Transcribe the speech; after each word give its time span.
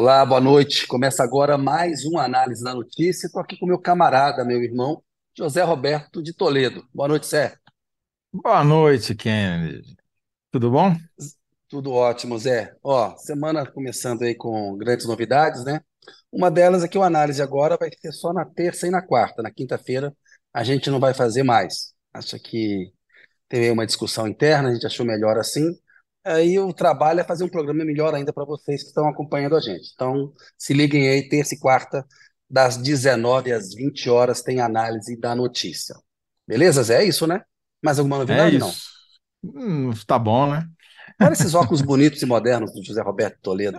Olá, 0.00 0.24
boa 0.24 0.40
noite. 0.40 0.86
Começa 0.86 1.24
agora 1.24 1.58
mais 1.58 2.04
uma 2.04 2.22
análise 2.22 2.62
da 2.62 2.72
notícia. 2.72 3.26
Estou 3.26 3.42
aqui 3.42 3.58
com 3.58 3.66
meu 3.66 3.80
camarada, 3.80 4.44
meu 4.44 4.62
irmão, 4.62 5.02
José 5.36 5.60
Roberto 5.64 6.22
de 6.22 6.32
Toledo. 6.32 6.86
Boa 6.94 7.08
noite, 7.08 7.26
Zé. 7.26 7.56
Boa 8.32 8.62
noite, 8.62 9.12
Kennedy. 9.16 9.96
Tudo 10.52 10.70
bom? 10.70 10.94
Tudo 11.68 11.90
ótimo, 11.90 12.38
Zé. 12.38 12.76
Ó, 12.80 13.16
semana 13.16 13.66
começando 13.66 14.22
aí 14.22 14.36
com 14.36 14.76
grandes 14.76 15.04
novidades, 15.04 15.64
né? 15.64 15.80
Uma 16.30 16.48
delas 16.48 16.84
é 16.84 16.88
que 16.88 16.96
o 16.96 17.02
análise 17.02 17.42
agora 17.42 17.76
vai 17.76 17.90
ser 18.00 18.12
só 18.12 18.32
na 18.32 18.44
terça 18.44 18.86
e 18.86 18.90
na 18.90 19.02
quarta. 19.02 19.42
Na 19.42 19.50
quinta-feira 19.50 20.14
a 20.54 20.62
gente 20.62 20.90
não 20.90 21.00
vai 21.00 21.12
fazer 21.12 21.42
mais. 21.42 21.92
Acha 22.14 22.38
que 22.38 22.92
teve 23.48 23.68
uma 23.68 23.84
discussão 23.84 24.28
interna, 24.28 24.68
a 24.68 24.74
gente 24.74 24.86
achou 24.86 25.04
melhor 25.04 25.36
assim. 25.38 25.76
Aí 26.34 26.58
o 26.58 26.72
trabalho 26.72 27.20
é 27.20 27.24
fazer 27.24 27.44
um 27.44 27.48
programa 27.48 27.84
melhor 27.84 28.14
ainda 28.14 28.32
para 28.32 28.44
vocês 28.44 28.82
que 28.82 28.88
estão 28.88 29.08
acompanhando 29.08 29.56
a 29.56 29.60
gente. 29.60 29.90
Então, 29.94 30.32
se 30.56 30.74
liguem 30.74 31.08
aí, 31.08 31.28
terça 31.28 31.54
e 31.54 31.58
quarta, 31.58 32.06
das 32.50 32.76
19 32.76 33.52
às 33.52 33.74
20 33.74 34.08
horas, 34.10 34.42
tem 34.42 34.60
análise 34.60 35.16
da 35.18 35.34
notícia. 35.34 35.94
Beleza, 36.46 36.82
Zé? 36.82 37.02
É 37.02 37.04
isso, 37.04 37.26
né? 37.26 37.42
Mais 37.82 37.98
alguma 37.98 38.18
É 38.26 38.48
novidade? 38.48 38.58
Não. 38.58 38.76
isso. 38.76 38.88
Hum, 39.42 39.90
tá 40.06 40.18
bom, 40.18 40.50
né? 40.52 40.68
Olha 41.20 41.32
esses 41.32 41.54
óculos 41.54 41.82
bonitos 41.82 42.22
e 42.22 42.26
modernos 42.26 42.72
do 42.72 42.82
José 42.84 43.02
Roberto 43.02 43.38
Toledo. 43.42 43.78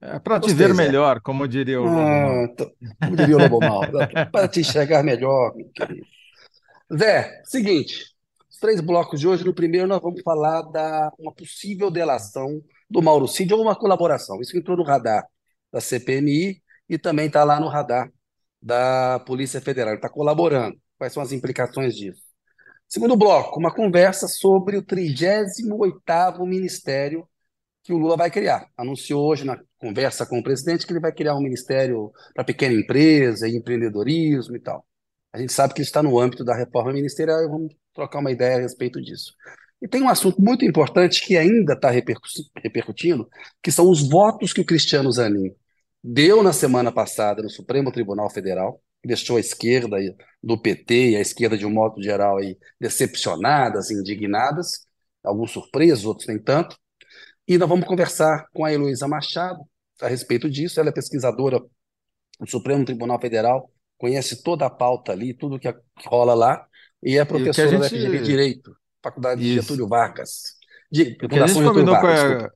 É 0.00 0.18
para 0.18 0.40
te 0.40 0.52
ver 0.54 0.74
melhor, 0.74 1.20
como 1.20 1.46
diria 1.48 1.80
o. 1.80 1.86
Ah, 1.86 2.48
tô- 2.56 2.72
como 3.04 3.16
diria 3.16 3.36
o 3.36 3.40
Lobo 3.40 3.60
Mal, 3.60 3.90
para 4.32 4.48
te 4.48 4.60
enxergar 4.60 5.02
melhor, 5.02 5.54
meu 5.56 5.68
querido. 5.72 6.06
Zé, 6.96 7.42
seguinte, 7.46 8.14
três 8.58 8.80
blocos 8.80 9.20
de 9.20 9.28
hoje, 9.28 9.44
no 9.44 9.54
primeiro 9.54 9.86
nós 9.86 10.00
vamos 10.00 10.22
falar 10.22 10.62
da 10.62 11.12
uma 11.18 11.32
possível 11.32 11.90
delação 11.90 12.62
do 12.90 13.02
Mauro 13.02 13.28
Cid 13.28 13.52
ou 13.54 13.62
uma 13.62 13.76
colaboração. 13.76 14.40
Isso 14.40 14.56
entrou 14.56 14.76
no 14.76 14.82
radar 14.82 15.24
da 15.72 15.80
CPMI 15.80 16.62
e 16.88 16.98
também 16.98 17.26
está 17.26 17.44
lá 17.44 17.60
no 17.60 17.68
radar 17.68 18.10
da 18.60 19.20
Polícia 19.20 19.60
Federal. 19.60 19.94
Está 19.94 20.08
colaborando. 20.08 20.76
Quais 20.96 21.12
são 21.12 21.22
as 21.22 21.32
implicações 21.32 21.94
disso? 21.94 22.22
Segundo 22.88 23.16
bloco, 23.16 23.60
uma 23.60 23.72
conversa 23.72 24.26
sobre 24.26 24.78
o 24.78 24.82
38º 24.82 26.46
ministério 26.46 27.28
que 27.82 27.92
o 27.92 27.98
Lula 27.98 28.16
vai 28.16 28.30
criar. 28.30 28.66
Anunciou 28.76 29.26
hoje 29.26 29.44
na 29.44 29.58
conversa 29.78 30.26
com 30.26 30.38
o 30.38 30.42
presidente 30.42 30.86
que 30.86 30.92
ele 30.92 31.00
vai 31.00 31.12
criar 31.12 31.34
um 31.34 31.42
ministério 31.42 32.10
para 32.34 32.44
pequena 32.44 32.74
empresa 32.74 33.48
empreendedorismo 33.48 34.56
e 34.56 34.60
tal. 34.60 34.87
A 35.32 35.38
gente 35.38 35.52
sabe 35.52 35.74
que 35.74 35.82
está 35.82 36.02
no 36.02 36.18
âmbito 36.18 36.44
da 36.44 36.54
reforma 36.54 36.92
ministerial 36.92 37.42
e 37.42 37.48
vamos 37.48 37.74
trocar 37.94 38.20
uma 38.20 38.30
ideia 38.30 38.56
a 38.56 38.60
respeito 38.60 39.00
disso. 39.00 39.34
E 39.80 39.86
tem 39.86 40.02
um 40.02 40.08
assunto 40.08 40.42
muito 40.42 40.64
importante 40.64 41.24
que 41.24 41.36
ainda 41.36 41.74
está 41.74 41.90
repercutindo, 41.90 43.28
que 43.62 43.70
são 43.70 43.88
os 43.88 44.08
votos 44.08 44.52
que 44.52 44.60
o 44.60 44.64
Cristiano 44.64 45.10
Zanin 45.12 45.54
deu 46.02 46.42
na 46.42 46.52
semana 46.52 46.90
passada 46.90 47.42
no 47.42 47.50
Supremo 47.50 47.92
Tribunal 47.92 48.30
Federal, 48.30 48.82
que 49.00 49.08
deixou 49.08 49.36
a 49.36 49.40
esquerda 49.40 49.96
do 50.42 50.60
PT 50.60 51.10
e 51.10 51.16
a 51.16 51.20
esquerda 51.20 51.56
de 51.56 51.64
um 51.64 51.70
modo 51.70 52.02
geral 52.02 52.38
aí 52.38 52.56
decepcionadas, 52.80 53.90
indignadas, 53.90 54.86
alguns 55.22 55.52
surpresos, 55.52 56.04
outros 56.04 56.26
nem 56.26 56.38
tanto. 56.38 56.76
E 57.46 57.56
nós 57.56 57.68
vamos 57.68 57.86
conversar 57.86 58.48
com 58.52 58.64
a 58.64 58.72
Heloísa 58.72 59.06
Machado 59.06 59.60
a 60.00 60.08
respeito 60.08 60.50
disso. 60.50 60.80
Ela 60.80 60.88
é 60.90 60.92
pesquisadora 60.92 61.60
do 61.60 62.50
Supremo 62.50 62.84
Tribunal 62.84 63.20
Federal, 63.20 63.70
conhece 63.98 64.42
toda 64.42 64.66
a 64.66 64.70
pauta 64.70 65.12
ali, 65.12 65.34
tudo 65.34 65.58
que 65.58 65.68
rola 66.06 66.34
lá, 66.34 66.66
e 67.02 67.18
é 67.18 67.24
E 67.24 67.24
professora 67.26 67.72
da 67.74 67.88
gente. 67.88 67.90
FGV 67.90 68.20
Direito, 68.20 68.76
Faculdade 69.02 69.42
de 69.42 69.48
Isso. 69.48 69.54
Getúlio 69.54 69.88
Vargas. 69.88 70.56
De, 70.90 71.18
O 71.22 71.28
que 71.28 71.38
a 71.38 71.42
gente 71.42 71.62
combinou 71.62 71.96
com 71.98 72.06
Vargas, 72.06 72.14
desculpa. 72.14 72.46
a, 72.46 72.50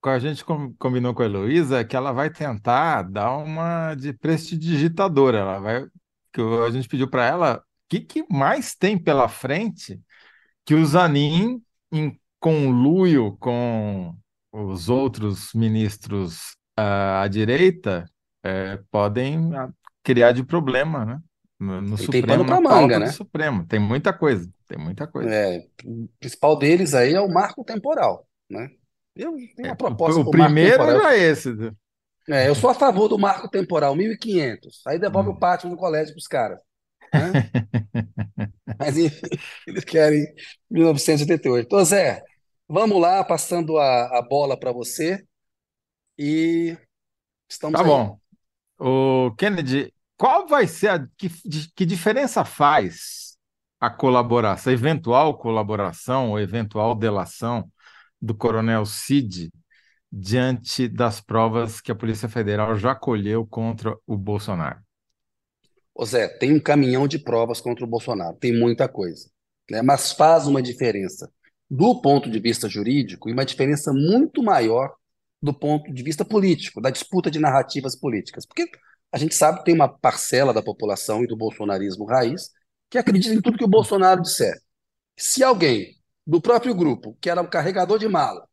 com 0.00 0.08
a 0.10 0.18
gente 0.18 0.44
com- 0.44 0.74
combinou 0.74 1.14
com 1.14 1.22
a 1.22 1.26
Heloísa 1.26 1.80
é 1.80 1.84
que 1.84 1.96
ela 1.96 2.12
vai 2.12 2.30
tentar 2.30 3.02
dar 3.02 3.36
uma 3.38 3.94
de 3.94 4.12
prestidigitadora. 4.12 5.38
Ela 5.38 5.58
vai. 5.60 5.86
Que 6.32 6.40
o- 6.40 6.64
a 6.64 6.70
gente 6.70 6.88
pediu 6.88 7.08
para 7.10 7.26
ela 7.26 7.56
o 7.58 7.62
que, 7.88 8.00
que 8.00 8.24
mais 8.30 8.74
tem 8.74 8.98
pela 8.98 9.28
frente 9.28 10.00
que 10.66 10.74
o 10.74 10.86
Zanin, 10.86 11.62
em 11.92 12.18
conluio 12.40 13.36
com 13.38 14.14
os 14.52 14.88
outros 14.88 15.52
ministros 15.54 16.56
ah, 16.76 17.22
à 17.22 17.28
direita, 17.28 18.06
eh, 18.44 18.80
podem 18.90 19.54
ah, 19.56 19.70
criar 20.02 20.32
de 20.32 20.44
problema, 20.44 21.04
né? 21.04 21.22
No, 21.58 21.80
no 21.82 21.98
E 21.98 22.08
tem 22.08 22.24
pano 22.24 22.44
Supremo, 22.44 22.46
para 22.46 22.60
manga, 22.60 22.98
do 23.00 23.04
né? 23.04 23.10
Supremo. 23.10 23.66
Tem 23.66 23.78
muita 23.80 24.12
coisa, 24.12 24.50
tem 24.68 24.78
muita 24.78 25.06
coisa. 25.06 25.32
É, 25.32 25.68
o 25.84 26.08
principal 26.18 26.58
deles 26.58 26.94
aí 26.94 27.14
é 27.14 27.20
o 27.20 27.28
marco 27.28 27.64
temporal, 27.64 28.26
né? 28.48 28.70
Eu 29.14 29.32
tenho 29.54 29.68
É, 29.68 29.70
uma 29.70 29.76
o, 29.76 29.76
proposta 29.76 30.20
o 30.22 30.24
para 30.24 30.30
o 30.30 30.34
primeiro 30.36 30.88
era 30.88 31.16
esse. 31.16 31.54
né? 31.54 31.72
É, 32.28 32.48
eu 32.48 32.54
sou 32.54 32.70
a 32.70 32.74
favor 32.74 33.08
do 33.08 33.18
marco 33.18 33.48
temporal, 33.48 33.96
1.500. 33.96 34.82
Aí 34.86 34.98
devolve 34.98 35.30
o 35.30 35.34
Hum. 35.34 35.38
pátio 35.38 35.68
no 35.68 35.76
colégio 35.76 36.14
para 36.14 36.20
os 36.20 36.26
caras, 36.28 36.60
né? 37.14 37.40
Mas 38.78 38.96
enfim, 38.96 39.28
eles 39.66 39.84
querem 39.84 40.26
1988. 40.70 41.66
Então, 41.66 41.84
Zé, 41.84 42.26
vamos 42.68 43.00
lá, 43.00 43.22
passando 43.24 43.78
a, 43.78 44.18
a 44.18 44.22
bola 44.22 44.58
para 44.58 44.72
você 44.72 45.24
e 46.18 46.76
estamos 47.50 47.80
Tá 47.80 47.84
aí. 47.84 48.04
bom. 48.04 48.20
O 48.82 49.32
Kennedy, 49.36 49.92
qual 50.16 50.48
vai 50.48 50.66
ser 50.66 50.88
a 50.88 51.06
que, 51.18 51.28
que 51.76 51.84
diferença 51.84 52.46
faz 52.46 53.36
a 53.78 53.90
colaboração, 53.90 54.70
a 54.70 54.74
eventual 54.74 55.36
colaboração 55.36 56.30
ou 56.30 56.40
eventual 56.40 56.94
delação 56.94 57.70
do 58.20 58.34
Coronel 58.34 58.86
Cid 58.86 59.52
diante 60.10 60.88
das 60.88 61.20
provas 61.20 61.78
que 61.78 61.92
a 61.92 61.94
Polícia 61.94 62.26
Federal 62.26 62.74
já 62.74 62.94
colheu 62.94 63.46
contra 63.46 63.94
o 64.06 64.16
Bolsonaro? 64.16 64.80
Ô 65.94 66.04
Zé, 66.06 66.26
tem 66.28 66.54
um 66.54 66.60
caminhão 66.60 67.06
de 67.06 67.18
provas 67.18 67.60
contra 67.60 67.84
o 67.84 67.88
Bolsonaro, 67.88 68.36
tem 68.36 68.58
muita 68.58 68.88
coisa, 68.88 69.30
né? 69.70 69.82
Mas 69.82 70.12
faz 70.12 70.46
uma 70.46 70.62
diferença 70.62 71.30
do 71.70 72.00
ponto 72.00 72.30
de 72.30 72.40
vista 72.40 72.66
jurídico 72.66 73.28
e 73.28 73.32
uma 73.32 73.44
diferença 73.44 73.92
muito 73.92 74.42
maior 74.42 74.94
do 75.42 75.54
ponto 75.54 75.92
de 75.92 76.02
vista 76.02 76.24
político, 76.24 76.80
da 76.80 76.90
disputa 76.90 77.30
de 77.30 77.38
narrativas 77.38 77.96
políticas. 77.96 78.46
Porque 78.46 78.68
a 79.12 79.18
gente 79.18 79.34
sabe 79.34 79.58
que 79.58 79.64
tem 79.64 79.74
uma 79.74 79.88
parcela 79.88 80.52
da 80.52 80.62
população 80.62 81.22
e 81.24 81.26
do 81.26 81.36
bolsonarismo 81.36 82.04
raiz 82.04 82.50
que 82.88 82.98
acredita 82.98 83.34
em 83.34 83.40
tudo 83.40 83.58
que 83.58 83.64
o 83.64 83.68
Bolsonaro 83.68 84.22
disser. 84.22 84.54
Se 85.16 85.42
alguém 85.42 85.96
do 86.26 86.40
próprio 86.40 86.74
grupo, 86.74 87.16
que 87.20 87.30
era 87.30 87.40
o 87.40 87.48
carregador 87.48 87.98
de 87.98 88.08
mala, 88.08 88.46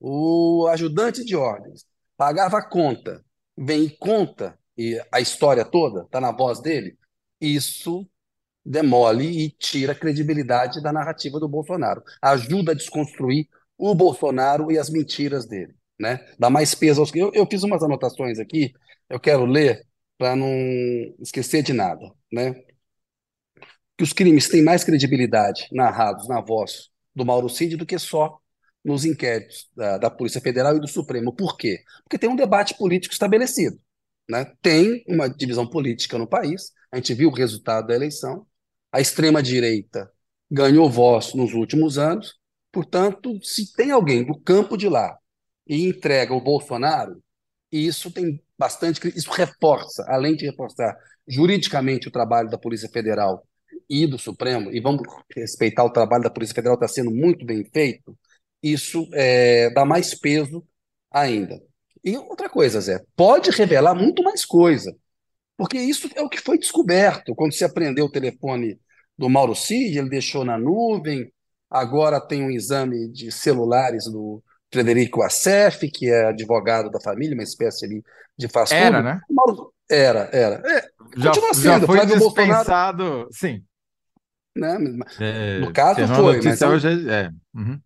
o 0.00 0.66
ajudante 0.70 1.24
de 1.24 1.34
ordens, 1.34 1.84
pagava 2.16 2.62
conta, 2.62 3.24
vem 3.56 3.84
e 3.84 3.90
conta 3.90 4.58
e 4.76 5.00
a 5.12 5.20
história 5.20 5.64
toda 5.64 6.02
está 6.02 6.20
na 6.20 6.30
voz 6.30 6.60
dele, 6.60 6.96
isso 7.40 8.08
demole 8.64 9.26
e 9.26 9.50
tira 9.50 9.92
a 9.92 9.94
credibilidade 9.94 10.82
da 10.82 10.92
narrativa 10.92 11.40
do 11.40 11.48
Bolsonaro. 11.48 12.02
Ajuda 12.20 12.72
a 12.72 12.74
desconstruir 12.74 13.48
o 13.76 13.94
Bolsonaro 13.94 14.70
e 14.70 14.78
as 14.78 14.90
mentiras 14.90 15.46
dele, 15.46 15.74
né? 15.98 16.20
Dá 16.38 16.48
mais 16.50 16.74
peso 16.74 17.00
aos. 17.00 17.14
Eu, 17.14 17.30
eu 17.34 17.46
fiz 17.46 17.62
umas 17.62 17.82
anotações 17.82 18.38
aqui, 18.38 18.72
eu 19.08 19.18
quero 19.20 19.44
ler 19.44 19.86
para 20.16 20.36
não 20.36 20.48
esquecer 21.20 21.62
de 21.62 21.72
nada, 21.72 22.12
né? 22.32 22.54
Que 23.96 24.04
os 24.04 24.12
crimes 24.12 24.48
têm 24.48 24.62
mais 24.62 24.84
credibilidade 24.84 25.68
narrados 25.72 26.28
na 26.28 26.40
voz 26.40 26.90
do 27.14 27.24
Mauro 27.24 27.48
Cid 27.48 27.76
do 27.76 27.86
que 27.86 27.98
só 27.98 28.38
nos 28.84 29.04
inquéritos 29.04 29.68
da, 29.76 29.98
da 29.98 30.10
Polícia 30.10 30.40
Federal 30.40 30.76
e 30.76 30.80
do 30.80 30.88
Supremo. 30.88 31.34
Por 31.34 31.56
quê? 31.56 31.82
Porque 32.04 32.18
tem 32.18 32.30
um 32.30 32.36
debate 32.36 32.74
político 32.74 33.12
estabelecido. 33.12 33.78
Né? 34.30 34.52
Tem 34.62 35.04
uma 35.08 35.28
divisão 35.28 35.66
política 35.66 36.18
no 36.18 36.26
país, 36.26 36.72
a 36.92 36.96
gente 36.96 37.14
viu 37.14 37.28
o 37.30 37.34
resultado 37.34 37.88
da 37.88 37.94
eleição, 37.94 38.46
a 38.92 39.00
extrema-direita 39.00 40.10
ganhou 40.50 40.88
voz 40.90 41.34
nos 41.34 41.52
últimos 41.54 41.98
anos, 41.98 42.34
portanto, 42.70 43.38
se 43.42 43.72
tem 43.74 43.90
alguém 43.90 44.24
do 44.24 44.38
campo 44.38 44.76
de 44.76 44.88
lá 44.88 45.18
e 45.68 45.86
entrega 45.86 46.32
o 46.34 46.40
Bolsonaro, 46.40 47.22
isso 47.70 48.10
tem 48.10 48.42
bastante, 48.58 49.06
isso 49.16 49.30
reforça, 49.30 50.04
além 50.08 50.34
de 50.34 50.46
reforçar 50.46 50.96
juridicamente 51.26 52.08
o 52.08 52.10
trabalho 52.10 52.48
da 52.48 52.58
Polícia 52.58 52.88
Federal 52.88 53.46
e 53.88 54.06
do 54.06 54.18
Supremo, 54.18 54.70
e 54.72 54.80
vamos 54.80 55.02
respeitar 55.34 55.84
o 55.84 55.92
trabalho 55.92 56.24
da 56.24 56.30
Polícia 56.30 56.54
Federal, 56.54 56.74
está 56.74 56.88
sendo 56.88 57.10
muito 57.10 57.44
bem 57.44 57.64
feito, 57.72 58.16
isso 58.62 59.08
é, 59.12 59.70
dá 59.70 59.84
mais 59.84 60.14
peso 60.14 60.66
ainda. 61.10 61.60
E 62.04 62.16
outra 62.16 62.48
coisa, 62.48 62.80
Zé, 62.80 63.02
pode 63.14 63.50
revelar 63.50 63.94
muito 63.94 64.22
mais 64.22 64.44
coisa, 64.44 64.94
porque 65.56 65.78
isso 65.78 66.08
é 66.14 66.22
o 66.22 66.28
que 66.28 66.40
foi 66.40 66.58
descoberto 66.58 67.34
quando 67.34 67.52
se 67.52 67.64
aprendeu 67.64 68.06
o 68.06 68.10
telefone 68.10 68.78
do 69.16 69.28
Mauro 69.28 69.54
Cid, 69.54 69.98
ele 69.98 70.08
deixou 70.08 70.44
na 70.44 70.56
nuvem, 70.56 71.30
agora 71.68 72.20
tem 72.20 72.42
um 72.42 72.50
exame 72.50 73.08
de 73.08 73.30
celulares 73.32 74.04
do 74.04 74.42
Frederico 74.72 75.22
Assef, 75.22 75.90
que 75.90 76.08
é 76.10 76.26
advogado 76.26 76.90
da 76.90 77.00
família, 77.00 77.34
uma 77.34 77.42
espécie 77.42 77.86
ali 77.86 78.02
de 78.36 78.48
faz 78.48 78.70
Era, 78.72 78.98
tudo. 78.98 79.04
né? 79.04 79.20
Mauro, 79.30 79.72
era, 79.90 80.28
era. 80.32 80.56
É, 80.70 80.82
Já, 81.16 81.30
continua 81.30 81.54
já 81.54 81.54
sendo, 81.54 81.86
foi 81.86 81.96
Flávio 81.96 82.18
Bolsonaro, 82.18 82.48
dispensado, 82.58 83.28
sim. 83.32 83.64
né? 84.56 84.76
É, 85.20 85.58
No 85.60 85.72
caso 85.72 86.06
foi, 86.06 86.36
mas, 86.36 86.44
notícia 86.44 86.64
é 86.64 86.68
um- 86.68 86.72
hoje 86.72 87.10
é. 87.10 87.30
Uhum. 87.54 87.80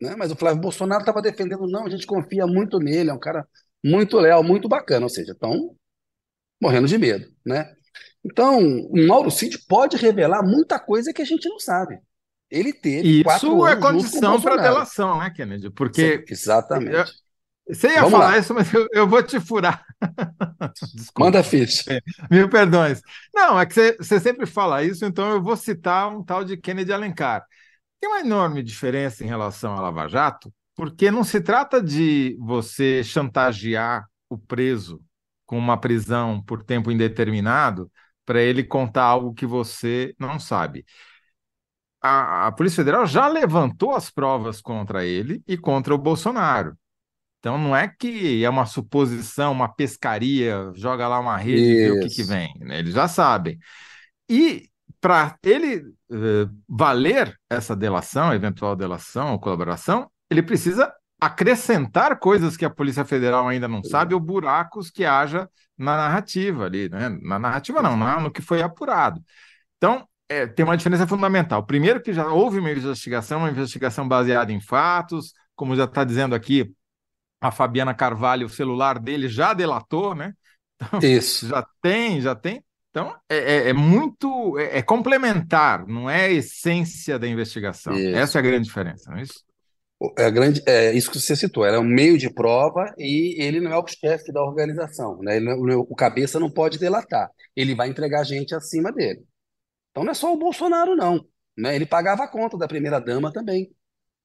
né? 0.00 0.14
Mas 0.16 0.32
o 0.32 0.36
Flávio 0.36 0.60
Bolsonaro 0.60 1.00
estava 1.02 1.22
defendendo, 1.22 1.66
não, 1.66 1.86
a 1.86 1.90
gente 1.90 2.06
confia 2.06 2.46
muito 2.46 2.78
nele, 2.78 3.10
é 3.10 3.12
um 3.14 3.18
cara 3.18 3.46
muito 3.84 4.18
leal, 4.18 4.42
muito 4.42 4.68
bacana, 4.68 5.06
ou 5.06 5.10
seja, 5.10 5.32
estão 5.32 5.74
morrendo 6.60 6.86
de 6.88 6.98
medo, 6.98 7.26
né? 7.46 7.72
Então, 8.24 8.58
o 8.60 9.06
Mauro 9.06 9.30
Cid 9.30 9.58
pode 9.66 9.96
revelar 9.96 10.42
muita 10.42 10.78
coisa 10.78 11.12
que 11.12 11.22
a 11.22 11.24
gente 11.24 11.48
não 11.48 11.58
sabe. 11.58 11.98
Ele 12.50 12.72
teve 12.72 13.20
Isso 13.20 13.66
é 13.66 13.76
condição 13.76 14.40
para 14.40 14.56
delação, 14.56 15.18
né, 15.18 15.30
Kennedy? 15.30 15.70
Porque 15.70 16.24
Exatamente. 16.28 17.12
você 17.68 17.88
ia 17.88 17.96
Vamos 17.96 18.10
falar 18.10 18.30
lá. 18.32 18.38
isso, 18.38 18.52
mas 18.52 18.72
eu, 18.74 18.88
eu 18.92 19.06
vou 19.06 19.22
te 19.22 19.38
furar. 19.38 19.84
Desculpa. 20.94 21.24
Manda 21.24 21.42
ficha. 21.44 22.02
Mil 22.30 22.48
perdões. 22.48 23.00
Não, 23.32 23.58
é 23.58 23.66
que 23.66 23.74
você, 23.74 23.96
você 23.96 24.18
sempre 24.18 24.46
fala 24.46 24.82
isso, 24.82 25.04
então 25.04 25.30
eu 25.30 25.42
vou 25.42 25.56
citar 25.56 26.08
um 26.08 26.24
tal 26.24 26.44
de 26.44 26.56
Kennedy 26.56 26.92
Alencar. 26.92 27.44
Tem 28.00 28.08
uma 28.10 28.20
enorme 28.20 28.62
diferença 28.62 29.22
em 29.22 29.28
relação 29.28 29.74
à 29.74 29.80
Lava 29.80 30.08
Jato, 30.08 30.52
porque 30.74 31.10
não 31.10 31.22
se 31.22 31.40
trata 31.40 31.80
de 31.82 32.36
você 32.40 33.04
chantagear 33.04 34.06
o 34.28 34.38
preso 34.38 35.00
com 35.46 35.58
uma 35.58 35.78
prisão 35.78 36.42
por 36.42 36.62
tempo 36.62 36.90
indeterminado 36.90 37.90
para 38.24 38.40
ele 38.40 38.64
contar 38.64 39.04
algo 39.04 39.34
que 39.34 39.44
você 39.44 40.14
não 40.18 40.38
sabe. 40.38 40.84
A, 42.02 42.46
a 42.48 42.52
Polícia 42.52 42.76
Federal 42.76 43.06
já 43.06 43.28
levantou 43.28 43.94
as 43.94 44.10
provas 44.10 44.60
contra 44.60 45.04
ele 45.04 45.42
e 45.46 45.56
contra 45.58 45.94
o 45.94 45.98
Bolsonaro. 45.98 46.76
Então 47.38 47.58
não 47.58 47.74
é 47.76 47.88
que 47.88 48.44
é 48.44 48.50
uma 48.50 48.66
suposição, 48.66 49.52
uma 49.52 49.68
pescaria, 49.72 50.72
joga 50.74 51.08
lá 51.08 51.18
uma 51.20 51.36
rede 51.36 51.72
e 51.72 51.76
vê 51.76 51.90
o 51.90 51.98
que, 51.98 52.10
que 52.10 52.22
Isso. 52.22 52.28
vem. 52.28 52.52
né? 52.60 52.78
Eles 52.80 52.94
já 52.94 53.08
sabem. 53.08 53.58
E 54.28 54.68
para 55.00 55.36
ele 55.42 55.94
eh, 56.12 56.48
valer 56.68 57.34
essa 57.48 57.74
delação, 57.76 58.32
eventual 58.34 58.76
delação 58.76 59.32
ou 59.32 59.38
colaboração, 59.40 60.10
ele 60.30 60.42
precisa 60.42 60.92
acrescentar 61.20 62.18
coisas 62.18 62.56
que 62.56 62.64
a 62.64 62.70
Polícia 62.70 63.04
Federal 63.04 63.48
ainda 63.48 63.68
não 63.68 63.82
sabe 63.84 64.14
ou 64.14 64.20
buracos 64.20 64.90
que 64.90 65.04
haja 65.04 65.48
na 65.76 65.96
narrativa 65.96 66.64
ali, 66.64 66.88
né? 66.88 67.08
Na 67.22 67.38
narrativa 67.38 67.82
não, 67.82 67.96
na- 67.96 68.20
no 68.20 68.30
que 68.30 68.42
foi 68.42 68.62
apurado. 68.62 69.22
Então, 69.76 70.06
é, 70.30 70.46
tem 70.48 70.64
uma 70.64 70.76
diferença 70.78 71.06
fundamental. 71.08 71.66
Primeiro 71.66 72.02
que 72.02 72.12
já 72.14 72.28
houve 72.28 72.60
uma 72.60 72.70
investigação, 72.72 73.40
uma 73.40 73.50
investigação 73.50 74.08
baseada 74.08 74.52
em 74.52 74.60
fatos, 74.62 75.34
como 75.56 75.76
já 75.76 75.84
está 75.84 76.04
dizendo 76.04 76.34
aqui, 76.36 76.72
a 77.40 77.50
Fabiana 77.52 77.94
Carvalho, 77.94 78.46
o 78.46 78.50
celular 78.50 78.98
dele 78.98 79.28
já 79.28 79.54
delatou, 79.54 80.14
né? 80.14 80.34
Isso. 81.02 81.46
Já 81.48 81.66
tem, 81.82 82.20
já 82.20 82.34
tem. 82.34 82.64
Então, 82.90 83.16
é, 83.28 83.36
é- 83.36 83.68
é 83.70 83.72
muito. 83.72 84.58
É, 84.58 84.78
é 84.78 84.82
complementar, 84.82 85.86
não 85.86 86.10
é 86.10 86.24
a 86.26 86.30
essência 86.30 87.18
da 87.18 87.28
investigação. 87.28 88.06
Isso. 88.10 88.10
Essa 88.12 88.38
é 88.38 88.40
a 88.40 88.42
grande 88.42 88.66
diferença, 88.66 89.10
não 89.10 89.18
é 89.18 89.22
isso? 89.22 89.44
É, 90.18 90.24
a 90.24 90.30
grande, 90.30 90.62
é 90.66 90.92
isso 90.94 91.10
que 91.10 91.20
você 91.20 91.36
citou, 91.36 91.64
era 91.64 91.78
um 91.78 91.84
meio 91.84 92.16
de 92.16 92.32
prova 92.32 92.94
e 92.98 93.36
ele 93.42 93.60
não 93.60 93.70
é 93.70 93.76
o 93.78 93.86
chefe 93.86 94.32
da 94.32 94.42
organização, 94.42 95.18
né? 95.22 95.36
Ele 95.36 95.52
o 95.74 95.94
cabeça 95.94 96.40
não 96.40 96.50
pode 96.50 96.78
delatar, 96.78 97.30
ele 97.54 97.74
vai 97.74 97.88
entregar 97.88 98.24
gente 98.24 98.54
acima 98.54 98.90
dele. 98.92 99.22
Então 99.90 100.04
não 100.04 100.12
é 100.12 100.14
só 100.14 100.32
o 100.32 100.38
Bolsonaro, 100.38 100.94
não, 100.96 101.24
né? 101.56 101.74
Ele 101.74 101.86
pagava 101.86 102.24
a 102.24 102.28
conta 102.28 102.56
da 102.56 102.68
primeira-dama 102.68 103.32
também, 103.32 103.70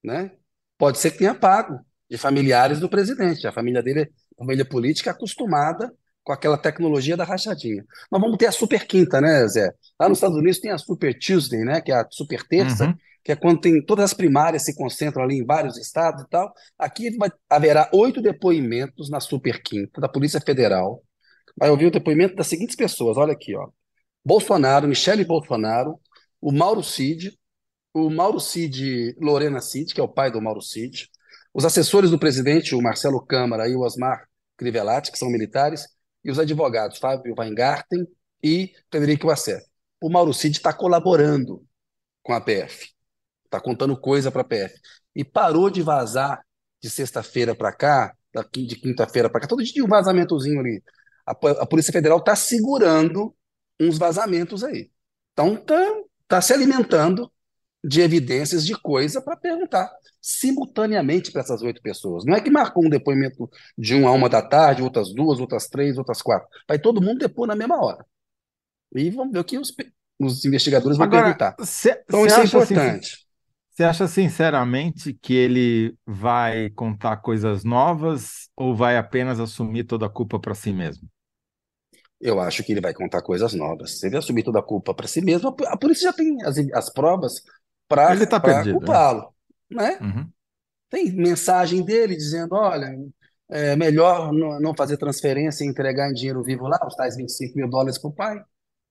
né? 0.04 0.32
Pode 0.78 0.98
ser 1.00 1.12
que 1.12 1.20
tenha 1.20 1.34
pago 1.36 1.80
de 2.10 2.18
familiares 2.18 2.80
do 2.80 2.90
presidente, 2.90 3.48
a 3.48 3.52
família 3.52 3.82
dele 3.82 4.02
é 4.02 4.08
uma 4.38 4.46
família 4.46 4.66
política 4.66 5.12
acostumada 5.12 5.92
com 6.24 6.32
aquela 6.34 6.58
tecnologia 6.58 7.16
da 7.16 7.24
rachadinha. 7.24 7.84
Nós 8.12 8.22
vamos 8.22 8.38
ter 8.38 8.48
a 8.48 8.52
Super 8.52 8.86
Quinta, 8.86 9.22
né, 9.22 9.48
Zé? 9.48 9.72
Lá 10.00 10.10
nos 10.10 10.18
Estados 10.18 10.38
Unidos 10.38 10.60
tem 10.60 10.72
a 10.72 10.78
Super 10.78 11.18
Tuesday, 11.18 11.64
né? 11.64 11.82
Que 11.82 11.92
é 11.92 11.96
a 11.96 12.08
Super 12.10 12.44
Terça, 12.48 12.86
Uhum. 12.86 12.96
que 13.24 13.32
é 13.32 13.36
quando 13.36 13.62
tem 13.62 13.84
todas 13.84 14.06
as 14.06 14.14
primárias 14.14 14.64
se 14.66 14.76
concentram 14.76 15.24
ali 15.24 15.38
em 15.40 15.46
vários 15.46 15.78
estados 15.78 16.24
e 16.24 16.28
tal. 16.30 16.52
Aqui 16.78 17.16
vai- 17.18 17.32
haverá 17.50 17.90
oito 17.94 18.22
depoimentos 18.22 19.10
na 19.10 19.20
Super 19.20 19.62
Quinta 19.64 20.02
da 20.02 20.10
Polícia 20.10 20.42
Federal. 20.42 21.04
Vai 21.58 21.70
ouvir 21.70 21.88
o 21.88 21.92
depoimento 21.92 22.36
das 22.36 22.48
seguintes 22.48 22.76
pessoas. 22.76 23.18
Olha 23.18 23.34
aqui, 23.34 23.56
ó. 23.56 23.70
Bolsonaro, 24.26 24.88
Michele 24.88 25.24
Bolsonaro, 25.24 26.00
o 26.42 26.52
Mauro 26.52 26.82
Cid, 26.82 27.38
o 27.94 28.10
Mauro 28.10 28.40
Cid, 28.40 29.16
Lorena 29.22 29.62
Cid, 29.62 29.94
que 29.94 30.02
é 30.02 30.04
o 30.04 30.08
pai 30.08 30.32
do 30.32 30.42
Mauro 30.42 30.62
Cid, 30.62 31.10
os 31.54 31.64
assessores 31.64 32.10
do 32.10 32.18
presidente, 32.18 32.74
o 32.74 32.82
Marcelo 32.82 33.24
Câmara 33.24 33.70
e 33.70 33.76
o 33.76 33.82
Osmar 33.82 34.28
Crivellati, 34.58 35.12
que 35.12 35.20
são 35.20 35.30
militares, 35.30 35.86
e 36.24 36.32
os 36.32 36.40
advogados, 36.40 36.98
Fábio 36.98 37.36
Weingarten 37.38 38.08
e 38.44 38.74
Frederico 38.90 39.28
Wassef. 39.28 39.64
O 40.02 40.10
Mauro 40.10 40.34
Cid 40.34 40.58
está 40.58 40.74
colaborando 40.74 41.64
com 42.24 42.34
a 42.34 42.42
PF, 42.42 42.90
está 43.46 43.62
contando 43.62 43.96
coisa 43.96 44.32
para 44.32 44.42
a 44.42 44.46
PF. 44.46 44.76
E 45.16 45.24
parou 45.24 45.70
de 45.70 45.84
vazar 45.84 46.44
de 46.82 46.90
sexta-feira 46.90 47.56
para 47.56 47.72
cá, 47.72 48.16
de 48.52 48.76
quinta-feira 48.76 49.30
para 49.30 49.42
cá, 49.42 49.48
todo 49.48 49.64
dia 49.64 49.84
um 49.84 49.88
vazamentozinho 49.88 50.60
ali. 50.60 50.84
A, 51.26 51.32
a 51.32 51.66
Polícia 51.66 51.94
Federal 51.94 52.18
está 52.18 52.36
segurando 52.36 53.36
uns 53.80 53.98
vazamentos 53.98 54.64
aí. 54.64 54.92
Então 55.34 55.56
está 55.56 55.78
tá 56.28 56.42
se 56.42 56.54
alimentando 56.54 57.32
de 57.84 58.02
evidências 58.02 58.66
de 58.66 58.76
coisa 58.80 59.22
para 59.22 59.38
perguntar 59.38 59.90
simultaneamente 60.22 61.32
para 61.32 61.42
essas 61.42 61.62
oito 61.62 61.82
pessoas. 61.82 62.26
Não 62.26 62.36
é 62.36 62.42
que 62.42 62.50
marcou 62.50 62.86
um 62.86 62.90
depoimento 62.90 63.50
de 63.78 63.96
uma 63.96 64.10
a 64.10 64.14
uma 64.14 64.28
da 64.30 64.42
tarde, 64.42 64.82
outras 64.82 65.14
duas, 65.14 65.40
outras 65.40 65.68
três, 65.68 65.98
outras 65.98 66.22
quatro. 66.22 66.48
Vai 66.68 66.80
todo 66.80 67.02
mundo 67.02 67.20
depor 67.20 67.48
na 67.48 67.56
mesma 67.56 67.78
hora. 67.84 68.06
E 68.96 69.10
vamos 69.12 69.34
ver 69.34 69.40
o 69.40 69.44
que 69.44 69.58
os, 69.60 69.74
os 70.20 70.46
investigadores 70.46 70.98
vão 70.98 71.06
Agora, 71.06 71.24
perguntar. 71.26 71.58
você 71.58 72.04
Então 72.06 72.26
isso 72.26 72.40
é 72.40 72.44
assim, 72.44 72.76
importante. 72.76 73.26
você 73.72 73.84
acha 73.84 74.08
sinceramente 74.08 75.14
que 75.14 75.34
ele 75.34 75.98
vai 76.06 76.70
contar 76.72 77.18
coisas 77.18 77.64
novas 77.64 78.50
ou 78.56 78.76
vai 78.76 78.98
apenas 78.98 79.40
assumir 79.40 79.84
toda 79.86 80.06
a 80.06 80.10
culpa 80.10 80.40
para 80.40 80.56
si 80.56 80.72
mesmo? 80.74 81.08
Eu 82.20 82.40
acho 82.40 82.64
que 82.64 82.72
ele 82.72 82.82
vai 82.82 82.94
contar 82.94 83.22
coisas 83.22 83.54
novas. 83.54 84.00
Se 84.00 84.08
ele 84.08 84.18
assumir 84.18 84.44
toda 84.44 84.60
a 84.60 84.64
culpa 84.64 84.94
para 84.94 85.08
si 85.08 85.22
mesmo, 85.22 85.56
a 85.68 85.78
polícia 85.78 86.10
já 86.10 86.14
tem 86.14 86.42
as, 86.44 86.58
as 86.74 86.90
provas 86.90 87.42
para 87.88 88.16
tá 88.26 88.64
né? 88.64 88.72
culpá-lo, 88.72 89.34
né? 89.70 89.98
Uhum. 90.02 90.30
Tem 90.90 91.12
mensagem 91.12 91.84
dele 91.84 92.16
dizendo, 92.16 92.56
olha, 92.56 92.96
é 93.50 93.76
melhor 93.76 94.32
não, 94.32 94.60
não 94.60 94.76
fazer 94.76 94.98
transferência 94.98 95.64
e 95.64 95.68
entregar 95.68 96.10
em 96.10 96.14
dinheiro 96.14 96.44
vivo 96.44 96.68
lá, 96.68 96.80
os 96.88 96.96
tais 96.96 97.16
25 97.16 97.58
mil 97.58 97.70
dólares 97.70 97.98
para 97.98 98.10
o 98.10 98.14
pai. 98.14 98.44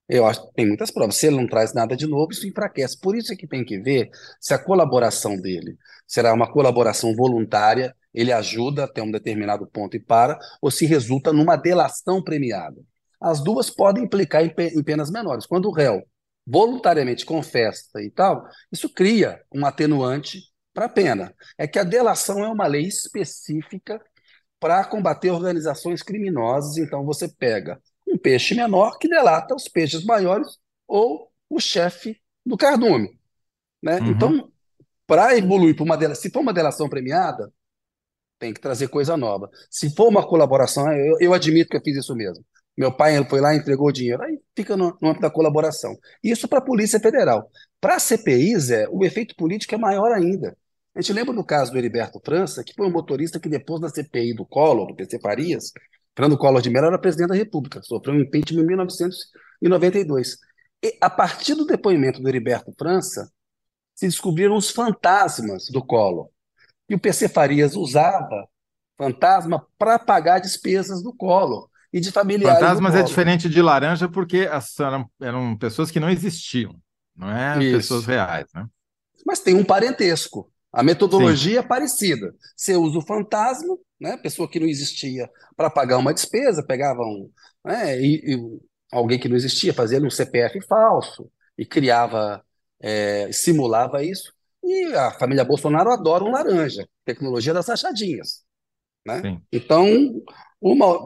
Eu 0.08 0.26
acho 0.26 0.46
que 0.46 0.54
tem 0.54 0.66
muitas 0.66 0.90
provas. 0.90 1.16
Se 1.16 1.26
ele 1.26 1.36
não 1.36 1.46
traz 1.46 1.72
nada 1.72 1.96
de 1.96 2.06
novo, 2.06 2.30
isso 2.30 2.46
enfraquece. 2.46 3.00
Por 3.00 3.16
isso 3.16 3.32
é 3.32 3.36
que 3.36 3.46
tem 3.46 3.64
que 3.64 3.78
ver 3.81 4.10
se 4.38 4.52
a 4.52 4.58
colaboração 4.58 5.36
dele 5.40 5.78
será 6.06 6.32
uma 6.34 6.50
colaboração 6.50 7.16
voluntária, 7.16 7.94
ele 8.12 8.31
ajuda 8.31 8.84
até 8.84 9.02
um 9.02 9.10
determinado 9.10 9.66
ponto 9.66 9.96
e 9.96 10.00
para, 10.00 10.38
ou 10.60 10.70
se 10.70 10.84
resulta 10.84 11.32
numa 11.32 11.56
delação 11.56 12.22
premiada. 12.22 12.81
As 13.24 13.43
duas 13.43 13.70
podem 13.70 14.04
implicar 14.04 14.44
em, 14.44 14.50
pe- 14.50 14.74
em 14.76 14.82
penas 14.82 15.10
menores. 15.10 15.46
Quando 15.46 15.66
o 15.66 15.72
réu 15.72 16.02
voluntariamente 16.46 17.24
confessa 17.24 18.02
e 18.02 18.10
tal, 18.10 18.46
isso 18.70 18.93
cria 18.93 19.40
um 19.54 19.64
atenuante 19.64 20.40
para 20.74 20.84
a 20.84 20.90
pena. 20.90 21.34
É 21.56 21.66
que 21.66 21.78
a 21.78 21.84
delação 21.84 22.44
é 22.44 22.48
uma 22.48 22.66
lei 22.66 22.82
específica 22.86 23.98
para 24.60 24.84
combater 24.84 25.31
organizações 25.31 26.02
criminosas. 26.02 26.76
Então 26.76 27.02
você 27.04 27.28
pega 27.28 27.81
um 28.06 28.19
peixe 28.19 28.54
menor 28.54 28.98
que 28.98 29.08
delata 29.08 29.54
os 29.54 29.69
peixes 29.69 30.04
maiores 30.04 30.58
ou 30.86 31.32
o 31.48 31.58
chefe 31.58 32.20
do 32.44 32.58
cardume, 32.58 33.19
né? 33.82 34.00
Uhum. 34.00 34.10
Então, 34.10 34.52
para 35.06 35.36
evoluir 35.36 35.74
para 35.74 35.84
uma 35.84 35.96
delação, 35.96 36.22
se 36.22 36.31
for 36.31 36.40
uma 36.40 36.52
delação 36.52 36.88
premiada, 36.88 37.50
tem 38.38 38.52
que 38.52 38.60
trazer 38.60 38.88
coisa 38.88 39.16
nova. 39.16 39.48
Se 39.70 39.94
for 39.94 40.08
uma 40.08 40.26
colaboração, 40.26 40.90
eu, 40.93 41.16
eu 41.20 41.32
admito 41.32 41.70
que 41.70 41.76
eu 41.76 41.82
fiz 41.82 41.96
isso 41.96 42.14
mesmo. 42.14 42.44
Meu 42.76 42.90
pai 42.90 43.24
foi 43.28 43.40
lá 43.40 43.54
e 43.54 43.58
entregou 43.58 43.88
o 43.88 43.93
dinheiro, 43.93 44.22
aí 44.22 44.38
fica 44.56 44.76
no, 44.76 44.96
no 45.00 45.08
âmbito 45.08 45.22
da 45.22 45.31
colaboração. 45.31 45.96
Isso 46.22 46.48
para 46.48 46.58
a 46.58 46.64
Polícia 46.64 46.98
Federal. 46.98 47.48
Para 47.81 47.96
a 47.96 48.00
CPI, 48.00 48.58
Zé, 48.58 48.88
o 48.90 49.04
efeito 49.04 49.36
político 49.36 49.74
é 49.74 49.78
maior 49.78 50.12
ainda. 50.12 50.56
A 50.94 51.00
gente 51.00 51.12
lembra 51.12 51.34
do 51.34 51.44
caso 51.44 51.70
do 51.72 51.78
Heriberto 51.78 52.20
França, 52.24 52.64
que 52.64 52.74
foi 52.74 52.86
um 52.86 52.90
motorista 52.90 53.38
que 53.38 53.48
depois 53.48 53.81
da 53.81 53.88
CPI 53.88 54.34
do 54.34 54.44
Collor, 54.44 54.88
do 54.88 54.94
PC 54.94 55.20
Farias, 55.20 55.72
Fernando 56.16 56.38
Collor 56.38 56.62
de 56.62 56.70
Mello 56.70 56.86
era 56.86 56.98
presidente 56.98 57.28
da 57.28 57.34
República, 57.34 57.82
sofreu 57.82 58.14
um 58.14 58.20
impeachment 58.20 58.62
em 58.62 58.66
1992. 58.66 60.38
E 60.82 60.96
a 61.00 61.10
partir 61.10 61.54
do 61.54 61.66
depoimento 61.66 62.20
do 62.20 62.28
Heriberto 62.28 62.72
França, 62.78 63.31
se 63.94 64.06
descobriram 64.06 64.56
os 64.56 64.70
fantasmas 64.70 65.66
do 65.70 65.84
Collor. 65.84 66.28
E 66.88 66.94
o 66.94 67.00
PC 67.00 67.28
Farias 67.28 67.76
usava 67.76 68.48
fantasma 68.96 69.66
para 69.78 69.98
pagar 69.98 70.38
despesas 70.40 71.02
do 71.02 71.14
Collor 71.14 71.69
e 71.94 72.01
de 72.01 72.10
familiares 72.10 72.58
Fantasmas 72.58 72.94
é 72.96 73.03
diferente 73.05 73.48
de 73.48 73.63
laranja 73.63 74.08
porque 74.08 74.48
eram, 74.81 75.08
eram 75.22 75.56
pessoas 75.56 75.93
que 75.93 76.01
não 76.01 76.10
existiam, 76.10 76.74
não 77.15 77.31
é 77.31 77.63
Isso. 77.63 77.77
pessoas 77.77 78.05
reais, 78.05 78.46
né? 78.53 78.67
Mas 79.24 79.39
tem 79.39 79.55
um 79.55 79.65
parentesco. 79.65 80.51
A 80.72 80.82
metodologia 80.82 81.60
é 81.60 81.63
parecida. 81.63 82.34
Você 82.56 82.74
usa 82.74 82.98
o 82.98 83.06
fantasma, 83.06 83.79
né, 84.01 84.17
pessoa 84.17 84.51
que 84.51 84.58
não 84.58 84.67
existia, 84.67 85.31
para 85.56 85.70
pagar 85.70 85.98
uma 85.98 86.13
despesa, 86.13 86.67
pegava 86.67 87.01
um, 87.03 87.31
né, 87.65 88.01
e, 88.03 88.34
e 88.34 88.60
alguém 88.91 89.17
que 89.17 89.29
não 89.29 89.36
existia, 89.36 89.72
fazia 89.72 90.01
um 90.01 90.10
CPF 90.10 90.60
falso 90.67 91.31
e 91.56 91.65
criava, 91.65 92.44
é, 92.81 93.31
simulava 93.31 94.03
isso. 94.03 94.32
E 94.65 94.93
a 94.94 95.13
família 95.13 95.44
Bolsonaro 95.44 95.93
adora 95.93 96.24
um 96.24 96.32
laranja, 96.32 96.89
tecnologia 97.05 97.55
das 97.55 97.69
rachadinhas. 97.69 98.43
Né? 99.06 99.39
Então, 99.53 99.86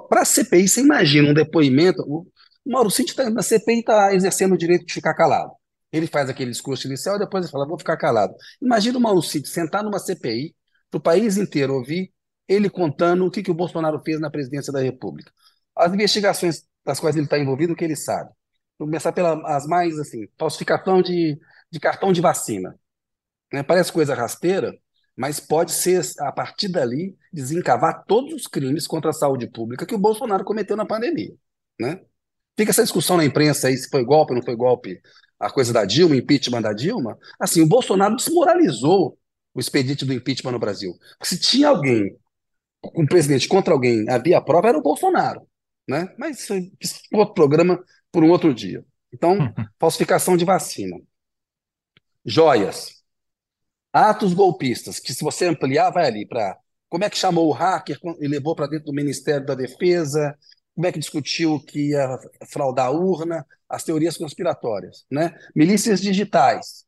para 0.09 0.23
a 0.23 0.25
CPI, 0.25 0.69
você 0.69 0.81
imagina 0.81 1.31
um 1.31 1.35
depoimento. 1.35 2.03
O 2.07 2.27
Mauro 2.67 2.91
Cid 2.91 3.15
tá, 3.15 3.29
na 3.31 3.43
CPI 3.43 3.81
está 3.81 4.15
exercendo 4.15 4.53
o 4.55 4.59
direito 4.59 4.87
de 4.87 4.93
ficar 4.93 5.15
calado. 5.15 5.53
Ele 5.93 6.07
faz 6.07 6.29
aquele 6.29 6.51
discurso 6.51 6.87
inicial 6.87 7.17
e 7.17 7.19
depois 7.21 7.45
ele 7.45 7.53
fala: 7.53 7.67
vou 7.67 7.79
ficar 7.79 7.97
calado. 7.97 8.35
Imagina 8.61 8.99
o 8.99 9.01
Mauro 9.01 9.23
Cid 9.23 9.49
sentar 9.49 9.83
numa 9.83 9.99
CPI, 9.99 10.55
para 10.91 10.99
o 10.99 11.01
país 11.03 11.37
inteiro 11.37 11.75
ouvir 11.75 12.13
ele 12.49 12.71
contando 12.71 13.27
o 13.27 13.31
que, 13.31 13.43
que 13.43 13.51
o 13.51 13.55
Bolsonaro 13.55 14.01
fez 14.03 14.19
na 14.19 14.31
presidência 14.31 14.73
da 14.73 14.81
República. 14.81 15.31
As 15.77 15.93
investigações 15.93 16.65
das 16.85 16.99
quais 16.99 17.15
ele 17.15 17.27
está 17.27 17.39
envolvido, 17.39 17.75
o 17.75 17.77
que 17.77 17.85
ele 17.85 17.95
sabe. 17.95 18.31
Vou 18.79 18.89
começar 18.89 19.13
pelas 19.13 19.67
mais, 19.67 19.99
assim, 19.99 20.27
falsificação 20.39 21.03
de, 21.03 21.39
de 21.71 21.79
cartão 21.79 22.13
de 22.13 22.21
vacina. 22.21 22.75
Né? 23.53 23.63
Parece 23.63 23.93
coisa 23.93 24.15
rasteira, 24.15 24.73
mas 25.19 25.41
pode 25.41 25.73
ser, 25.73 26.01
a 26.21 26.31
partir 26.31 26.69
dali, 26.69 27.19
desencavar 27.33 28.05
todos 28.07 28.33
os 28.33 28.47
crimes 28.47 28.87
contra 28.87 29.11
a 29.11 29.13
saúde 29.13 29.49
pública 29.49 29.85
que 29.85 29.95
o 29.95 29.99
Bolsonaro 29.99 30.45
cometeu 30.45 30.77
na 30.77 30.87
pandemia. 30.87 31.35
Né? 31.79 32.01
Fica 32.57 32.71
essa 32.71 32.85
discussão 32.85 33.17
na 33.17 33.25
imprensa 33.25 33.67
aí 33.67 33.77
se 33.77 33.91
foi 33.91 34.05
golpe 34.05 34.31
ou 34.31 34.37
não 34.37 34.45
foi 34.45 34.55
golpe, 34.55 35.01
a 35.37 35.51
coisa 35.51 35.73
da 35.73 35.85
Dilma, 35.85 36.15
impeachment 36.15 36.63
da 36.63 36.73
Dilma. 36.73 37.19
Assim, 37.39 37.61
o 37.61 37.67
Bolsonaro 37.67 38.15
desmoralizou 38.15 39.19
o 39.53 39.59
expediente 39.59 40.05
do 40.05 40.13
impeachment 40.13 40.53
no 40.53 40.59
Brasil. 40.61 40.97
Porque 41.19 41.35
se 41.35 41.41
tinha 41.41 41.69
alguém, 41.69 42.17
um 42.95 43.05
presidente 43.05 43.49
contra 43.49 43.75
alguém, 43.75 44.09
havia 44.09 44.41
prova, 44.41 44.69
era 44.69 44.79
o 44.79 44.83
Bolsonaro. 44.83 45.43
Né? 45.89 46.15
Mas 46.17 46.39
isso 46.39 46.55
é 46.55 46.61
outro 47.13 47.35
programa 47.35 47.83
por 48.13 48.23
um 48.23 48.31
outro 48.31 48.55
dia. 48.55 48.85
Então, 49.13 49.37
falsificação 49.81 50.37
de 50.37 50.45
vacina. 50.45 50.97
Joias. 52.25 52.98
Atos 53.93 54.35
golpistas, 54.35 55.01
que 55.01 55.15
se 55.15 55.25
você 55.25 55.47
ampliar, 55.47 55.91
vai 55.91 56.07
ali 56.07 56.27
para 56.27 56.57
como 56.89 57.05
é 57.05 57.11
que 57.11 57.19
chamou 57.19 57.49
o 57.49 57.53
hacker 57.53 57.99
e 58.21 58.27
levou 58.27 58.55
para 58.55 58.67
dentro 58.67 58.87
do 58.87 58.95
Ministério 58.95 59.47
da 59.47 59.55
Defesa, 59.55 60.37
como 60.75 60.87
é 60.87 60.93
que 60.93 60.99
discutiu 60.99 61.61
que 61.61 61.91
ia 61.91 62.19
fraudar 62.51 62.87
a 62.87 62.91
urna, 62.91 63.47
as 63.69 63.85
teorias 63.85 64.17
conspiratórias, 64.17 65.05
né? 65.11 65.35
Milícias 65.55 66.01
digitais, 66.01 66.85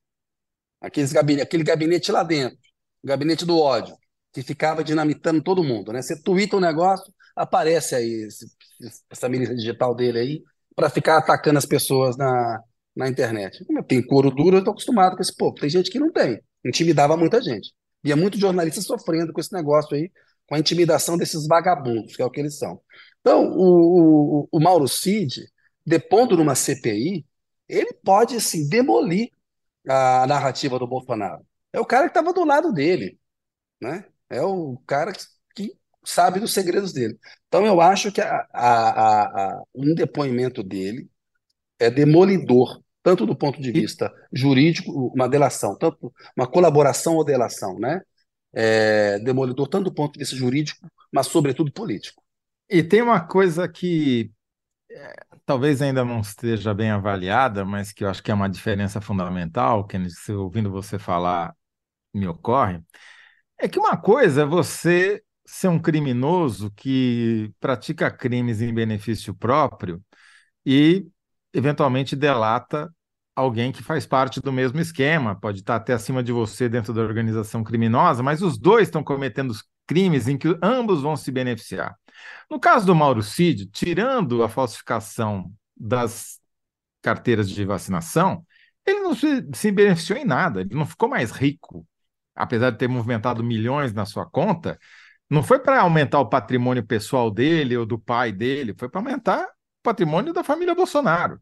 aqueles 0.80 1.12
gabinete, 1.12 1.42
aquele 1.42 1.64
gabinete 1.64 2.12
lá 2.12 2.23
dentro, 2.23 2.59
o 3.02 3.07
gabinete 3.07 3.45
do 3.45 3.59
ódio, 3.59 3.97
que 4.33 4.42
ficava 4.42 4.85
dinamitando 4.85 5.42
todo 5.42 5.64
mundo, 5.64 5.92
né? 5.92 6.00
Você 6.02 6.21
twitta 6.23 6.57
um 6.57 6.61
negócio, 6.61 7.12
aparece 7.35 7.95
aí 7.95 8.26
esse, 8.26 8.47
essa 9.11 9.28
milícia 9.28 9.54
digital 9.54 9.95
dele 9.95 10.19
aí, 10.19 10.42
para 10.75 10.88
ficar 10.88 11.19
atacando 11.19 11.59
as 11.59 11.66
pessoas 11.66 12.16
na, 12.16 12.62
na 12.94 13.09
internet. 13.09 13.64
Tem 13.87 14.04
couro 14.04 14.30
duro, 14.30 14.56
eu 14.56 14.61
estou 14.61 14.73
acostumado 14.73 15.16
com 15.16 15.23
esse 15.23 15.35
povo. 15.35 15.54
Tem 15.54 15.70
gente 15.70 15.90
que 15.90 15.99
não 15.99 16.12
tem. 16.12 16.40
Intimidava 16.64 17.16
muita 17.16 17.40
gente. 17.40 17.73
É 18.04 18.14
muito 18.14 18.38
jornalista 18.38 18.80
sofrendo 18.80 19.32
com 19.32 19.40
esse 19.40 19.52
negócio 19.52 19.97
aí, 19.97 20.11
com 20.47 20.54
a 20.54 20.59
intimidação 20.59 21.16
desses 21.16 21.47
vagabundos, 21.47 22.16
que 22.16 22.23
é 22.23 22.25
o 22.25 22.30
que 22.30 22.40
eles 22.40 22.59
são. 22.59 22.80
Então, 23.20 23.50
o, 23.52 24.42
o, 24.42 24.49
o 24.50 24.61
Mauro 24.61 24.88
Cid, 24.88 25.47
depondo 25.87 26.37
numa 26.37 26.54
CPI, 26.54 27.26
ele 27.68 27.92
pode, 27.92 28.37
assim, 28.37 28.68
demolir 28.68 29.30
a 29.88 30.26
narrativa 30.26 30.78
do 30.78 30.87
Bolsonaro. 30.87 31.47
É 31.73 31.80
o 31.80 31.87
cara 31.87 32.04
que 32.04 32.11
estava 32.11 32.32
do 32.32 32.44
lado 32.44 32.73
dele, 32.73 33.18
né? 33.80 34.04
É 34.28 34.42
o 34.42 34.78
cara 34.87 35.12
que, 35.12 35.25
que, 35.54 35.76
sabe 36.04 36.40
dos 36.40 36.52
segredos 36.52 36.92
dele. 36.92 37.18
Então, 37.49 37.66
eu 37.66 37.80
acho 37.80 38.11
que 38.12 38.20
a, 38.20 38.47
a, 38.52 39.23
a, 39.61 39.62
um 39.75 39.94
depoimento 39.94 40.62
dele 40.62 41.09
é 41.80 41.90
demolidor, 41.90 42.80
tanto 43.02 43.26
do 43.26 43.34
ponto 43.34 43.60
de 43.60 43.72
vista 43.72 44.12
jurídico, 44.32 44.92
uma 45.14 45.28
delação, 45.28 45.76
tanto 45.76 46.12
uma 46.37 46.46
colaboração 46.46 47.16
ou 47.16 47.25
delação, 47.25 47.78
né? 47.78 48.02
É 48.52 49.18
demolidor 49.20 49.68
tanto 49.68 49.84
do 49.84 49.94
ponto 49.94 50.12
de 50.12 50.20
vista 50.20 50.37
jurídico, 50.37 50.87
mas 51.12 51.26
sobretudo 51.26 51.72
político. 51.72 52.22
E 52.68 52.82
tem 52.82 53.00
uma 53.02 53.20
coisa 53.20 53.68
que 53.68 54.30
é, 54.90 55.14
talvez 55.46 55.80
ainda 55.80 56.04
não 56.04 56.20
esteja 56.20 56.75
bem 56.75 56.90
avaliada, 56.90 57.64
mas 57.64 57.92
que 57.92 58.04
eu 58.04 58.08
acho 58.08 58.22
que 58.22 58.30
é 58.30 58.34
uma 58.34 58.49
diferença 58.49 59.00
fundamental, 59.00 59.87
que 59.87 59.96
ouvindo 60.32 60.70
você 60.70 60.99
falar 60.99 61.54
me 62.12 62.26
ocorre, 62.26 62.82
é 63.58 63.68
que 63.68 63.78
uma 63.78 63.96
coisa 63.96 64.42
é 64.42 64.44
você 64.46 65.22
ser 65.46 65.68
um 65.68 65.78
criminoso 65.78 66.70
que 66.72 67.52
pratica 67.60 68.10
crimes 68.10 68.60
em 68.60 68.72
benefício 68.72 69.34
próprio 69.34 70.02
e 70.64 71.06
eventualmente 71.52 72.14
delata 72.16 72.92
alguém 73.35 73.73
que 73.73 73.83
faz 73.83 74.07
parte 74.07 74.40
do 74.40 74.52
mesmo 74.52 74.80
esquema, 74.80 75.38
pode 75.38 75.61
estar 75.61 75.76
até 75.76 75.92
acima 75.92 76.23
de 76.23 76.33
você 76.33 76.69
dentro 76.69 76.92
da 76.92 77.00
organização 77.00 77.64
criminosa, 77.64 78.23
mas 78.23 78.42
os 78.42 78.59
dois 78.59 78.88
estão 78.88 79.02
cometendo 79.02 79.54
crimes 79.87 80.28
em 80.28 80.37
que 80.37 80.57
ambos 80.62 81.02
vão 81.02 81.16
se 81.16 81.30
beneficiar. 81.33 81.97
No 82.50 82.61
caso 82.61 82.87
do 82.87 82.95
Mauro 82.95 83.23
Cid, 83.23 83.66
tirando 83.66 84.42
a 84.42 84.49
falsificação 84.49 85.52
das 85.76 86.38
carteiras 87.02 87.49
de 87.49 87.64
vacinação, 87.64 88.45
ele 88.87 89.00
não 89.00 89.14
se, 89.14 89.49
se 89.54 89.73
beneficiou 89.73 90.19
em 90.19 90.25
nada, 90.25 90.61
ele 90.61 90.75
não 90.75 90.87
ficou 90.87 91.09
mais 91.09 91.30
rico, 91.30 91.87
apesar 92.35 92.71
de 92.71 92.78
ter 92.78 92.88
movimentado 92.88 93.42
milhões 93.42 93.92
na 93.92 94.04
sua 94.04 94.26
conta, 94.26 94.78
não 95.28 95.42
foi 95.42 95.59
para 95.61 95.80
aumentar 95.80 96.21
o 96.21 96.28
patrimônio 96.28 96.85
pessoal 96.85 97.30
dele 97.30 97.76
ou 97.76 97.87
do 97.87 97.99
pai 97.99 98.33
dele, 98.33 98.75
foi 98.76 98.88
para 98.88 99.00
aumentar 99.00 99.47
patrimônio 99.82 100.32
da 100.32 100.44
família 100.44 100.75
Bolsonaro. 100.75 101.40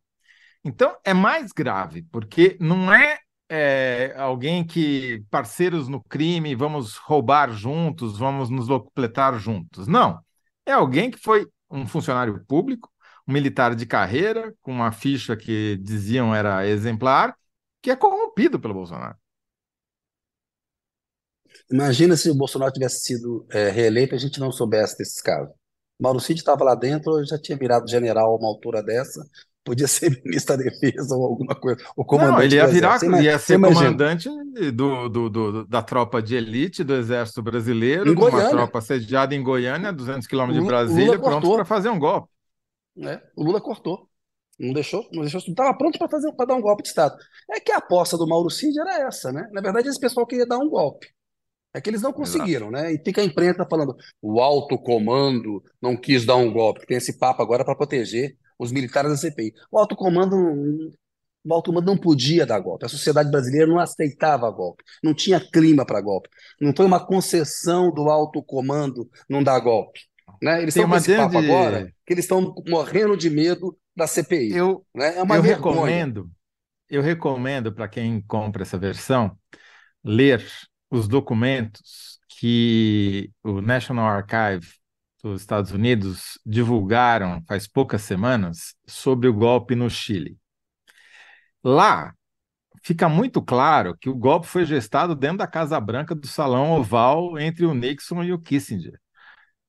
Então 0.65 0.97
é 1.05 1.15
mais 1.15 1.53
grave, 1.53 2.03
porque 2.11 2.57
não 2.61 2.93
é 2.93 3.19
é, 3.49 4.15
alguém 4.17 4.67
que 4.67 5.25
parceiros 5.31 5.89
no 5.89 6.03
crime, 6.05 6.55
vamos 6.55 6.97
roubar 6.97 7.51
juntos, 7.53 8.19
vamos 8.19 8.51
nos 8.51 8.69
locupletar 8.69 9.39
juntos. 9.39 9.87
Não. 9.87 10.21
É 10.67 10.73
alguém 10.73 11.11
que 11.11 11.19
foi 11.19 11.49
um 11.71 11.87
funcionário 11.87 12.45
público, 12.47 12.91
um 13.27 13.33
militar 13.33 13.75
de 13.75 13.87
carreira, 13.87 14.55
com 14.61 14.73
uma 14.73 14.93
ficha 14.93 15.37
que 15.37 15.79
diziam 15.79 16.35
era 16.35 16.67
exemplar, 16.67 17.35
que 17.81 17.91
é 17.91 17.97
corrompido 17.97 18.61
pelo 18.61 18.75
Bolsonaro. 18.75 19.17
Imagina 21.71 22.17
se 22.17 22.31
o 22.31 22.35
Bolsonaro 22.35 22.73
tivesse 22.73 23.01
sido 23.01 23.47
é, 23.51 23.71
reeleito 23.71 24.15
e 24.15 24.17
a 24.17 24.19
gente 24.19 24.41
não 24.41 24.51
soubesse 24.51 24.97
desses 24.97 25.21
casos. 25.21 25.58
Mauro 25.99 26.21
Cid 26.21 26.39
estava 26.39 26.65
lá 26.65 26.75
dentro, 26.75 27.25
já 27.25 27.39
tinha 27.39 27.59
virado 27.59 27.89
general 27.89 28.33
a 28.33 28.37
uma 28.37 28.49
altura 28.49 28.83
dessa, 28.83 29.25
podia 29.65 29.87
ser 29.89 30.11
ministro 30.25 30.57
da 30.57 30.63
Defesa 30.63 31.15
ou 31.15 31.25
alguma 31.27 31.55
coisa, 31.55 31.83
o 31.97 32.05
comandante 32.05 32.37
Não, 32.37 32.43
ele 32.43 32.57
ia 32.57 32.67
virar, 32.67 33.03
ia 33.23 33.39
ser 33.39 33.61
comandante 33.61 34.29
do, 34.73 35.09
do, 35.09 35.29
do, 35.29 35.67
da 35.67 35.83
tropa 35.83 36.23
de 36.23 36.37
elite 36.37 36.85
do 36.85 36.95
Exército 36.95 37.43
Brasileiro, 37.43 38.13
uma 38.13 38.49
tropa 38.49 38.81
sediada 38.81 39.35
em 39.35 39.43
Goiânia, 39.43 39.93
200 39.93 40.27
quilômetros 40.27 40.63
de 40.63 40.67
Brasília, 40.67 41.19
pronto 41.19 41.53
para 41.55 41.65
fazer 41.65 41.89
um 41.89 41.99
golpe. 41.99 42.29
É, 43.01 43.21
o 43.37 43.45
Lula 43.45 43.61
cortou. 43.61 44.09
Não 44.59 44.73
deixou, 44.73 45.09
não 45.13 45.23
deixou, 45.23 45.39
estava 45.39 45.73
pronto 45.77 45.97
para 45.99 46.09
fazer 46.09 46.33
para 46.33 46.47
dar 46.47 46.55
um 46.57 46.61
golpe 46.61 46.83
de 46.83 46.89
Estado. 46.89 47.17
É 47.49 47.61
que 47.61 47.71
a 47.71 47.77
aposta 47.77 48.19
do 48.19 48.27
Mauro 48.27 48.51
Cid 48.51 48.77
era 48.81 49.07
essa, 49.07 49.31
né? 49.31 49.49
Na 49.53 49.61
verdade, 49.61 49.89
esse 49.89 50.01
pessoal 50.01 50.27
queria 50.27 50.45
dar 50.45 50.59
um 50.59 50.69
golpe. 50.69 51.07
É 51.79 51.81
que 51.81 51.89
eles 51.89 52.03
não 52.03 52.13
conseguiram, 52.13 52.69
Exato. 52.69 52.85
né? 52.85 52.93
E 52.93 52.99
fica 52.99 53.21
a 53.21 53.25
imprensa 53.25 53.65
falando, 53.71 53.97
o 54.21 54.41
alto 54.41 54.77
comando 54.77 55.63
não 55.81 55.97
quis 55.97 56.27
dar 56.27 56.35
um 56.37 56.53
golpe. 56.53 56.85
Tem 56.87 56.97
esse 56.97 57.19
papo 57.19 57.41
agora 57.41 57.65
para 57.65 57.77
proteger 57.77 58.37
os 58.59 58.73
militares 58.73 59.11
da 59.13 59.17
CPI. 59.17 59.55
O 59.71 59.79
alto 59.79 59.95
comando, 59.95 60.37
o 60.37 61.55
alto 61.55 61.71
comando 61.71 61.87
não 61.87 61.97
podia 61.97 62.45
dar 62.45 62.59
golpe. 62.59 62.85
A 62.85 62.89
sociedade 62.89 63.31
brasileira 63.31 63.69
não 63.69 63.79
aceitava 63.79 64.51
golpe. 64.51 64.83
Não 65.03 65.15
tinha 65.15 65.39
clima 65.41 65.87
para 65.87 66.01
golpe. 66.01 66.29
Não 66.61 66.75
foi 66.77 66.85
uma 66.85 67.05
concessão 67.05 67.93
do 67.93 68.11
alto 68.11 68.43
comando 68.43 69.09
não 69.29 69.41
dar 69.41 69.61
golpe. 69.61 70.01
Né? 70.43 70.63
Eles 70.63 70.75
Tem 70.75 70.83
estão 70.83 70.91
com 70.91 70.97
esse 70.97 71.17
papo 71.17 71.41
de... 71.41 71.47
agora 71.47 71.93
que 72.05 72.13
eles 72.13 72.25
estão 72.25 72.55
morrendo 72.67 73.17
de 73.17 73.31
medo 73.31 73.79
da 73.97 74.09
CPI. 74.09 74.53
Eu, 74.53 74.85
né? 74.93 75.17
é 75.17 75.23
uma 75.23 75.37
eu 75.37 75.43
recomendo, 75.43 76.29
eu 76.91 77.03
recomendo 77.03 77.73
para 77.73 77.87
quem 77.87 78.21
compra 78.23 78.63
essa 78.63 78.77
versão 78.77 79.37
ler 80.05 80.45
os 80.91 81.09
documentos 81.09 82.19
que 82.29 83.31
o 83.43 83.61
National 83.61 84.07
Archive 84.07 84.67
dos 85.23 85.41
Estados 85.41 85.73
Unidos 85.73 86.39
divulgaram 86.47 87.43
faz 87.47 87.67
poucas 87.67 88.03
semanas 88.03 88.75
sobre 88.87 89.29
o 89.29 89.35
golpe 89.35 89.75
no 89.75 89.91
Chile. 89.91 90.39
Lá 91.63 92.15
fica 92.83 93.09
muito 93.09 93.43
claro 93.43 93.97
que 93.99 94.09
o 94.09 94.15
golpe 94.15 94.47
foi 94.47 94.65
gestado 94.65 95.15
dentro 95.15 95.39
da 95.39 95.47
Casa 95.47 95.81
Branca 95.81 96.15
do 96.15 96.27
Salão 96.27 96.73
Oval 96.73 97.39
entre 97.39 97.67
o 97.67 97.75
Nixon 97.75 98.23
e 98.23 98.33
o 98.33 98.39
Kissinger. 98.39 98.99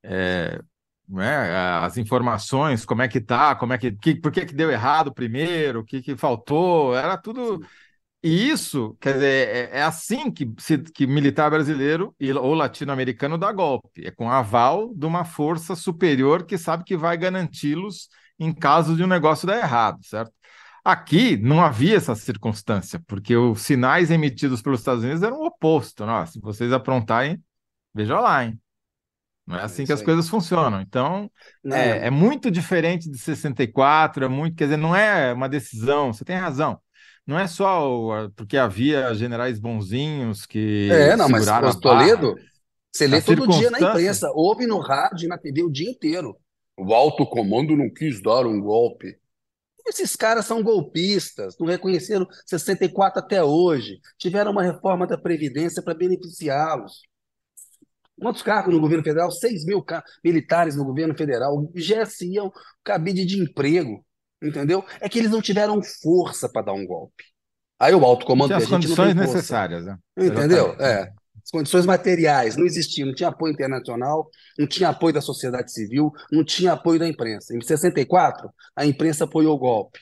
É, 0.02 0.60
né, 1.08 1.56
as 1.78 1.98
informações, 1.98 2.84
como 2.84 3.02
é 3.02 3.08
que 3.08 3.20
tá, 3.20 3.54
como 3.56 3.72
é 3.72 3.78
que, 3.78 3.92
que 3.92 4.14
por 4.14 4.30
que, 4.30 4.46
que 4.46 4.54
deu 4.54 4.70
errado 4.70 5.12
primeiro, 5.12 5.80
o 5.80 5.84
que, 5.84 6.00
que 6.00 6.16
faltou, 6.16 6.96
era 6.96 7.18
tudo 7.18 7.60
e 8.22 8.50
isso, 8.50 8.96
quer 9.00 9.14
dizer, 9.14 9.48
é, 9.48 9.78
é 9.78 9.82
assim 9.82 10.30
que, 10.30 10.46
se, 10.58 10.78
que 10.78 11.06
militar 11.06 11.50
brasileiro 11.50 12.14
ou 12.40 12.54
latino-americano 12.54 13.38
dá 13.38 13.50
golpe. 13.50 14.06
É 14.06 14.10
com 14.10 14.30
aval 14.30 14.92
de 14.94 15.06
uma 15.06 15.24
força 15.24 15.74
superior 15.74 16.44
que 16.44 16.58
sabe 16.58 16.84
que 16.84 16.96
vai 16.96 17.16
garanti-los 17.16 18.08
em 18.38 18.52
caso 18.52 18.94
de 18.94 19.02
um 19.02 19.06
negócio 19.06 19.46
dar 19.46 19.56
errado, 19.56 20.04
certo? 20.04 20.32
Aqui 20.84 21.36
não 21.36 21.62
havia 21.62 21.96
essa 21.96 22.14
circunstância, 22.14 23.00
porque 23.06 23.36
os 23.36 23.60
sinais 23.62 24.10
emitidos 24.10 24.62
pelos 24.62 24.80
Estados 24.80 25.04
Unidos 25.04 25.22
eram 25.22 25.38
o 25.38 25.46
oposto. 25.46 26.04
Se 26.26 26.40
vocês 26.40 26.72
aprontarem, 26.72 27.42
veja 27.94 28.18
lá, 28.18 28.44
hein? 28.44 28.58
Não 29.46 29.58
é 29.58 29.62
assim 29.62 29.82
É 29.82 29.86
que 29.86 29.92
as 29.92 30.02
coisas 30.02 30.28
funcionam. 30.28 30.80
Então, 30.80 31.30
é, 31.66 32.06
é 32.06 32.10
muito 32.10 32.50
diferente 32.50 33.10
de 33.10 33.18
64, 33.18 34.24
é 34.24 34.28
muito, 34.28 34.56
quer 34.56 34.64
dizer, 34.64 34.76
não 34.76 34.94
é 34.94 35.32
uma 35.32 35.48
decisão, 35.48 36.12
você 36.12 36.24
tem 36.24 36.36
razão. 36.36 36.80
Não 37.26 37.38
é 37.38 37.46
só 37.46 37.88
o- 37.88 38.30
porque 38.30 38.56
havia 38.56 39.14
generais 39.14 39.58
bonzinhos 39.58 40.46
que 40.46 40.88
é, 40.90 41.16
não, 41.16 41.28
mas 41.28 41.46
o. 41.46 41.80
Toledo, 41.80 42.34
você 42.92 43.06
lê 43.06 43.20
todo 43.22 43.46
dia 43.46 43.70
na 43.70 43.78
imprensa, 43.78 44.30
ouve 44.34 44.66
no 44.66 44.78
rádio 44.78 45.26
e 45.26 45.28
na 45.28 45.38
TV 45.38 45.62
o 45.62 45.70
dia 45.70 45.90
inteiro. 45.90 46.36
O 46.76 46.92
alto 46.94 47.26
comando 47.26 47.76
não 47.76 47.90
quis 47.92 48.20
dar 48.22 48.46
um 48.46 48.60
golpe. 48.60 49.16
Esses 49.86 50.14
caras 50.14 50.44
são 50.46 50.62
golpistas, 50.62 51.56
não 51.58 51.66
reconheceram 51.66 52.26
64 52.46 53.20
até 53.20 53.42
hoje. 53.42 53.98
Tiveram 54.18 54.52
uma 54.52 54.62
reforma 54.62 55.06
da 55.06 55.18
Previdência 55.18 55.82
para 55.82 55.94
beneficiá-los. 55.94 57.02
Quantos 58.20 58.42
cargos 58.42 58.74
no 58.74 58.80
governo 58.80 59.02
federal? 59.02 59.30
6 59.30 59.64
mil 59.64 59.84
militares 60.22 60.76
no 60.76 60.84
governo 60.84 61.16
federal. 61.16 61.66
GSI 61.74 62.34
cabide 62.84 63.24
de 63.24 63.42
emprego, 63.42 64.04
entendeu? 64.42 64.84
É 65.00 65.08
que 65.08 65.18
eles 65.18 65.30
não 65.30 65.42
tiveram 65.42 65.82
força 65.82 66.48
para 66.48 66.66
dar 66.66 66.72
um 66.72 66.86
golpe. 66.86 67.24
Aí 67.78 67.94
o 67.94 68.04
alto 68.04 68.26
comando 68.26 68.48
tinha 68.48 68.58
as 68.58 68.66
condições 68.66 69.14
necessárias, 69.14 69.86
né? 69.86 69.96
Entendeu? 70.18 70.74
É. 70.78 71.10
As 71.42 71.50
condições 71.50 71.86
materiais 71.86 72.56
não 72.56 72.66
existiam, 72.66 73.08
não 73.08 73.14
tinha 73.14 73.30
apoio 73.30 73.52
internacional, 73.52 74.28
não 74.58 74.66
tinha 74.66 74.90
apoio 74.90 75.14
da 75.14 75.22
sociedade 75.22 75.72
civil, 75.72 76.12
não 76.30 76.44
tinha 76.44 76.74
apoio 76.74 76.98
da 76.98 77.08
imprensa. 77.08 77.56
Em 77.56 77.60
64, 77.60 78.50
a 78.76 78.84
imprensa 78.84 79.24
apoiou 79.24 79.56
o 79.56 79.58
golpe. 79.58 79.98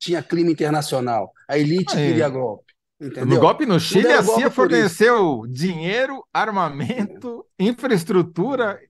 Tinha 0.00 0.22
clima 0.22 0.50
internacional, 0.50 1.32
a 1.48 1.58
elite 1.58 1.94
Aí, 1.96 2.08
queria 2.08 2.28
golpe. 2.28 2.72
No 2.98 3.06
Entendeu? 3.08 3.40
golpe 3.40 3.66
no 3.66 3.78
Chile, 3.78 4.08
a 4.08 4.22
CIA 4.22 4.50
forneceu 4.50 5.42
dinheiro, 5.48 6.24
armamento, 6.32 7.44
infraestrutura, 7.58 8.80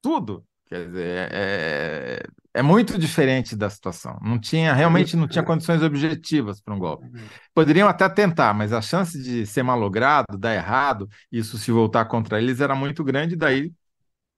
tudo. 0.00 0.44
Quer 0.72 0.86
dizer, 0.86 1.28
é, 1.32 2.22
é 2.54 2.62
muito 2.62 2.98
diferente 2.98 3.54
da 3.54 3.68
situação. 3.68 4.18
Não 4.22 4.38
tinha, 4.40 4.72
realmente 4.72 5.16
não 5.16 5.28
tinha 5.28 5.44
condições 5.44 5.82
objetivas 5.82 6.60
para 6.62 6.74
um 6.74 6.78
golpe. 6.78 7.06
Poderiam 7.54 7.88
até 7.88 8.08
tentar, 8.08 8.54
mas 8.54 8.72
a 8.72 8.80
chance 8.80 9.20
de 9.22 9.44
ser 9.46 9.62
malogrado, 9.62 10.38
dar 10.38 10.54
errado, 10.54 11.08
isso 11.30 11.58
se 11.58 11.70
voltar 11.70 12.06
contra 12.06 12.40
eles 12.40 12.60
era 12.60 12.74
muito 12.74 13.04
grande, 13.04 13.36
daí 13.36 13.70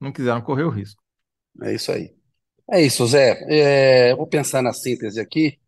não 0.01 0.13
quiseram 0.13 0.43
correr 0.43 0.65
o 0.65 0.71
risco. 0.71 1.03
É 1.63 1.75
isso 1.75 1.93
aí. 1.93 2.15
É 2.73 2.83
isso, 2.83 3.07
Zé. 3.07 3.39
É, 3.51 4.17
vou 4.17 4.27
pensar 4.29 4.63
na 4.63 4.73
síntese 4.75 5.21
aqui. 5.21 5.59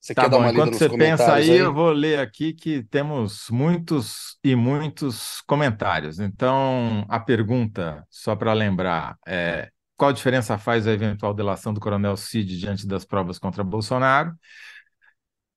Você 0.00 0.14
Tá 0.14 0.28
quer 0.28 0.30
dar 0.30 0.38
bom, 0.38 0.40
uma 0.40 0.52
lida 0.52 0.70
enquanto 0.70 0.72
nos 0.72 0.78
você 0.78 0.88
pensa 0.88 1.34
aí, 1.34 1.50
aí? 1.50 1.58
eu 1.58 1.74
vou 1.74 1.90
ler 1.90 2.20
aqui 2.20 2.54
que 2.54 2.84
temos 2.84 3.48
muitos 3.50 4.38
e 4.44 4.54
muitos 4.54 5.40
comentários. 5.42 6.20
Então, 6.20 7.04
a 7.08 7.18
pergunta, 7.18 8.06
só 8.08 8.36
para 8.36 8.52
lembrar, 8.52 9.16
é 9.26 9.70
qual 9.96 10.12
diferença 10.12 10.58
faz 10.58 10.86
a 10.86 10.92
eventual 10.92 11.34
delação 11.34 11.72
do 11.74 11.80
Coronel 11.80 12.16
Cid 12.16 12.58
diante 12.58 12.86
das 12.86 13.04
provas 13.04 13.38
contra 13.38 13.64
Bolsonaro? 13.64 14.34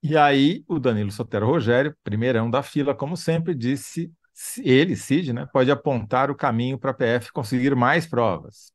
E 0.02 0.16
aí, 0.16 0.64
o 0.68 0.80
Danilo 0.80 1.12
Sotero 1.12 1.48
Rogério, 1.48 1.96
primeirão 2.04 2.50
da 2.50 2.62
fila, 2.64 2.94
como 2.96 3.18
sempre, 3.18 3.56
disse, 3.56 4.12
se 4.34 4.62
ele, 4.68 4.96
Cid, 4.96 5.34
né, 5.34 5.48
pode 5.52 5.72
apontar 5.72 6.30
o 6.30 6.36
caminho 6.36 6.78
para 6.78 6.92
a 6.92 6.94
PF 6.94 7.32
conseguir 7.32 7.76
mais 7.76 8.06
provas. 8.06 8.72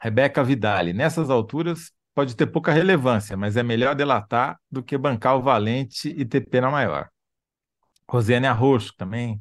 Rebeca 0.00 0.44
Vidali, 0.44 0.92
nessas 0.92 1.30
alturas 1.30 1.92
pode 2.14 2.36
ter 2.36 2.46
pouca 2.46 2.72
relevância, 2.72 3.36
mas 3.36 3.56
é 3.56 3.62
melhor 3.62 3.94
delatar 3.94 4.58
do 4.70 4.82
que 4.82 4.98
bancar 4.98 5.36
o 5.36 5.42
valente 5.42 6.08
e 6.10 6.24
ter 6.24 6.42
pena 6.42 6.70
maior. 6.70 7.08
Rosiane 8.10 8.46
Arroxo, 8.46 8.94
também 8.96 9.40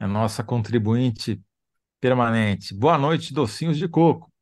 é 0.00 0.06
nossa 0.06 0.44
contribuinte 0.44 1.40
permanente. 2.00 2.74
Boa 2.74 2.98
noite, 2.98 3.34
docinhos 3.34 3.78
de 3.78 3.88
coco. 3.88 4.32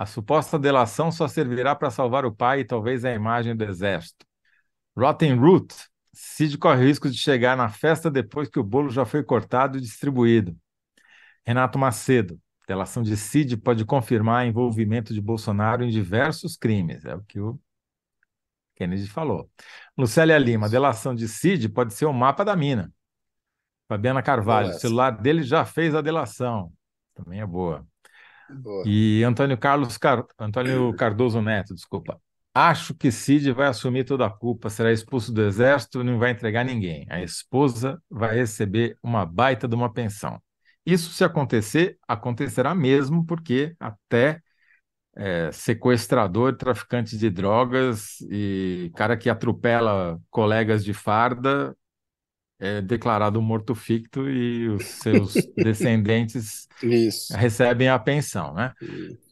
A 0.00 0.06
suposta 0.06 0.58
delação 0.58 1.12
só 1.12 1.28
servirá 1.28 1.74
para 1.74 1.90
salvar 1.90 2.24
o 2.24 2.34
pai 2.34 2.60
e 2.60 2.64
talvez 2.64 3.04
a 3.04 3.12
imagem 3.12 3.54
do 3.54 3.62
exército. 3.64 4.24
Rotten 4.96 5.34
Root, 5.34 5.74
Cid 6.14 6.56
corre 6.56 6.86
risco 6.86 7.10
de 7.10 7.18
chegar 7.18 7.54
na 7.54 7.68
festa 7.68 8.10
depois 8.10 8.48
que 8.48 8.58
o 8.58 8.64
bolo 8.64 8.88
já 8.88 9.04
foi 9.04 9.22
cortado 9.22 9.76
e 9.76 9.80
distribuído. 9.82 10.56
Renato 11.44 11.78
Macedo, 11.78 12.40
delação 12.66 13.02
de 13.02 13.14
Cid 13.14 13.58
pode 13.58 13.84
confirmar 13.84 14.46
envolvimento 14.46 15.12
de 15.12 15.20
Bolsonaro 15.20 15.84
em 15.84 15.90
diversos 15.90 16.56
crimes, 16.56 17.04
é 17.04 17.14
o 17.14 17.22
que 17.22 17.38
o 17.38 17.60
Kennedy 18.76 19.06
falou. 19.06 19.50
Lucélia 19.98 20.38
Lima, 20.38 20.66
delação 20.70 21.14
de 21.14 21.28
Cid 21.28 21.68
pode 21.68 21.92
ser 21.92 22.06
o 22.06 22.12
mapa 22.14 22.42
da 22.42 22.56
mina. 22.56 22.90
Fabiana 23.86 24.22
Carvalho, 24.22 24.70
o 24.70 24.78
celular 24.80 25.10
dele 25.10 25.42
já 25.42 25.66
fez 25.66 25.94
a 25.94 26.00
delação. 26.00 26.72
Também 27.14 27.42
é 27.42 27.46
boa. 27.46 27.86
E 28.86 29.22
Antônio 29.24 29.56
Carlos 29.58 29.96
Car... 29.96 30.24
Antônio 30.38 30.94
Cardoso 30.94 31.40
Neto, 31.40 31.74
desculpa. 31.74 32.20
Acho 32.52 32.94
que 32.94 33.12
Cid 33.12 33.52
vai 33.52 33.68
assumir 33.68 34.04
toda 34.04 34.26
a 34.26 34.30
culpa, 34.30 34.68
será 34.68 34.92
expulso 34.92 35.32
do 35.32 35.42
exército 35.42 36.00
e 36.00 36.04
não 36.04 36.18
vai 36.18 36.32
entregar 36.32 36.64
ninguém. 36.64 37.06
A 37.08 37.22
esposa 37.22 38.02
vai 38.10 38.34
receber 38.34 38.96
uma 39.02 39.24
baita 39.24 39.68
de 39.68 39.74
uma 39.74 39.92
pensão. 39.92 40.40
Isso, 40.84 41.12
se 41.12 41.22
acontecer, 41.22 41.96
acontecerá 42.08 42.74
mesmo, 42.74 43.24
porque 43.24 43.76
até 43.78 44.40
é, 45.16 45.52
sequestrador, 45.52 46.56
traficante 46.56 47.16
de 47.16 47.30
drogas 47.30 48.20
e 48.30 48.90
cara 48.96 49.16
que 49.16 49.30
atropela 49.30 50.18
colegas 50.30 50.84
de 50.84 50.92
farda 50.92 51.76
é 52.60 52.82
declarado 52.82 53.40
morto 53.40 53.74
ficto 53.74 54.28
e 54.28 54.68
os 54.68 54.84
seus 54.84 55.34
descendentes 55.56 56.68
recebem 57.32 57.88
a 57.88 57.98
pensão, 57.98 58.52
né? 58.52 58.72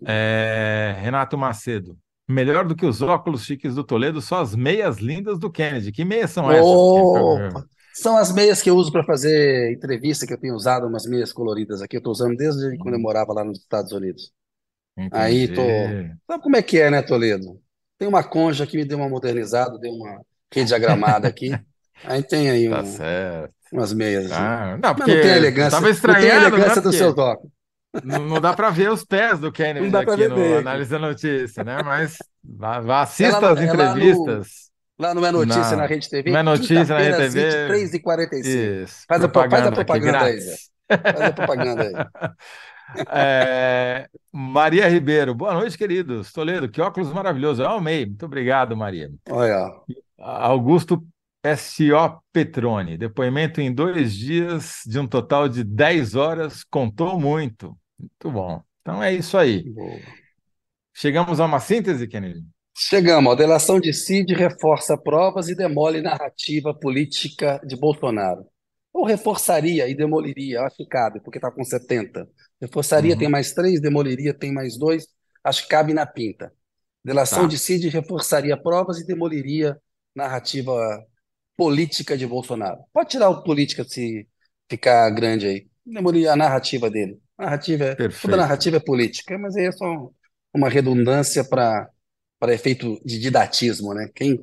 É, 0.04 0.96
Renato 0.98 1.36
Macedo. 1.36 1.96
Melhor 2.26 2.66
do 2.66 2.74
que 2.74 2.84
os 2.84 3.00
óculos 3.00 3.44
chiques 3.44 3.74
do 3.74 3.84
Toledo, 3.84 4.20
só 4.20 4.40
as 4.40 4.54
meias 4.54 4.98
lindas 4.98 5.38
do 5.38 5.50
Kennedy. 5.50 5.92
Que 5.92 6.04
meias 6.04 6.30
são 6.30 6.50
essas? 6.50 6.64
Opa! 6.64 7.64
São 7.94 8.16
as 8.16 8.32
meias 8.32 8.62
que 8.62 8.70
eu 8.70 8.76
uso 8.76 8.92
para 8.92 9.04
fazer 9.04 9.72
entrevista, 9.72 10.26
que 10.26 10.32
eu 10.32 10.38
tenho 10.38 10.54
usado 10.54 10.86
umas 10.86 11.04
meias 11.04 11.32
coloridas 11.32 11.82
aqui. 11.82 11.96
Eu 11.96 11.98
estou 11.98 12.12
usando 12.12 12.36
desde 12.36 12.76
quando 12.78 12.94
eu 12.94 13.00
morava 13.00 13.32
lá 13.32 13.44
nos 13.44 13.58
Estados 13.58 13.92
Unidos. 13.92 14.30
Aí 15.10 15.48
tô. 15.48 15.62
Entendi. 15.62 16.14
Sabe 16.26 16.42
como 16.42 16.56
é 16.56 16.62
que 16.62 16.78
é, 16.78 16.90
né, 16.90 17.02
Toledo? 17.02 17.60
Tem 17.98 18.06
uma 18.06 18.22
conja 18.22 18.66
que 18.66 18.76
me 18.76 18.84
deu 18.84 18.98
uma 18.98 19.08
modernizada, 19.08 19.78
deu 19.78 19.92
uma 19.92 20.20
rediagramada 20.52 21.28
aqui. 21.28 21.50
Aí 22.04 22.22
tem 22.22 22.50
aí 22.50 22.68
Tá 22.68 22.80
um- 22.80 22.86
certo. 22.86 23.54
umas 23.72 23.92
meias 23.92 24.26
assim. 24.26 24.34
Ah, 24.40 24.78
não, 24.80 24.94
Mas 24.96 24.96
porque 24.96 25.14
não 25.14 25.22
tem 25.22 25.30
elegância, 25.36 25.70
tava 25.70 25.80
não 25.82 25.88
tem 25.88 25.94
estranhando, 25.96 26.46
elegância 26.56 26.76
né? 26.76 26.80
do 26.82 26.82
Porque 26.82 26.96
seu 26.98 27.14
toque. 27.14 27.48
não, 28.04 28.18
não 28.26 28.40
dá 28.40 28.54
para 28.54 28.70
ver 28.70 28.90
os 28.90 29.04
pés 29.04 29.38
do 29.38 29.50
Kennedy 29.52 29.80
Não 29.80 29.90
dá 29.90 30.02
pra 30.04 30.14
aqui 30.14 30.22
ver 30.22 30.28
no 30.28 30.36
bem. 30.36 30.56
Análise 30.58 30.90
da 30.90 30.98
Notícia, 30.98 31.64
né? 31.64 31.82
Mas 31.82 32.16
vá, 32.42 32.80
vá, 32.80 33.00
É 33.00 33.02
assista 33.02 33.38
lá, 33.40 33.52
as 33.52 33.60
no- 33.60 33.66
é 33.66 33.72
lá 33.72 33.94
no, 33.96 34.08
entrevistas. 34.08 34.70
lá 34.98 35.14
no 35.14 35.24
É 35.24 35.32
Notícia, 35.32 35.76
na 35.76 35.76
Na, 35.76 35.86
Rede 35.86 36.08
TV, 36.08 36.30
não 36.30 36.38
é 36.38 36.42
notícia 36.42 36.76
na 36.94 37.00
quinta-feira, 37.00 37.18
Rede 37.18 37.34
TV. 37.34 37.68
23h45. 37.68 38.84
Isso, 38.84 39.04
Faz 39.08 39.24
a, 39.24 39.28
faz 39.28 39.64
a 39.64 39.72
propaganda 39.72 39.82
aqui 39.82 39.84
propaganda 39.84 40.18
aí, 40.24 40.36
grátis. 40.36 40.70
Faz 40.88 41.20
a 41.20 41.32
propaganda 41.32 41.82
aí. 41.82 41.92
É, 43.10 44.08
Maria 44.32 44.88
Ribeiro, 44.88 45.34
boa 45.34 45.52
noite, 45.52 45.76
queridos. 45.76 46.32
Toledo, 46.32 46.70
que 46.70 46.80
óculos 46.80 47.12
maravilhoso. 47.12 47.62
Eu 47.62 47.68
amei. 47.68 48.06
Muito 48.06 48.24
obrigado, 48.24 48.74
Maria. 48.74 49.10
Olha, 49.28 49.70
Augusto 50.18 51.06
S.O. 51.42 52.20
Petroni, 52.32 52.98
depoimento 52.98 53.60
em 53.60 53.72
dois 53.72 54.14
dias, 54.14 54.80
de 54.86 54.98
um 54.98 55.06
total 55.06 55.48
de 55.48 55.64
10 55.64 56.14
horas, 56.14 56.64
contou 56.64 57.18
muito. 57.20 57.76
Muito 57.98 58.30
bom. 58.30 58.62
Então 58.82 59.02
é 59.02 59.12
isso 59.14 59.36
aí. 59.38 59.68
boa. 59.74 60.02
Chegamos 60.94 61.40
a 61.40 61.46
uma 61.46 61.60
síntese, 61.60 62.06
Kennedy? 62.06 62.44
Chegamos. 62.76 63.32
A 63.32 63.36
delação 63.36 63.80
de 63.80 63.92
Cid 63.92 64.34
reforça 64.34 64.96
provas 64.96 65.48
e 65.48 65.54
demole 65.54 66.00
narrativa 66.00 66.72
política 66.74 67.60
de 67.66 67.76
Bolsonaro. 67.76 68.46
Ou 68.92 69.04
reforçaria 69.04 69.88
e 69.88 69.94
demoliria, 69.94 70.62
acho 70.62 70.76
que 70.76 70.86
cabe, 70.86 71.20
porque 71.20 71.38
está 71.38 71.50
com 71.50 71.64
70. 71.64 72.28
Reforçaria, 72.60 73.14
Uhum. 73.14 73.18
tem 73.18 73.28
mais 73.28 73.52
três, 73.52 73.80
demoliria, 73.80 74.32
tem 74.34 74.52
mais 74.52 74.78
dois, 74.78 75.06
acho 75.44 75.62
que 75.62 75.68
cabe 75.68 75.92
na 75.92 76.06
pinta. 76.06 76.52
Delação 77.04 77.42
Tá. 77.42 77.48
de 77.48 77.58
Cid 77.58 77.88
reforçaria 77.88 78.56
provas 78.60 78.98
e 79.00 79.06
demoliria 79.06 79.76
narrativa 80.14 80.72
política 81.58 82.16
de 82.18 82.26
Bolsonaro. 82.26 82.80
Pode 82.94 83.10
tirar 83.10 83.30
o 83.30 83.44
política 83.44 83.84
se 83.84 84.28
ficar 84.70 85.10
grande 85.10 85.48
aí. 85.48 85.68
Demoliria 85.86 86.32
a 86.34 86.36
narrativa 86.36 86.90
dele. 86.90 87.20
A 87.38 87.46
narrativa 87.46 87.84
é, 87.86 87.96
toda 88.22 88.38
narrativa 88.38 88.78
é 88.78 88.80
política, 88.80 89.38
mas 89.38 89.56
aí 89.56 89.66
é 89.66 89.72
só 89.72 90.10
uma 90.54 90.70
redundância 90.70 91.44
para 91.44 91.90
efeito 92.48 93.00
de 93.04 93.18
didatismo, 93.20 93.94
né? 93.94 94.10
Quem 94.14 94.38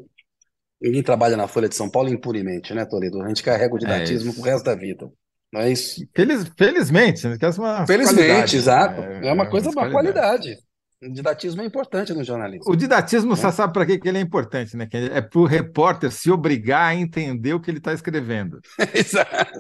ninguém 0.82 1.04
trabalha 1.04 1.38
na 1.38 1.47
Folha 1.47 1.69
de 1.69 1.75
São 1.75 1.89
Paulo 1.91 2.10
impunemente, 2.10 2.73
né, 2.73 2.86
Toledo? 2.86 3.21
A 3.23 3.30
gente 3.30 3.43
carrega 3.43 3.75
o 3.75 3.80
É 3.80 3.80
didatismo 3.80 4.34
pro 4.34 4.43
isso. 4.43 4.45
resto 4.45 4.65
da 4.65 4.75
vida. 4.75 5.12
Não 5.54 5.62
é 5.62 5.71
isso? 5.71 6.08
Feliz, 6.15 6.47
felizmente, 6.58 7.28
né? 7.28 7.38
que 7.38 7.45
essa 7.45 7.62
é 7.62 7.63
uma 7.65 7.88
Felizmente, 7.88 8.56
exato. 8.56 9.01
É 9.21 9.32
uma 9.34 9.45
É 9.45 9.47
coisa, 9.47 9.69
uma 9.69 9.88
qualidade. 9.89 9.89
qualidade. 9.89 10.58
O 11.06 11.12
didatismo 11.12 11.62
é 11.62 11.65
importante 11.65 12.13
no 12.13 12.24
jornalismo. 12.24 12.72
O 12.72 12.76
didatismo, 12.76 13.30
né? 13.30 13.36
você 13.36 13.52
sabe 13.52 13.74
para 13.74 13.86
que 13.86 14.00
ele 14.04 14.18
é 14.18 14.22
importante, 14.22 14.76
né? 14.76 14.88
É 14.91 15.22
para 15.22 15.39
o 15.39 15.46
repórter 15.46 16.12
se 16.12 16.32
obrigar 16.32 16.89
a 16.89 16.96
entender 16.96 17.54
o 17.54 17.60
que 17.60 17.70
ele 17.70 17.78
está 17.78 17.94
escrevendo. 17.94 18.60
Exato. 18.94 19.60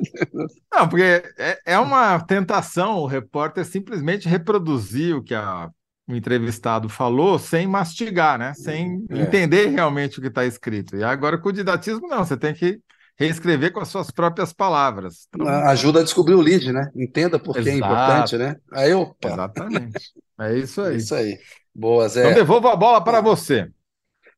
Não, 0.73 0.87
porque 0.89 1.23
é, 1.37 1.59
é, 1.65 1.79
uma 1.79 2.19
tentação 2.19 2.97
o 2.97 3.05
repórter 3.05 3.63
simplesmente 3.65 4.27
reproduzir 4.27 5.15
o 5.15 5.23
que 5.23 5.35
a, 5.35 5.69
o 6.07 6.15
entrevistado 6.15 6.89
falou 6.89 7.37
sem 7.37 7.67
mastigar, 7.67 8.39
né? 8.39 8.53
Sem 8.53 9.05
é. 9.09 9.21
entender 9.21 9.67
realmente 9.67 10.19
o 10.19 10.21
que 10.21 10.27
está 10.27 10.45
escrito. 10.45 10.95
E 10.95 11.03
agora 11.03 11.37
com 11.37 11.49
o 11.49 11.53
didatismo, 11.53 12.07
não, 12.07 12.25
você 12.25 12.35
tem 12.35 12.53
que 12.53 12.79
reescrever 13.17 13.71
com 13.71 13.79
as 13.79 13.87
suas 13.87 14.11
próprias 14.11 14.53
palavras. 14.53 15.27
Então... 15.33 15.47
Ajuda 15.47 16.01
a 16.01 16.03
descobrir 16.03 16.35
o 16.35 16.41
lead, 16.41 16.71
né? 16.71 16.91
Entenda 16.95 17.39
por 17.39 17.55
que 17.55 17.69
é 17.69 17.75
importante, 17.75 18.37
né? 18.37 18.57
Aí, 18.71 18.93
opa. 18.93 19.29
Exatamente. 19.29 20.11
É 20.39 20.57
isso 20.57 20.81
aí. 20.81 20.93
É 20.93 20.97
isso 20.97 21.15
aí. 21.15 21.39
Boa, 21.73 22.07
Zé. 22.07 22.21
Então 22.21 22.33
devolvo 22.33 22.67
a 22.67 22.75
bola 22.75 23.03
para 23.03 23.21
você. 23.21 23.69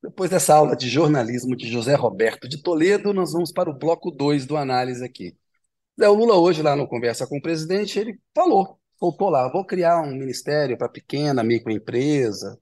Depois 0.02 0.30
dessa 0.30 0.54
aula 0.54 0.76
de 0.76 0.88
jornalismo 0.88 1.56
de 1.56 1.68
José 1.70 1.96
Roberto 1.96 2.48
de 2.48 2.62
Toledo, 2.62 3.14
nós 3.14 3.34
vamos 3.34 3.52
para 3.52 3.70
o 3.70 3.78
bloco 3.78 4.12
2 4.12 4.46
do 4.46 4.56
análise 4.56 5.04
aqui. 5.04 5.36
Zé, 6.00 6.08
o 6.08 6.14
Lula 6.14 6.36
hoje, 6.36 6.62
lá 6.62 6.76
no 6.76 6.88
Conversa 6.88 7.26
com 7.26 7.38
o 7.38 7.42
Presidente, 7.42 8.00
ele 8.00 8.20
falou, 8.34 8.80
voltou 9.02 9.30
lá, 9.30 9.52
vou 9.52 9.66
criar 9.66 10.00
um 10.02 10.16
ministério 10.16 10.78
para 10.78 10.88
pequena, 10.88 11.44
microempresa, 11.44 12.58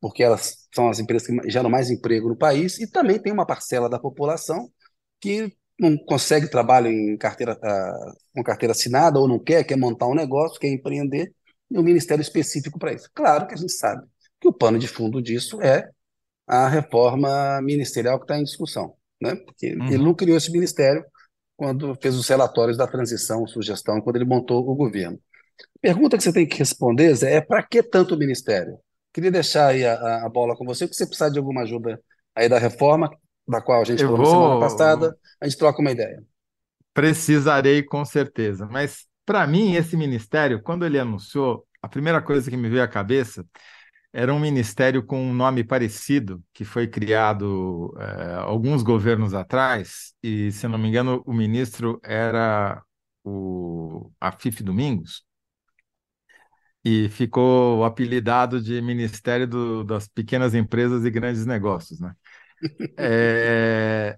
porque 0.00 0.24
elas 0.24 0.66
são 0.74 0.88
as 0.88 0.98
empresas 0.98 1.28
que 1.28 1.50
geram 1.50 1.70
mais 1.70 1.88
emprego 1.88 2.28
no 2.28 2.36
país, 2.36 2.80
e 2.80 2.90
também 2.90 3.20
tem 3.20 3.32
uma 3.32 3.46
parcela 3.46 3.88
da 3.88 4.00
população 4.00 4.68
que 5.22 5.56
não 5.78 5.96
consegue 5.96 6.48
trabalho 6.48 6.88
em 6.88 7.16
carteira, 7.16 7.56
com 8.34 8.42
carteira 8.42 8.72
assinada 8.72 9.18
ou 9.18 9.28
não 9.28 9.38
quer, 9.38 9.64
quer 9.64 9.76
montar 9.76 10.08
um 10.08 10.14
negócio, 10.14 10.60
quer 10.60 10.68
empreender, 10.68 11.32
e 11.70 11.78
um 11.78 11.82
ministério 11.82 12.20
específico 12.20 12.78
para 12.78 12.92
isso. 12.92 13.08
Claro 13.14 13.46
que 13.46 13.54
a 13.54 13.56
gente 13.56 13.72
sabe 13.72 14.06
que 14.40 14.48
o 14.48 14.52
pano 14.52 14.78
de 14.78 14.88
fundo 14.88 15.22
disso 15.22 15.62
é 15.62 15.88
a 16.46 16.68
reforma 16.68 17.62
ministerial 17.62 18.18
que 18.18 18.24
está 18.24 18.38
em 18.38 18.44
discussão, 18.44 18.94
né? 19.20 19.36
Porque 19.36 19.74
uhum. 19.74 19.86
ele 19.86 20.04
não 20.04 20.14
criou 20.14 20.36
esse 20.36 20.50
ministério 20.50 21.04
quando 21.56 21.96
fez 22.02 22.16
os 22.16 22.28
relatórios 22.28 22.76
da 22.76 22.86
transição, 22.86 23.46
sugestão, 23.46 24.00
quando 24.00 24.16
ele 24.16 24.24
montou 24.24 24.68
o 24.68 24.74
governo. 24.74 25.18
A 25.76 25.78
pergunta 25.80 26.16
que 26.16 26.24
você 26.24 26.32
tem 26.32 26.46
que 26.46 26.58
responder 26.58 27.14
Zé, 27.14 27.36
é 27.36 27.40
para 27.40 27.62
que 27.62 27.82
tanto 27.82 28.16
ministério? 28.16 28.78
Queria 29.12 29.30
deixar 29.30 29.68
aí 29.68 29.86
a, 29.86 30.26
a 30.26 30.28
bola 30.28 30.56
com 30.56 30.64
você, 30.64 30.86
porque 30.86 30.96
você 30.96 31.06
precisar 31.06 31.28
de 31.28 31.38
alguma 31.38 31.62
ajuda 31.62 32.00
aí 32.34 32.48
da 32.48 32.58
reforma, 32.58 33.10
da 33.46 33.60
qual 33.60 33.82
a 33.82 33.84
gente 33.84 34.02
falou 34.02 34.18
vou... 34.18 34.26
semana 34.26 34.60
passada, 34.60 35.16
a 35.40 35.48
gente 35.48 35.58
troca 35.58 35.80
uma 35.80 35.90
ideia. 35.90 36.22
Precisarei 36.94 37.82
com 37.82 38.04
certeza, 38.04 38.66
mas 38.66 39.06
para 39.24 39.46
mim 39.46 39.74
esse 39.74 39.96
ministério, 39.96 40.62
quando 40.62 40.84
ele 40.84 40.98
anunciou, 40.98 41.66
a 41.80 41.88
primeira 41.88 42.20
coisa 42.20 42.50
que 42.50 42.56
me 42.56 42.68
veio 42.68 42.82
à 42.82 42.88
cabeça 42.88 43.44
era 44.12 44.32
um 44.32 44.38
ministério 44.38 45.02
com 45.04 45.18
um 45.22 45.32
nome 45.32 45.64
parecido, 45.64 46.42
que 46.52 46.64
foi 46.64 46.86
criado 46.86 47.94
é, 47.98 48.34
alguns 48.34 48.82
governos 48.82 49.32
atrás, 49.32 50.12
e, 50.22 50.52
se 50.52 50.68
não 50.68 50.78
me 50.78 50.88
engano, 50.88 51.22
o 51.26 51.32
ministro 51.32 51.98
era 52.04 52.82
o 53.24 54.10
Afif 54.20 54.62
Domingos, 54.62 55.24
e 56.84 57.08
ficou 57.08 57.84
apelidado 57.84 58.60
de 58.60 58.80
Ministério 58.82 59.46
do, 59.46 59.84
das 59.84 60.08
Pequenas 60.08 60.54
Empresas 60.54 61.04
e 61.04 61.10
Grandes 61.10 61.46
Negócios, 61.46 62.00
né? 62.00 62.12
É, 62.98 64.16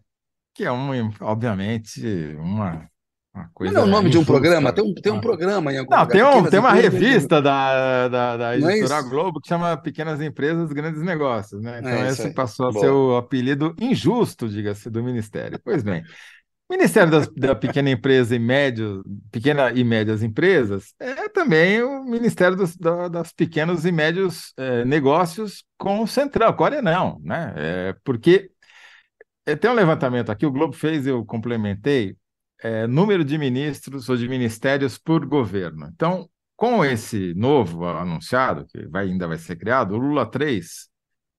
que 0.55 0.65
é, 0.65 0.71
um, 0.71 1.11
obviamente, 1.21 2.01
uma, 2.39 2.89
uma 3.35 3.51
coisa. 3.53 3.75
Não 3.75 3.81
é 3.81 3.85
o 3.85 3.87
nome 3.87 4.09
injusta. 4.09 4.11
de 4.11 4.19
um 4.19 4.25
programa? 4.25 4.73
Tem 4.73 4.85
um, 4.85 4.95
tem 4.95 5.13
um 5.13 5.21
programa 5.21 5.73
em 5.73 5.79
algum 5.79 5.95
Não, 5.95 6.07
tem, 6.07 6.23
um, 6.23 6.45
tem 6.45 6.61
uma 6.61 6.73
revista 6.73 7.43
da, 7.43 8.09
da, 8.09 8.37
da 8.37 8.55
é 8.55 8.59
editora 8.59 9.01
é 9.01 9.03
Globo 9.03 9.41
que 9.41 9.49
chama 9.49 9.77
Pequenas 9.77 10.21
Empresas, 10.21 10.73
Grandes 10.73 11.03
Negócios, 11.03 11.61
né? 11.61 11.81
Então, 11.81 11.91
é 11.91 12.09
esse 12.09 12.33
passou 12.33 12.69
a 12.69 12.73
ser 12.73 12.91
o 12.91 13.17
apelido 13.17 13.75
injusto, 13.81 14.49
diga-se, 14.49 14.89
do 14.89 15.03
Ministério. 15.03 15.59
Pois 15.65 15.83
bem. 15.83 16.05
Ministério 16.71 17.11
das, 17.11 17.29
da 17.29 17.55
Pequena 17.55 17.91
Empresa 17.91 18.35
e 18.35 18.39
Médio, 18.39 19.05
Pequena 19.31 19.71
e 19.73 19.85
Médias 19.85 20.23
Empresas 20.23 20.95
é 20.99 21.29
também 21.29 21.83
o 21.83 22.05
Ministério 22.05 22.57
dos, 22.57 22.75
da, 22.77 23.09
das 23.09 23.33
Pequenos 23.33 23.85
e 23.85 23.93
Médios 23.93 24.53
é, 24.57 24.85
Negócios 24.85 25.63
com 25.77 26.01
o 26.03 26.07
Central, 26.07 26.57
Coreia 26.57 26.81
não, 26.81 27.21
né? 27.23 27.53
É, 27.57 27.97
porque 28.03 28.51
é, 29.47 29.55
tem 29.55 29.71
um 29.71 29.75
levantamento 29.75 30.31
aqui, 30.31 30.47
o 30.47 30.53
Globo 30.53 30.73
fez, 30.75 31.07
eu 31.07 31.25
complementei, 31.25 32.17
é, 32.63 32.87
número 32.87 33.25
de 33.25 33.37
ministros 33.37 34.09
ou 34.09 34.17
de 34.17 34.27
ministérios 34.27 34.97
por 34.97 35.27
governo. 35.27 35.87
Então, 35.93 36.29
com 36.57 36.85
esse 36.85 37.35
novo 37.35 37.87
anunciado, 37.87 38.67
que 38.67 38.87
vai, 38.89 39.07
ainda 39.07 39.29
vai 39.29 39.37
ser 39.37 39.57
criado, 39.57 39.95
o 39.95 39.99
Lula 39.99 40.25
3, 40.25 40.89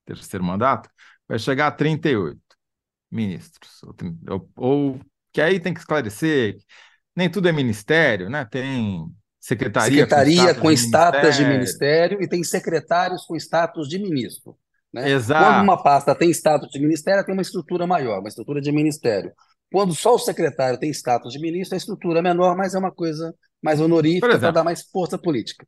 terceiro 0.05 0.43
mandato, 0.45 0.89
vai 1.27 1.39
chegar 1.39 1.67
a 1.67 1.71
38 1.71 2.39
ministros, 3.11 3.81
ou, 4.27 4.51
ou 4.55 4.99
que 5.35 5.41
aí 5.41 5.59
tem 5.59 5.73
que 5.73 5.81
esclarecer, 5.81 6.55
nem 7.13 7.29
tudo 7.29 7.49
é 7.49 7.51
ministério, 7.51 8.29
né? 8.29 8.47
Tem 8.49 9.05
secretaria, 9.37 10.03
secretaria 10.03 10.55
com 10.55 10.71
status, 10.71 11.35
de, 11.35 11.43
de 11.43 11.49
ministério 11.49 12.23
e 12.23 12.27
tem 12.27 12.41
secretários 12.41 13.25
com 13.25 13.35
status 13.35 13.89
de 13.89 13.99
ministro. 13.99 14.55
Né? 14.93 15.11
Exato. 15.11 15.43
Quando 15.43 15.63
uma 15.63 15.83
pasta 15.83 16.15
tem 16.15 16.29
status 16.29 16.69
de 16.71 16.79
ministério, 16.79 17.25
tem 17.25 17.33
uma 17.33 17.41
estrutura 17.41 17.85
maior, 17.85 18.19
uma 18.19 18.29
estrutura 18.29 18.61
de 18.61 18.71
ministério. 18.71 19.33
Quando 19.69 19.93
só 19.93 20.15
o 20.15 20.19
secretário 20.19 20.79
tem 20.79 20.89
status 20.91 21.33
de 21.33 21.39
ministro, 21.39 21.75
a 21.75 21.77
estrutura 21.77 22.19
é 22.19 22.21
menor, 22.21 22.55
mas 22.55 22.73
é 22.73 22.79
uma 22.79 22.91
coisa 22.91 23.35
mais 23.61 23.81
honorífica 23.81 24.39
para 24.39 24.51
dar 24.51 24.63
mais 24.63 24.83
força 24.89 25.17
política. 25.17 25.67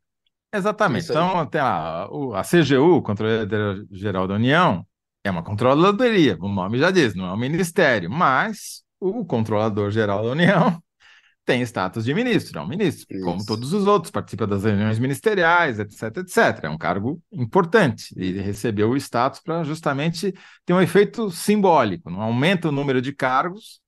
Exatamente. 0.53 1.10
Então, 1.10 1.45
tem 1.45 1.60
a, 1.60 2.08
a 2.36 2.41
CGU, 2.41 3.01
Controladoria 3.01 3.84
Geral 3.91 4.30
da 4.30 4.36
União, 4.36 4.88
é 5.25 5.30
uma 5.30 5.43
controladoria, 5.43 6.38
o 6.39 6.47
nome 6.47 6.77
já 6.77 6.89
diz, 6.89 7.13
não 7.13 7.25
é 7.25 7.34
um 7.34 7.38
ministério, 7.38 8.10
mas 8.10 8.87
o 8.99 9.25
controlador 9.25 9.91
geral 9.91 10.23
da 10.23 10.31
União 10.31 10.81
tem 11.45 11.62
status 11.62 12.03
de 12.03 12.13
ministro, 12.13 12.60
é 12.60 12.62
um 12.62 12.67
ministro, 12.67 13.05
Isso. 13.10 13.23
como 13.23 13.45
todos 13.45 13.71
os 13.71 13.88
outros, 13.88 14.12
participa 14.12 14.45
das 14.45 14.63
reuniões 14.65 14.99
ministeriais, 14.99 15.79
etc, 15.79 16.17
etc. 16.17 16.65
É 16.65 16.69
um 16.69 16.77
cargo 16.77 17.21
importante 17.31 18.13
e 18.17 18.33
recebeu 18.33 18.89
o 18.89 18.97
status 18.97 19.39
para 19.39 19.63
justamente 19.63 20.33
ter 20.65 20.73
um 20.73 20.81
efeito 20.81 21.31
simbólico, 21.31 22.10
não 22.10 22.21
aumenta 22.21 22.67
o 22.67 22.71
número 22.71 23.01
de 23.01 23.13
cargos, 23.13 23.79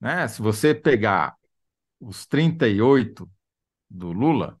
né? 0.00 0.28
Se 0.28 0.42
você 0.42 0.74
pegar 0.74 1.34
os 2.00 2.26
38 2.26 3.28
do 3.88 4.12
Lula, 4.12 4.58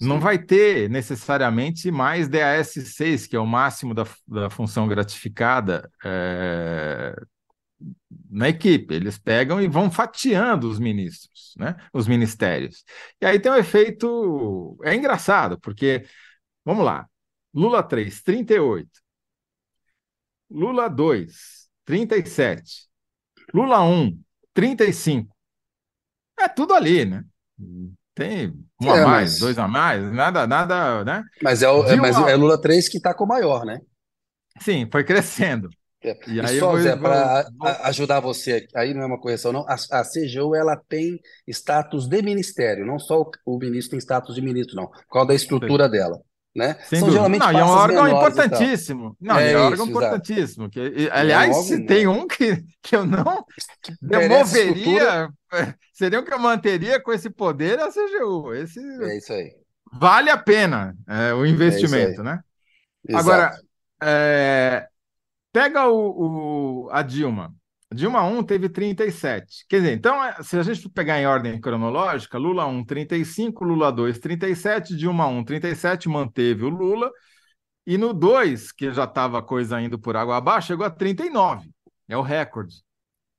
Sim. 0.00 0.08
não 0.08 0.20
vai 0.20 0.38
ter 0.38 0.88
necessariamente 0.88 1.90
mais 1.90 2.28
DAS 2.28 2.70
6, 2.72 3.26
que 3.26 3.36
é 3.36 3.40
o 3.40 3.46
máximo 3.46 3.94
da, 3.94 4.06
da 4.26 4.50
função 4.50 4.88
gratificada 4.88 5.90
é, 6.04 7.14
na 8.30 8.48
equipe. 8.48 8.94
Eles 8.94 9.18
pegam 9.18 9.60
e 9.60 9.68
vão 9.68 9.90
fatiando 9.90 10.68
os 10.68 10.78
ministros, 10.78 11.54
né? 11.56 11.76
os 11.92 12.06
ministérios. 12.06 12.84
E 13.20 13.26
aí 13.26 13.38
tem 13.38 13.50
um 13.52 13.56
efeito. 13.56 14.78
É 14.82 14.94
engraçado, 14.94 15.58
porque, 15.60 16.06
vamos 16.64 16.84
lá, 16.84 17.06
Lula 17.54 17.82
3, 17.82 18.22
38. 18.22 18.88
Lula 20.50 20.88
2, 20.88 21.68
37. 21.84 22.88
Lula 23.52 23.82
1, 23.82 24.18
35. 24.54 25.34
É 26.38 26.48
tudo 26.48 26.74
ali, 26.74 27.04
né? 27.04 27.24
Tem 28.14 28.48
um 28.80 28.94
é, 28.94 29.02
a 29.02 29.06
mais, 29.06 29.30
mas... 29.32 29.38
dois 29.38 29.58
a 29.58 29.68
mais, 29.68 30.12
nada, 30.12 30.46
nada, 30.46 31.04
né? 31.04 31.24
Mas 31.42 31.62
é, 31.62 31.68
o, 31.68 31.84
é, 31.84 31.96
mas 31.96 32.16
é 32.16 32.34
Lula 32.34 32.60
3 32.60 32.88
que 32.88 32.96
está 32.96 33.14
com 33.14 33.24
o 33.24 33.28
maior, 33.28 33.64
né? 33.64 33.80
Sim, 34.60 34.88
foi 34.90 35.04
crescendo. 35.04 35.68
É. 36.10 36.18
E, 36.26 36.34
e 36.34 36.40
aí 36.40 36.58
só, 36.58 36.70
vou, 36.70 36.80
Zé, 36.80 36.96
para 36.96 37.48
ajudar 37.84 38.20
você, 38.20 38.66
aí 38.74 38.94
não 38.94 39.02
é 39.02 39.06
uma 39.06 39.20
correção, 39.20 39.52
não. 39.52 39.66
A, 39.68 39.74
a 39.74 40.04
CGU 40.04 40.54
ela 40.54 40.76
tem 40.88 41.20
status 41.46 42.08
de 42.08 42.22
ministério, 42.22 42.86
não 42.86 42.98
só 42.98 43.20
o, 43.20 43.30
o, 43.44 43.58
ministro 43.58 43.90
tem 43.90 44.00
status 44.00 44.34
de 44.34 44.42
ministro, 44.42 44.76
não, 44.76 44.86
por 44.86 45.12
causa 45.12 45.28
da 45.28 45.34
estrutura 45.34 45.84
Sim. 45.84 45.90
dela. 45.90 46.20
Né? 46.56 46.76
Sem 46.86 46.98
São 46.98 47.10
geralmente 47.12 47.40
não, 47.40 47.52
e 47.52 47.56
é 47.56 47.64
um 47.64 47.68
órgão 47.68 48.08
importantíssimo. 48.08 49.16
Não, 49.20 49.38
é, 49.38 49.52
é 49.52 49.58
um 49.58 49.66
órgão 49.66 49.86
importantíssimo. 49.86 50.68
Que, 50.68 50.80
e, 50.80 51.10
aliás, 51.10 51.54
é 51.54 51.60
um 51.60 51.62
se 51.62 51.86
tem 51.86 52.08
um 52.08 52.26
que, 52.26 52.64
que 52.82 52.96
eu 52.96 53.06
não 53.06 53.44
que 53.80 53.92
demoveria, 54.02 55.28
seria 55.94 56.18
o 56.18 56.24
que 56.24 56.32
eu 56.32 56.38
manteria 56.38 57.00
com 57.00 57.12
esse 57.12 57.30
poder 57.30 57.78
a 57.78 57.90
CGU. 57.90 58.52
Esse, 58.54 58.80
é 58.80 59.18
isso 59.18 59.32
aí. 59.32 59.52
Vale 59.92 60.30
a 60.30 60.36
pena 60.36 60.96
é, 61.08 61.32
o 61.32 61.46
investimento, 61.46 62.24
né? 62.24 62.40
Exato. 63.06 63.30
Agora, 63.30 63.56
é, 64.02 64.87
Pega 65.58 65.88
o, 65.88 66.84
o, 66.86 66.88
a 66.92 67.02
Dilma. 67.02 67.52
Dilma 67.92 68.22
1 68.22 68.44
teve 68.44 68.68
37. 68.68 69.66
Quer 69.68 69.80
dizer, 69.80 69.92
então, 69.92 70.22
é, 70.22 70.40
se 70.40 70.56
a 70.56 70.62
gente 70.62 70.88
pegar 70.88 71.20
em 71.20 71.26
ordem 71.26 71.60
cronológica, 71.60 72.38
Lula 72.38 72.64
1, 72.64 72.84
35, 72.84 73.64
Lula 73.64 73.90
2, 73.90 74.20
37, 74.20 74.96
Dilma 74.96 75.26
1, 75.26 75.42
37, 75.42 76.08
manteve 76.08 76.64
o 76.64 76.68
Lula. 76.68 77.10
E 77.84 77.98
no 77.98 78.14
2, 78.14 78.70
que 78.70 78.92
já 78.92 79.02
estava 79.02 79.40
a 79.40 79.42
coisa 79.42 79.80
indo 79.80 79.98
por 79.98 80.16
água 80.16 80.36
abaixo, 80.36 80.68
chegou 80.68 80.86
a 80.86 80.90
39. 80.90 81.68
É 82.06 82.16
o 82.16 82.22
recorde. 82.22 82.76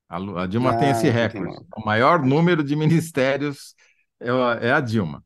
A, 0.09 0.45
Dilma 0.45 0.71
ah, 0.71 0.77
tem 0.77 0.89
esse 0.89 1.09
recorde. 1.09 1.55
O 1.77 1.85
maior 1.85 2.21
número 2.21 2.65
de 2.65 2.75
ministérios 2.75 3.75
é 4.19 4.27
é 4.67 4.73
a 4.73 4.81
Dilma. 4.81 5.23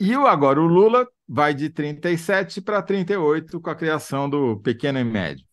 E 0.00 0.12
agora 0.14 0.60
o 0.60 0.66
Lula 0.66 1.06
vai 1.26 1.54
de 1.54 1.70
37 1.70 2.60
para 2.60 2.82
38 2.82 3.60
com 3.60 3.70
a 3.70 3.74
criação 3.74 4.28
do 4.28 4.58
pequeno 4.60 4.98
e 4.98 5.04
médio. 5.04 5.46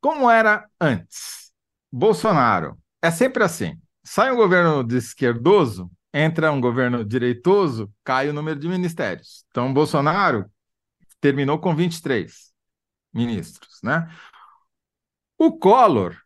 Como 0.00 0.30
era 0.30 0.68
antes? 0.80 1.52
Bolsonaro. 1.92 2.78
É 3.02 3.10
sempre 3.10 3.44
assim. 3.44 3.78
Sai 4.02 4.30
um 4.32 4.36
governo 4.36 4.82
de 4.82 4.96
esquerdoso, 4.96 5.90
entra 6.12 6.50
um 6.52 6.60
governo 6.60 7.04
direitoso, 7.04 7.92
cai 8.02 8.28
o 8.28 8.32
número 8.32 8.58
de 8.58 8.68
ministérios. 8.68 9.44
Então, 9.50 9.72
Bolsonaro 9.72 10.50
terminou 11.20 11.58
com 11.58 11.74
23 11.74 12.52
ministros, 13.12 13.80
né? 13.82 14.08
O 15.38 15.58
Collor, 15.58 16.16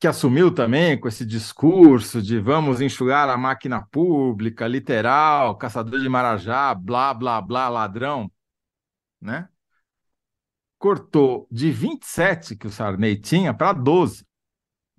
que 0.00 0.08
assumiu 0.08 0.50
também 0.50 0.98
com 0.98 1.06
esse 1.06 1.26
discurso 1.26 2.22
de 2.22 2.40
vamos 2.40 2.80
enxugar 2.80 3.28
a 3.28 3.36
máquina 3.36 3.82
pública, 3.82 4.66
literal, 4.66 5.58
caçador 5.58 6.00
de 6.00 6.08
marajá, 6.08 6.74
blá, 6.74 7.12
blá, 7.12 7.38
blá, 7.42 7.68
ladrão, 7.68 8.32
né? 9.20 9.46
Cortou 10.78 11.46
de 11.50 11.70
27 11.70 12.56
que 12.56 12.66
o 12.66 12.70
Sarney 12.70 13.20
tinha 13.20 13.52
para 13.52 13.74
12. 13.74 14.24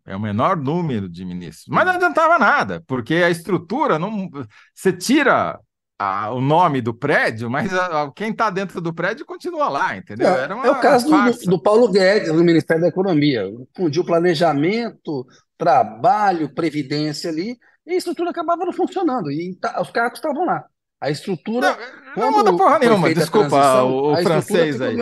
É 0.06 0.16
o 0.16 0.20
menor 0.20 0.56
número 0.56 1.10
de 1.10 1.26
ministros. 1.26 1.66
Mas 1.68 1.84
não 1.86 1.94
adiantava 1.94 2.38
nada, 2.38 2.84
porque 2.86 3.16
a 3.16 3.30
estrutura 3.32 3.98
não. 3.98 4.30
Você 4.76 4.94
tira 4.94 5.60
a, 6.02 6.32
o 6.32 6.42
nome 6.42 6.82
do 6.82 6.96
prédio, 6.96 7.48
mas 7.48 7.72
a, 7.72 8.12
quem 8.16 8.32
está 8.32 8.50
dentro 8.50 8.82
do 8.82 8.92
prédio 8.92 9.24
continua 9.24 9.70
lá, 9.70 9.96
entendeu? 9.96 10.30
É, 10.30 10.46
é 10.46 10.72
o 10.72 10.80
caso 10.80 11.08
do, 11.08 11.52
do, 11.52 11.62
Paulo 11.62 11.88
Guedes, 11.92 12.34
no 12.34 12.44
Ministério 12.44 12.82
da 12.82 12.90
Economia. 12.90 13.44
Fundiu 13.76 14.04
planejamento, 14.04 15.28
trabalho, 15.56 16.54
previdência 16.56 17.30
ali, 17.30 17.56
e 17.86 17.94
a 17.94 17.98
estrutura 17.98 18.32
acabava 18.32 18.66
não 18.66 18.74
funcionando. 18.74 19.30
E 19.32 19.56
tá, 19.62 19.80
os 19.80 19.92
cargos 19.92 20.18
estavam 20.18 20.44
lá. 20.44 20.66
A 21.00 21.12
estrutura. 21.12 21.78
Não, 22.18 22.26
não 22.26 22.32
muda 22.32 22.58
porra 22.58 22.80
nenhuma, 22.80 23.14
desculpa, 23.14 23.84
o, 23.84 24.14
o 24.14 24.24
francês 24.24 24.82
aí. 24.82 24.98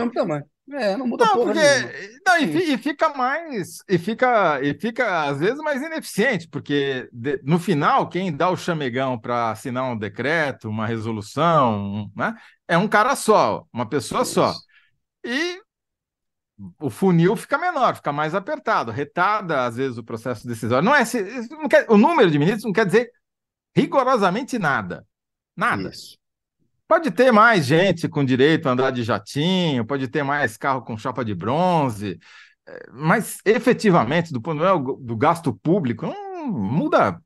É, 0.72 0.96
não 0.96 1.06
muda 1.06 1.24
não, 1.24 1.34
porra 1.34 1.52
porque, 1.52 2.20
não, 2.26 2.38
e, 2.38 2.74
e, 2.74 2.78
fica 2.78 3.08
mais 3.08 3.78
e 3.88 3.98
fica 3.98 4.62
e 4.62 4.72
fica 4.74 5.24
às 5.24 5.40
vezes 5.40 5.58
mais 5.58 5.82
ineficiente, 5.82 6.48
porque 6.48 7.08
de, 7.12 7.40
no 7.42 7.58
final 7.58 8.08
quem 8.08 8.34
dá 8.34 8.48
o 8.48 8.56
chamegão 8.56 9.18
para 9.18 9.50
assinar 9.50 9.84
um 9.90 9.98
decreto, 9.98 10.68
uma 10.68 10.86
resolução, 10.86 12.10
né, 12.14 12.34
é 12.68 12.78
um 12.78 12.86
cara 12.86 13.16
só, 13.16 13.66
uma 13.72 13.88
pessoa 13.88 14.22
Isso. 14.22 14.34
só. 14.34 14.54
E 15.24 15.60
o 16.78 16.90
funil 16.90 17.34
fica 17.34 17.58
menor, 17.58 17.96
fica 17.96 18.12
mais 18.12 18.34
apertado, 18.34 18.92
retarda 18.92 19.64
às 19.64 19.76
vezes 19.76 19.98
o 19.98 20.04
processo 20.04 20.46
decisório. 20.46 20.84
Não 20.84 20.94
é 20.94 21.02
não 21.50 21.68
quer, 21.68 21.86
o 21.88 21.96
número 21.96 22.30
de 22.30 22.38
ministros 22.38 22.64
não 22.64 22.72
quer 22.72 22.86
dizer 22.86 23.10
rigorosamente 23.74 24.58
nada. 24.58 25.06
Nada. 25.56 25.88
Isso. 25.88 26.19
Pode 26.90 27.12
ter 27.12 27.30
mais 27.30 27.66
gente 27.66 28.08
com 28.08 28.24
direito 28.24 28.68
a 28.68 28.72
andar 28.72 28.90
de 28.90 29.04
jatinho, 29.04 29.86
pode 29.86 30.08
ter 30.08 30.24
mais 30.24 30.56
carro 30.56 30.82
com 30.82 30.98
chapa 30.98 31.24
de 31.24 31.36
bronze, 31.36 32.18
é, 32.66 32.90
mas 32.92 33.38
efetivamente, 33.44 34.32
do 34.32 34.42
ponto 34.42 34.58
de 34.58 34.64
vista 34.64 34.96
do 35.00 35.16
gasto 35.16 35.54
público, 35.54 36.04
não 36.04 36.48
muda 36.48 37.22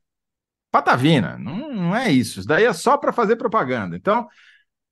patavina, 0.69 1.39
não, 1.39 1.73
não 1.73 1.95
é 1.95 2.11
isso. 2.11 2.41
Isso 2.41 2.47
daí 2.47 2.63
é 2.63 2.73
só 2.73 2.95
para 2.95 3.11
fazer 3.11 3.37
propaganda. 3.37 3.95
Então, 3.95 4.27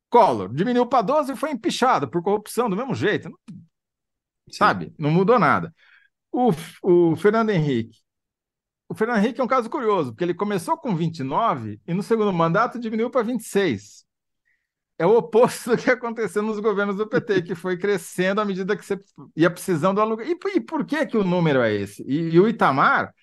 Collor 0.10 0.52
diminuiu 0.52 0.88
para 0.88 1.04
12 1.04 1.34
e 1.34 1.36
foi 1.36 1.52
empichado 1.52 2.10
por 2.10 2.24
corrupção 2.24 2.68
do 2.68 2.76
mesmo 2.76 2.96
jeito. 2.96 3.30
Sabe? 4.50 4.92
Não 4.98 5.12
mudou 5.12 5.38
nada. 5.38 5.72
O, 6.32 6.50
o 6.82 7.16
Fernando 7.16 7.52
Henrique. 7.52 8.00
O 8.90 8.96
Fernando 8.96 9.20
Henrique 9.20 9.40
é 9.40 9.44
um 9.44 9.48
caso 9.48 9.70
curioso, 9.70 10.14
porque 10.14 10.24
ele 10.24 10.34
começou 10.34 10.76
com 10.78 10.96
29 10.96 11.80
e 11.88 11.94
no 11.94 12.02
segundo 12.02 12.34
mandato 12.34 12.80
diminuiu 12.80 13.12
para 13.12 13.22
26 13.22 14.03
é 14.98 15.06
o 15.06 15.18
oposto 15.18 15.72
do 15.76 15.78
que 15.78 15.90
aconteceu 15.90 16.42
nos 16.42 16.60
governos 16.60 16.98
do 16.98 17.08
PT, 17.08 17.42
que 17.44 17.56
foi 17.56 17.78
crescendo 17.78 18.42
à 18.42 18.46
medida 18.46 18.76
que 18.76 18.86
você 18.86 19.00
ia 19.36 19.50
precisando 19.50 19.96
do 19.96 20.02
aluguel. 20.02 20.28
E, 20.28 20.38
e 20.56 20.62
por 20.62 20.86
que, 20.86 21.06
que 21.06 21.18
o 21.18 21.24
número 21.24 21.62
é 21.62 21.74
esse? 21.74 22.04
E, 22.08 22.30
e 22.30 22.40
o 22.40 22.48
Itamar. 22.48 23.14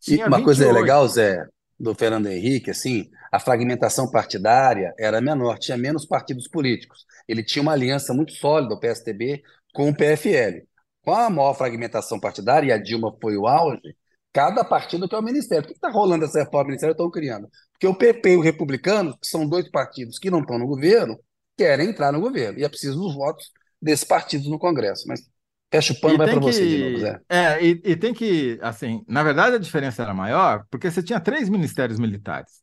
Tinha 0.00 0.26
uma 0.26 0.36
28. 0.36 0.44
coisa 0.44 0.72
legal, 0.72 1.08
Zé, 1.08 1.46
do 1.78 1.94
Fernando 1.94 2.26
Henrique, 2.26 2.70
assim, 2.70 3.08
a 3.32 3.40
fragmentação 3.40 4.10
partidária 4.10 4.92
era 4.98 5.20
menor, 5.20 5.58
tinha 5.58 5.76
menos 5.76 6.04
partidos 6.04 6.46
políticos. 6.46 7.06
Ele 7.26 7.42
tinha 7.42 7.62
uma 7.62 7.72
aliança 7.72 8.12
muito 8.12 8.32
sólida, 8.32 8.74
o 8.74 8.78
PSDB, 8.78 9.42
com 9.72 9.88
o 9.88 9.96
PFL. 9.96 10.66
Com 11.02 11.12
a 11.12 11.30
maior 11.30 11.54
fragmentação 11.54 12.20
partidária, 12.20 12.68
e 12.68 12.72
a 12.72 12.78
Dilma 12.78 13.16
foi 13.20 13.36
o 13.36 13.46
auge, 13.46 13.96
cada 14.32 14.64
partido 14.64 15.08
tem 15.08 15.18
o 15.18 15.22
ministério. 15.22 15.64
Por 15.64 15.68
que 15.68 15.74
está 15.74 15.90
rolando 15.90 16.24
essa 16.24 16.40
reforma 16.40 16.66
ministerial? 16.66 16.92
Estão 16.92 17.10
criando. 17.10 17.48
Porque 17.82 17.86
o 17.88 17.94
PP 17.96 18.34
e 18.34 18.36
o 18.36 18.40
Republicano, 18.40 19.18
que 19.18 19.26
são 19.26 19.44
dois 19.44 19.68
partidos 19.68 20.16
que 20.16 20.30
não 20.30 20.38
estão 20.38 20.56
no 20.56 20.68
governo, 20.68 21.18
querem 21.56 21.88
entrar 21.88 22.12
no 22.12 22.20
governo. 22.20 22.60
E 22.60 22.64
é 22.64 22.68
preciso 22.68 22.96
dos 22.96 23.12
votos 23.12 23.50
desses 23.80 24.04
partidos 24.04 24.46
no 24.46 24.56
Congresso. 24.56 25.02
Mas 25.08 25.22
fecha 25.68 25.92
o 25.92 26.00
pano 26.00 26.14
e 26.14 26.18
vai 26.18 26.30
para 26.30 26.38
você 26.38 26.64
de 26.64 26.84
novo, 26.84 26.98
Zé. 27.00 27.20
É, 27.28 27.64
e, 27.64 27.82
e, 27.84 27.96
tem 27.96 28.14
que, 28.14 28.56
assim, 28.62 29.02
na 29.08 29.24
verdade 29.24 29.56
a 29.56 29.58
diferença 29.58 30.00
era 30.00 30.14
maior 30.14 30.64
porque 30.70 30.88
você 30.88 31.02
tinha 31.02 31.18
três 31.18 31.48
ministérios 31.48 31.98
militares. 31.98 32.62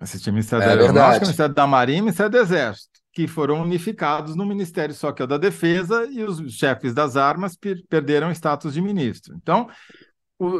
Você 0.00 0.18
tinha 0.18 0.30
o 0.30 0.34
Ministério 0.34 0.62
é 0.62 0.66
da 0.68 0.72
Aeronáutica, 0.72 1.24
o 1.24 1.26
Ministério 1.26 1.54
da 1.54 1.66
Marinha 1.66 1.98
e 1.98 2.00
o 2.00 2.04
Ministério 2.04 2.32
do 2.32 2.38
Exército, 2.38 3.00
que 3.12 3.28
foram 3.28 3.60
unificados 3.60 4.34
no 4.34 4.46
Ministério 4.46 4.94
só 4.94 5.12
que 5.12 5.20
é 5.20 5.26
o 5.26 5.28
da 5.28 5.36
Defesa 5.36 6.08
e 6.10 6.24
os 6.24 6.50
chefes 6.54 6.94
das 6.94 7.14
armas 7.14 7.56
per 7.56 7.76
perderam 7.90 8.28
o 8.28 8.32
status 8.32 8.72
de 8.72 8.80
ministro. 8.80 9.34
Então, 9.36 9.68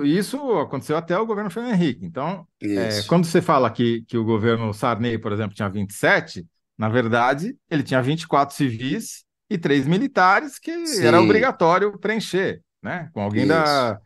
isso 0.04 0.58
aconteceu 0.58 0.96
até 0.96 1.16
o 1.18 1.26
governo 1.26 1.50
Fernando 1.50 1.74
Henrique. 1.74 2.04
Então, 2.04 2.46
é, 2.60 3.02
quando 3.06 3.24
você 3.24 3.40
fala 3.40 3.70
que, 3.70 4.02
que 4.02 4.18
o 4.18 4.24
governo 4.24 4.72
Sarney, 4.74 5.18
por 5.18 5.32
exemplo, 5.32 5.54
tinha 5.54 5.68
27, 5.68 6.44
na 6.76 6.88
verdade, 6.88 7.56
ele 7.70 7.82
tinha 7.82 8.02
24 8.02 8.54
civis 8.54 9.24
e 9.48 9.56
três 9.56 9.86
militares 9.86 10.58
que 10.58 10.86
Sim. 10.86 11.04
era 11.04 11.20
obrigatório 11.20 11.98
preencher, 11.98 12.60
né? 12.82 13.08
Com 13.12 13.22
alguém 13.22 13.42
Isso. 13.42 13.48
da. 13.48 13.98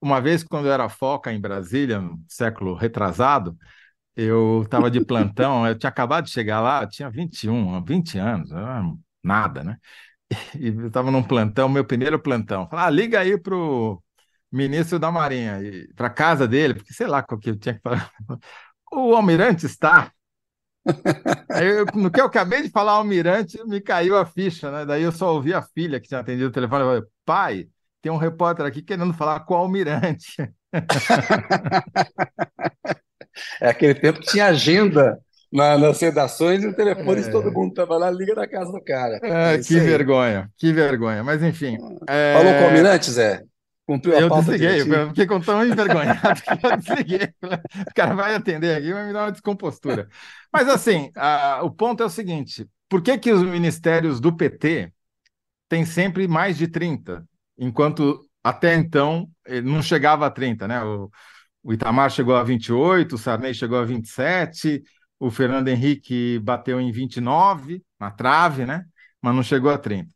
Uma 0.00 0.20
vez, 0.20 0.42
quando 0.42 0.66
eu 0.66 0.72
era 0.72 0.88
foca 0.88 1.32
em 1.32 1.40
Brasília, 1.40 2.00
no 2.00 2.20
século 2.28 2.74
retrasado, 2.74 3.56
eu 4.16 4.62
estava 4.64 4.90
de 4.90 5.04
plantão, 5.04 5.64
eu 5.66 5.78
tinha 5.78 5.88
acabado 5.88 6.24
de 6.24 6.32
chegar 6.32 6.60
lá, 6.60 6.86
tinha 6.86 7.08
21, 7.08 7.82
20 7.84 8.18
anos, 8.18 8.50
nada, 9.22 9.62
né? 9.62 9.76
E 10.58 10.68
eu 10.68 10.88
estava 10.88 11.10
num 11.10 11.22
plantão, 11.22 11.68
meu 11.68 11.84
primeiro 11.84 12.18
plantão. 12.18 12.68
Falei, 12.68 12.84
ah, 12.84 12.90
liga 12.90 13.20
aí 13.20 13.38
pro 13.38 14.02
ministro 14.52 14.98
da 14.98 15.10
Marinha, 15.10 15.58
para 15.96 16.10
casa 16.10 16.46
dele, 16.46 16.74
porque 16.74 16.92
sei 16.92 17.06
lá 17.06 17.22
qual 17.22 17.38
que 17.38 17.50
eu 17.50 17.56
tinha 17.56 17.74
que 17.74 17.80
falar. 17.80 18.10
O 18.92 19.14
almirante 19.16 19.64
está. 19.64 20.12
Aí, 21.50 21.84
no 21.94 22.10
que 22.10 22.20
eu 22.20 22.26
acabei 22.26 22.62
de 22.62 22.68
falar 22.68 22.92
almirante, 22.92 23.58
me 23.64 23.80
caiu 23.80 24.16
a 24.18 24.26
ficha, 24.26 24.70
né? 24.70 24.84
Daí 24.84 25.02
eu 25.02 25.12
só 25.12 25.32
ouvi 25.32 25.54
a 25.54 25.62
filha 25.62 25.98
que 25.98 26.08
tinha 26.08 26.20
atendido 26.20 26.48
o 26.48 26.52
telefone 26.52 26.82
e 26.82 26.86
falei, 26.86 27.02
pai, 27.24 27.68
tem 28.02 28.12
um 28.12 28.18
repórter 28.18 28.66
aqui 28.66 28.82
querendo 28.82 29.14
falar 29.14 29.40
com 29.40 29.54
o 29.54 29.56
almirante. 29.56 30.36
É 33.60 33.70
aquele 33.70 33.94
tempo 33.94 34.20
que 34.20 34.26
tinha 34.26 34.46
agenda 34.46 35.18
na, 35.52 35.78
nas 35.78 36.00
redações 36.00 36.62
e 36.62 36.66
o 36.66 36.74
telefone 36.74 37.20
é. 37.20 37.30
todo 37.30 37.52
mundo 37.52 37.70
estava 37.70 37.96
lá, 37.96 38.10
liga 38.10 38.34
na 38.34 38.46
casa 38.46 38.72
do 38.72 38.82
cara. 38.82 39.18
É, 39.22 39.54
é 39.54 39.58
que 39.58 39.78
aí. 39.78 39.86
vergonha, 39.86 40.50
que 40.56 40.72
vergonha. 40.72 41.22
Mas 41.22 41.42
enfim. 41.42 41.76
É... 42.08 42.34
Falou 42.36 42.52
com 42.54 42.60
o 42.62 42.64
almirante, 42.66 43.10
Zé? 43.10 43.42
Cumpriu 43.92 44.16
a 44.16 44.20
eu 44.20 44.30
desliguei, 44.30 44.80
eu 44.80 45.08
fiquei 45.08 45.26
com 45.26 45.38
tão 45.38 45.66
envergonhado 45.66 46.40
que 46.40 46.66
eu 46.66 46.76
desliguei. 46.78 47.34
O 47.42 47.94
cara 47.94 48.14
vai 48.14 48.34
atender 48.34 48.74
aqui, 48.74 48.90
vai 48.90 49.06
me 49.06 49.12
dar 49.12 49.24
uma 49.24 49.32
descompostura. 49.32 50.08
Mas 50.50 50.66
assim, 50.66 51.10
a, 51.14 51.60
o 51.62 51.70
ponto 51.70 52.02
é 52.02 52.06
o 52.06 52.10
seguinte: 52.10 52.66
por 52.88 53.02
que, 53.02 53.18
que 53.18 53.30
os 53.30 53.42
ministérios 53.42 54.18
do 54.18 54.34
PT 54.34 54.90
têm 55.68 55.84
sempre 55.84 56.26
mais 56.26 56.56
de 56.56 56.68
30, 56.68 57.22
enquanto 57.58 58.18
até 58.42 58.74
então 58.74 59.28
ele 59.46 59.70
não 59.70 59.82
chegava 59.82 60.26
a 60.26 60.30
30, 60.30 60.66
né? 60.66 60.82
O, 60.82 61.10
o 61.62 61.72
Itamar 61.74 62.10
chegou 62.10 62.34
a 62.34 62.42
28, 62.42 63.14
o 63.14 63.18
Sarney 63.18 63.52
chegou 63.52 63.78
a 63.78 63.84
27, 63.84 64.82
o 65.20 65.30
Fernando 65.30 65.68
Henrique 65.68 66.38
bateu 66.38 66.80
em 66.80 66.90
29 66.90 67.82
na 68.00 68.10
trave, 68.10 68.64
né? 68.64 68.86
Mas 69.20 69.34
não 69.34 69.42
chegou 69.42 69.70
a 69.70 69.76
30. 69.76 70.08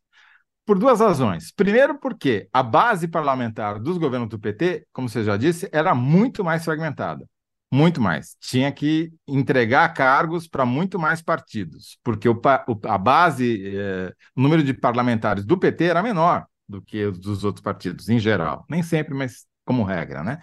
Por 0.67 0.77
duas 0.77 0.99
razões. 0.99 1.49
Primeiro, 1.49 1.97
porque 1.97 2.49
a 2.51 2.61
base 2.61 3.07
parlamentar 3.07 3.79
dos 3.79 3.97
governos 3.97 4.27
do 4.27 4.37
PT, 4.37 4.85
como 4.91 5.07
você 5.07 5.23
já 5.23 5.37
disse, 5.37 5.69
era 5.71 5.95
muito 5.95 6.43
mais 6.43 6.65
fragmentada. 6.65 7.25
Muito 7.71 8.01
mais. 8.01 8.35
Tinha 8.41 8.69
que 8.69 9.09
entregar 9.25 9.87
cargos 9.93 10.45
para 10.45 10.65
muito 10.65 10.99
mais 10.99 11.21
partidos, 11.21 11.97
porque 12.03 12.27
o, 12.27 12.41
a 12.83 12.97
base, 12.97 13.77
eh, 13.77 14.13
o 14.35 14.41
número 14.41 14.61
de 14.61 14.73
parlamentares 14.73 15.45
do 15.45 15.57
PT 15.57 15.85
era 15.85 16.03
menor 16.03 16.45
do 16.67 16.81
que 16.81 17.05
os 17.05 17.17
dos 17.17 17.45
outros 17.45 17.63
partidos, 17.63 18.09
em 18.09 18.19
geral. 18.19 18.65
Nem 18.69 18.83
sempre, 18.83 19.13
mas 19.13 19.45
como 19.65 19.83
regra, 19.83 20.21
né? 20.21 20.39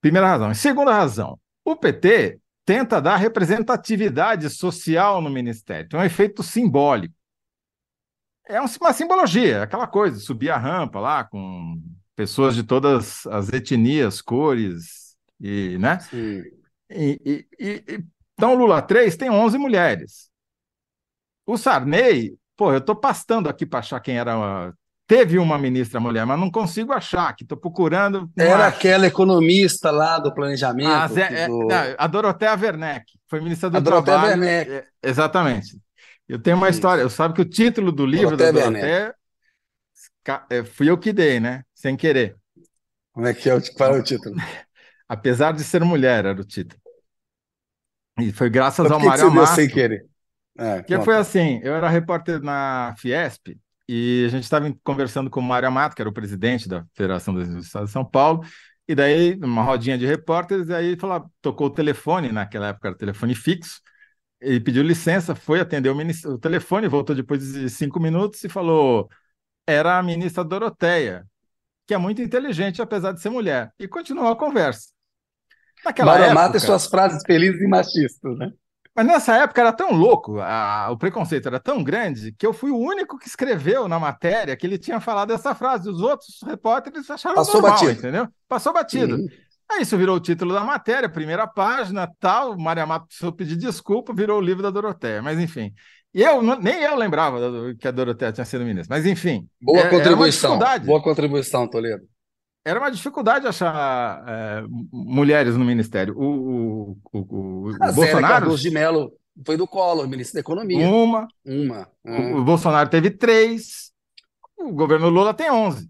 Primeira 0.00 0.26
razão. 0.26 0.52
Segunda 0.54 0.92
razão, 0.92 1.38
o 1.64 1.76
PT 1.76 2.40
tenta 2.64 3.00
dar 3.00 3.16
representatividade 3.16 4.50
social 4.50 5.22
no 5.22 5.30
ministério. 5.30 5.86
Então, 5.86 6.00
é 6.00 6.02
um 6.02 6.06
efeito 6.06 6.42
simbólico 6.42 7.14
é 8.48 8.60
uma 8.60 8.92
simbologia, 8.92 9.62
aquela 9.62 9.86
coisa, 9.86 10.18
subir 10.18 10.50
a 10.50 10.56
rampa 10.56 10.98
lá 10.98 11.24
com 11.24 11.80
pessoas 12.16 12.54
de 12.54 12.62
todas 12.62 13.26
as 13.26 13.52
etnias, 13.52 14.20
cores, 14.20 15.16
e, 15.40 15.76
né? 15.78 15.98
E, 16.12 16.52
e, 16.90 17.46
e, 17.60 18.04
Então, 18.34 18.54
o 18.54 18.56
Lula 18.56 18.82
3 18.82 19.16
tem 19.16 19.30
11 19.30 19.58
mulheres. 19.58 20.28
O 21.46 21.56
Sarney, 21.56 22.36
pô, 22.56 22.72
eu 22.72 22.78
estou 22.78 22.96
pastando 22.96 23.48
aqui 23.48 23.64
para 23.64 23.78
achar 23.78 24.00
quem 24.00 24.18
era. 24.18 24.36
Uma... 24.36 24.74
Teve 25.06 25.38
uma 25.38 25.56
ministra 25.56 25.98
mulher, 25.98 26.26
mas 26.26 26.38
não 26.38 26.50
consigo 26.50 26.92
achar, 26.92 27.34
que 27.34 27.42
estou 27.42 27.56
procurando. 27.56 28.28
Era 28.36 28.66
acho. 28.66 28.76
aquela 28.76 29.06
economista 29.06 29.90
lá 29.90 30.18
do 30.18 30.34
planejamento. 30.34 30.90
Ah, 30.90 31.08
Zé, 31.08 31.46
do... 31.46 31.72
é, 31.72 31.94
a 31.96 32.06
Dorotea 32.06 32.54
Werneck, 32.54 33.04
foi 33.26 33.40
ministra 33.40 33.70
do 33.70 33.78
a 33.78 33.80
Trabalho. 33.80 34.04
Dorotea 34.04 34.28
Werneck. 34.28 34.70
É, 34.70 34.86
exatamente. 35.02 35.80
Eu 36.28 36.38
tenho 36.38 36.56
uma 36.56 36.68
Isso. 36.68 36.78
história, 36.78 37.02
eu 37.02 37.10
sabe 37.10 37.34
que 37.34 37.40
o 37.40 37.48
título 37.48 37.90
do 37.90 38.04
livro 38.04 38.36
da 38.36 38.50
Dorotea 38.50 39.14
é, 40.50 40.62
fui 40.62 40.90
eu 40.90 40.98
que 40.98 41.12
dei, 41.12 41.40
né? 41.40 41.64
Sem 41.74 41.96
querer. 41.96 42.36
Como 43.12 43.26
é 43.26 43.32
que 43.32 43.48
é? 43.48 43.58
Qual 43.76 43.96
é 43.96 43.98
o 43.98 44.02
título? 44.02 44.36
Apesar 45.08 45.52
de 45.52 45.64
ser 45.64 45.82
mulher, 45.82 46.26
era 46.26 46.38
o 46.40 46.44
título. 46.44 46.80
E 48.18 48.30
foi 48.32 48.50
graças 48.50 48.90
ao 48.90 49.00
Mário 49.00 49.28
Amato. 49.28 49.54
sem 49.54 49.68
querer. 49.68 50.06
É, 50.58 50.82
que 50.82 51.00
foi 51.00 51.16
assim, 51.16 51.60
eu 51.62 51.74
era 51.74 51.88
repórter 51.88 52.42
na 52.42 52.92
Fiesp 52.98 53.56
e 53.88 54.24
a 54.26 54.28
gente 54.28 54.42
estava 54.42 54.70
conversando 54.82 55.30
com 55.30 55.38
o 55.38 55.42
Mário 55.42 55.68
Amato, 55.68 55.94
que 55.94 56.02
era 56.02 56.08
o 56.08 56.12
presidente 56.12 56.68
da 56.68 56.84
Federação 56.94 57.32
dos 57.32 57.48
Estados 57.64 57.88
de 57.88 57.92
São 57.92 58.04
Paulo, 58.04 58.44
e 58.88 58.94
daí, 58.94 59.36
numa 59.36 59.62
rodinha 59.62 59.96
de 59.96 60.04
repórteres, 60.04 60.68
aí 60.70 60.96
falou, 60.96 61.30
tocou 61.40 61.68
o 61.68 61.70
telefone, 61.70 62.32
naquela 62.32 62.68
época 62.68 62.88
era 62.88 62.96
telefone 62.96 63.34
fixo, 63.34 63.80
ele 64.40 64.60
pediu 64.60 64.82
licença, 64.82 65.34
foi 65.34 65.60
atender 65.60 65.90
o, 65.90 65.96
o 66.32 66.38
telefone, 66.38 66.88
voltou 66.88 67.14
depois 67.14 67.52
de 67.52 67.68
cinco 67.68 68.00
minutos 68.00 68.42
e 68.44 68.48
falou: 68.48 69.08
era 69.66 69.98
a 69.98 70.02
ministra 70.02 70.44
Doroteia, 70.44 71.26
que 71.86 71.94
é 71.94 71.98
muito 71.98 72.22
inteligente, 72.22 72.82
apesar 72.82 73.12
de 73.12 73.20
ser 73.20 73.30
mulher, 73.30 73.72
e 73.78 73.88
continuou 73.88 74.28
a 74.28 74.36
conversa. 74.36 74.88
Naquela 75.84 76.14
época, 76.18 76.30
Amato 76.30 76.56
e 76.56 76.60
suas 76.60 76.86
frases 76.86 77.22
felizes 77.26 77.60
e 77.60 77.66
machistas, 77.66 78.36
né? 78.36 78.50
Mas 78.94 79.06
nessa 79.06 79.36
época 79.36 79.60
era 79.60 79.72
tão 79.72 79.92
louco, 79.92 80.40
a, 80.40 80.90
o 80.90 80.98
preconceito 80.98 81.46
era 81.46 81.60
tão 81.60 81.84
grande, 81.84 82.32
que 82.32 82.44
eu 82.44 82.52
fui 82.52 82.70
o 82.70 82.76
único 82.76 83.16
que 83.16 83.28
escreveu 83.28 83.86
na 83.86 83.98
matéria 83.98 84.56
que 84.56 84.66
ele 84.66 84.76
tinha 84.76 84.98
falado 85.00 85.32
essa 85.32 85.54
frase. 85.54 85.88
Os 85.88 86.00
outros 86.00 86.40
repórteres 86.44 87.08
acharam 87.08 87.36
Passou 87.36 87.60
normal, 87.62 87.78
batido. 87.78 87.92
entendeu? 87.92 88.28
Passou 88.48 88.72
batido. 88.72 89.14
Uhum. 89.14 89.28
Aí 89.70 89.82
isso 89.82 89.96
virou 89.98 90.16
o 90.16 90.20
título 90.20 90.54
da 90.54 90.64
matéria, 90.64 91.08
primeira 91.08 91.46
página, 91.46 92.10
tal. 92.18 92.52
O 92.52 92.60
Maria 92.60 92.86
Mato 92.86 93.06
precisou 93.06 93.32
pedir 93.32 93.56
desculpa, 93.56 94.14
virou 94.14 94.38
o 94.38 94.42
livro 94.42 94.62
da 94.62 94.70
Doroteia. 94.70 95.20
Mas 95.20 95.38
enfim, 95.38 95.72
eu 96.12 96.42
nem 96.58 96.82
eu 96.82 96.96
lembrava 96.96 97.38
que 97.78 97.86
a 97.86 97.90
Doroteia 97.90 98.32
tinha 98.32 98.44
sido 98.44 98.64
ministra. 98.64 98.96
Mas 98.96 99.06
enfim. 99.06 99.46
Boa 99.60 99.80
é, 99.80 99.88
contribuição. 99.88 100.58
Boa 100.84 101.02
contribuição, 101.02 101.68
Toledo 101.68 102.06
era 102.68 102.80
uma 102.80 102.90
dificuldade 102.90 103.46
achar 103.46 104.22
é, 104.28 104.62
mulheres 104.92 105.56
no 105.56 105.64
ministério. 105.64 106.14
O, 106.18 106.98
o, 107.12 107.18
o, 107.18 107.70
o 107.70 107.76
a 107.80 107.92
Bolsonaro. 107.92 108.34
Cardoso 108.34 108.62
de 108.62 108.70
Mello 108.70 109.10
foi 109.44 109.56
do 109.56 109.66
Collor, 109.66 110.06
ministro 110.06 110.34
da 110.34 110.40
Economia. 110.40 110.86
Uma. 110.86 111.26
Uma. 111.46 111.88
O, 112.04 112.44
Bolsonaro 112.44 112.90
teve 112.90 113.10
três. 113.10 113.90
O 114.54 114.72
governo 114.72 115.08
Lula 115.08 115.32
tem 115.32 115.50
onze. 115.50 115.88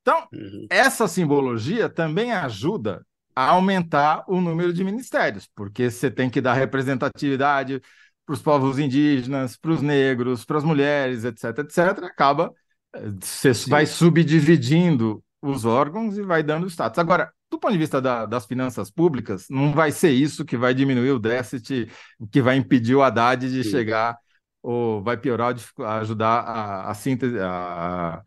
Então, 0.00 0.26
uhum. 0.32 0.66
essa 0.70 1.06
simbologia 1.06 1.88
também 1.88 2.32
ajuda 2.32 3.06
aumentar 3.46 4.24
o 4.28 4.40
número 4.40 4.72
de 4.72 4.82
ministérios, 4.84 5.48
porque 5.54 5.90
você 5.90 6.10
tem 6.10 6.28
que 6.30 6.40
dar 6.40 6.54
representatividade 6.54 7.80
para 8.26 8.34
os 8.34 8.42
povos 8.42 8.78
indígenas, 8.78 9.56
para 9.56 9.70
os 9.70 9.80
negros, 9.80 10.44
para 10.44 10.58
as 10.58 10.64
mulheres, 10.64 11.24
etc, 11.24 11.58
etc. 11.58 12.04
Acaba, 12.04 12.52
eh, 12.94 13.10
você 13.20 13.54
Sim. 13.54 13.70
vai 13.70 13.86
subdividindo 13.86 15.22
os 15.40 15.64
órgãos 15.64 16.18
e 16.18 16.22
vai 16.22 16.42
dando 16.42 16.66
status. 16.68 16.98
Agora, 16.98 17.32
do 17.50 17.58
ponto 17.58 17.72
de 17.72 17.78
vista 17.78 18.00
da, 18.00 18.26
das 18.26 18.44
finanças 18.44 18.90
públicas, 18.90 19.46
não 19.48 19.72
vai 19.72 19.92
ser 19.92 20.10
isso 20.10 20.44
que 20.44 20.56
vai 20.56 20.74
diminuir 20.74 21.12
o 21.12 21.18
déficit, 21.18 21.90
que 22.30 22.42
vai 22.42 22.56
impedir 22.56 22.94
o 22.94 23.02
Haddad 23.02 23.48
de 23.48 23.64
Sim. 23.64 23.70
chegar, 23.70 24.18
ou 24.62 25.02
vai 25.02 25.16
piorar, 25.16 25.54
ajudar 26.00 26.40
a, 26.40 26.90
a 26.90 26.94
síntese, 26.94 27.38
a, 27.40 28.22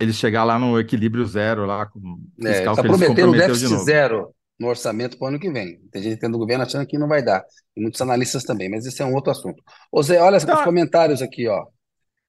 ele 0.00 0.12
chegar 0.12 0.44
lá 0.44 0.58
no 0.58 0.80
equilíbrio 0.80 1.24
zero, 1.26 1.66
lá 1.66 1.86
com 1.86 1.98
o 1.98 2.46
é, 2.46 2.60
Está 2.60 2.74
prometendo 2.82 3.32
déficit 3.32 3.76
zero 3.84 4.34
no 4.58 4.68
orçamento 4.68 5.16
para 5.16 5.26
o 5.26 5.28
ano 5.28 5.38
que 5.38 5.50
vem. 5.50 5.78
Tem 5.90 6.02
gente 6.02 6.20
dentro 6.20 6.32
do 6.32 6.38
governo 6.38 6.64
achando 6.64 6.86
que 6.86 6.98
não 6.98 7.08
vai 7.08 7.22
dar. 7.22 7.42
E 7.76 7.80
muitos 7.80 8.00
analistas 8.00 8.44
também, 8.44 8.68
mas 8.68 8.84
esse 8.84 9.00
é 9.00 9.04
um 9.04 9.14
outro 9.14 9.30
assunto. 9.30 9.62
Ô 9.90 10.02
Zé, 10.02 10.20
olha 10.20 10.36
então, 10.36 10.58
os 10.58 10.64
comentários 10.64 11.22
aqui, 11.22 11.48
ó. 11.48 11.66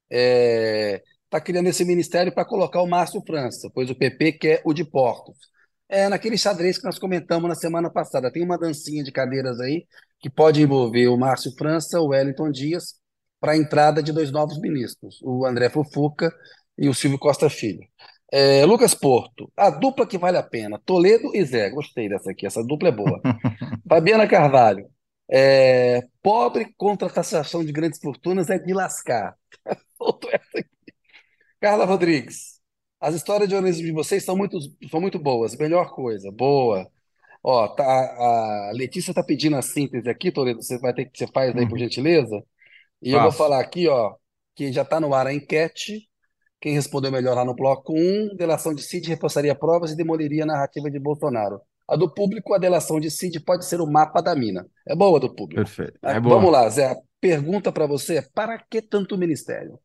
É, 0.10 1.02
está 1.26 1.42
criando 1.42 1.68
esse 1.68 1.84
ministério 1.84 2.34
para 2.34 2.46
colocar 2.46 2.82
o 2.82 2.88
Márcio 2.88 3.22
França, 3.26 3.70
pois 3.74 3.90
o 3.90 3.96
PP 3.96 4.34
quer 4.34 4.62
o 4.66 4.74
de 4.74 4.86
Portos. 4.86 5.36
É 5.90 6.08
naquele 6.08 6.38
xadrez 6.38 6.78
que 6.78 6.86
nós 6.86 6.98
comentamos 6.98 7.50
na 7.50 7.56
semana 7.56 7.90
passada. 7.90 8.32
Tem 8.32 8.44
uma 8.44 8.58
dancinha 8.58 9.04
de 9.04 9.12
cadeiras 9.12 9.60
aí 9.60 9.86
que 10.22 10.30
pode 10.30 10.62
envolver 10.62 11.08
o 11.08 11.18
Márcio 11.18 11.52
França, 11.58 12.00
o 12.00 12.08
Wellington 12.08 12.50
Dias, 12.50 12.96
para 13.42 13.54
a 13.54 13.58
entrada 13.58 14.04
de 14.04 14.14
dois 14.14 14.32
novos 14.32 14.60
ministros, 14.62 15.20
o 15.24 15.46
André 15.46 15.68
Fufuca 15.68 16.32
e 16.78 16.90
o 16.90 16.94
Silvio 16.94 17.20
Costa 17.20 17.50
Filho. 17.50 17.88
É, 18.32 18.66
Lucas 18.66 18.94
Porto, 18.94 19.52
a 19.58 19.70
dupla 19.70 20.08
que 20.08 20.18
vale 20.18 20.38
a 20.38 20.44
pena, 20.44 20.80
Toledo 20.86 21.36
e 21.36 21.44
Zé, 21.44 21.70
gostei 21.70 22.08
dessa 22.08 22.32
aqui, 22.32 22.46
essa 22.46 22.64
dupla 22.64 22.90
é 22.90 22.92
boa. 22.92 23.22
Fabiana 23.88 24.28
Carvalho, 24.28 24.90
é, 25.30 26.02
pobre 26.22 26.74
contra 26.78 27.08
a 27.08 27.12
taxação 27.12 27.64
de 27.64 27.72
grandes 27.72 28.00
fortunas 28.00 28.50
é 28.50 28.60
de 28.60 28.74
lascar. 28.74 29.36
Aqui. 30.02 30.70
Carla 31.60 31.86
Rodrigues, 31.86 32.60
as 33.00 33.16
histórias 33.16 33.48
de 33.48 33.54
jornalismo 33.56 33.86
de 33.86 33.92
vocês 33.92 34.24
são 34.26 34.36
muito, 34.36 34.58
são 34.90 35.00
muito 35.00 35.20
boas. 35.20 35.56
Melhor 35.56 35.94
coisa, 35.94 36.32
boa. 36.32 36.90
Ó, 37.44 37.68
tá, 37.68 37.84
a 37.84 38.72
Letícia 38.74 39.12
está 39.12 39.24
pedindo 39.24 39.56
a 39.56 39.62
síntese 39.62 40.10
aqui, 40.10 40.32
Toledo. 40.32 40.62
Você 40.62 40.78
vai 40.80 40.94
ter 40.94 41.06
que 41.06 41.18
você 41.18 41.28
faz 41.28 41.56
aí, 41.56 41.68
por 41.68 41.74
uhum. 41.74 41.80
gentileza. 41.80 42.44
E 43.02 43.12
eu 43.12 43.22
vou 43.22 43.32
falar 43.32 43.60
aqui, 43.60 43.88
ó, 43.88 44.16
que 44.56 44.72
já 44.72 44.84
está 44.84 45.00
no 45.00 45.14
ar 45.14 45.28
a 45.28 45.34
enquete. 45.34 46.08
Quem 46.62 46.74
respondeu 46.74 47.12
melhor 47.12 47.36
lá 47.36 47.43
no 47.43 47.56
bloco 47.56 47.91
1, 47.91 48.36
delação 48.36 48.74
de 48.74 48.84
Cid 48.84 49.10
reforçaria 49.10 49.56
provas 49.56 49.91
e 49.91 49.97
demoliria 49.97 50.43
a 50.43 50.45
narrativa 50.47 50.89
de 50.89 51.00
Bolsonaro. 51.00 51.60
A 51.88 51.95
do 51.95 52.10
público, 52.13 52.54
a 52.54 52.60
delação 52.60 53.00
de 53.00 53.12
Cid 53.12 53.39
pode 53.41 53.65
ser 53.65 53.82
o 53.82 53.88
mapa 53.91 54.21
da 54.21 54.36
mina. 54.36 54.65
É 54.88 54.95
boa 54.95 55.19
do 55.19 55.34
público. 55.34 55.56
Perfeito. 55.56 56.00
É 56.04 56.19
Vamos 56.19 56.52
lá, 56.52 56.69
Zé. 56.69 56.91
A 56.91 56.95
pergunta 57.19 57.71
para 57.71 57.88
você 57.88 58.17
é: 58.17 58.21
para 58.21 58.58
que 58.60 58.82
tanto 58.82 59.17
ministério? 59.17 59.80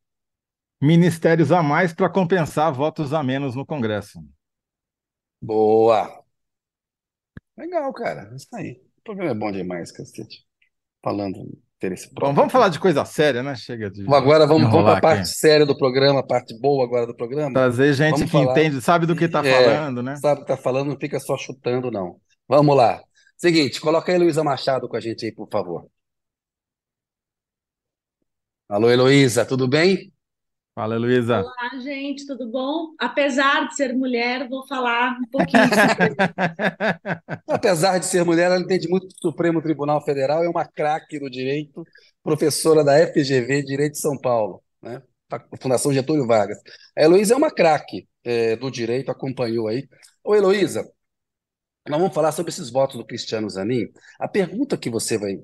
ministérios 0.80 1.50
a 1.50 1.62
mais 1.62 1.94
para 1.94 2.10
compensar 2.10 2.72
votos 2.72 3.12
a 3.12 3.22
menos 3.22 3.54
no 3.54 3.64
Congresso. 3.64 4.20
Boa! 5.40 6.24
Legal, 7.56 7.92
cara. 7.92 8.34
Isso 8.34 8.48
aí. 8.54 8.82
O 8.98 9.02
programa 9.02 9.30
é 9.30 9.34
bom 9.34 9.50
demais, 9.50 9.90
cacete. 9.90 10.44
Falando 11.02 11.58
interesse. 11.76 12.08
Bom, 12.12 12.34
vamos 12.34 12.52
falar 12.52 12.68
de 12.68 12.78
coisa 12.78 13.04
séria, 13.04 13.42
né? 13.42 13.54
Chega 13.54 13.90
de. 13.90 14.02
Agora 14.12 14.46
vamos, 14.46 14.70
vamos 14.70 14.84
para 14.84 14.98
a 14.98 15.00
parte 15.00 15.28
séria 15.28 15.66
do 15.66 15.76
programa, 15.76 16.20
a 16.20 16.26
parte 16.26 16.58
boa 16.58 16.84
agora 16.84 17.06
do 17.06 17.14
programa. 17.14 17.52
Trazer 17.52 17.92
gente 17.92 18.12
vamos 18.12 18.24
que 18.24 18.30
falar... 18.30 18.52
entende, 18.52 18.80
sabe 18.80 19.06
do 19.06 19.14
que 19.14 19.24
está 19.24 19.46
é, 19.46 19.52
falando, 19.52 20.02
né? 20.02 20.16
Sabe 20.16 20.40
o 20.40 20.44
que 20.44 20.52
está 20.52 20.62
falando, 20.62 20.88
não 20.88 20.98
fica 20.98 21.20
só 21.20 21.36
chutando, 21.36 21.90
não. 21.90 22.16
Vamos 22.48 22.76
lá. 22.76 23.02
Seguinte, 23.36 23.80
coloca 23.80 24.10
aí 24.10 24.18
Luísa 24.18 24.42
Machado 24.42 24.88
com 24.88 24.96
a 24.96 25.00
gente 25.00 25.26
aí, 25.26 25.32
por 25.32 25.48
favor. 25.50 25.86
Alô, 28.68 28.90
Heloísa, 28.90 29.44
tudo 29.44 29.68
bem? 29.68 30.12
Fala, 30.76 30.98
Luísa. 30.98 31.40
Olá, 31.40 31.80
gente, 31.80 32.26
tudo 32.26 32.50
bom? 32.50 32.94
Apesar 32.98 33.66
de 33.66 33.76
ser 33.76 33.94
mulher, 33.94 34.46
vou 34.46 34.66
falar 34.66 35.16
um 35.18 35.24
pouquinho 35.30 35.64
sobre 35.68 36.14
Apesar 37.48 37.96
de 37.96 38.04
ser 38.04 38.26
mulher, 38.26 38.50
ela 38.50 38.60
entende 38.60 38.86
muito 38.86 39.06
do 39.06 39.14
Supremo 39.18 39.62
Tribunal 39.62 40.04
Federal, 40.04 40.44
é 40.44 40.48
uma 40.50 40.66
craque 40.66 41.18
do 41.18 41.30
direito, 41.30 41.82
professora 42.22 42.84
da 42.84 42.92
FGV 43.06 43.62
Direito 43.62 43.92
de 43.92 44.00
São 44.00 44.18
Paulo, 44.18 44.62
né? 44.82 45.00
Fundação 45.62 45.94
Getúlio 45.94 46.26
Vargas. 46.26 46.58
A 46.94 47.04
Heloísa 47.04 47.32
é 47.32 47.36
uma 47.38 47.50
craque 47.50 48.06
é, 48.22 48.54
do 48.54 48.70
direito, 48.70 49.10
acompanhou 49.10 49.68
aí. 49.68 49.88
Ô, 50.22 50.34
Heloísa, 50.34 50.86
nós 51.88 51.98
vamos 51.98 52.14
falar 52.14 52.32
sobre 52.32 52.52
esses 52.52 52.68
votos 52.68 52.98
do 52.98 53.06
Cristiano 53.06 53.48
Zanin. 53.48 53.86
A 54.20 54.28
pergunta 54.28 54.76
que 54.76 54.90
você 54.90 55.16
vai 55.16 55.38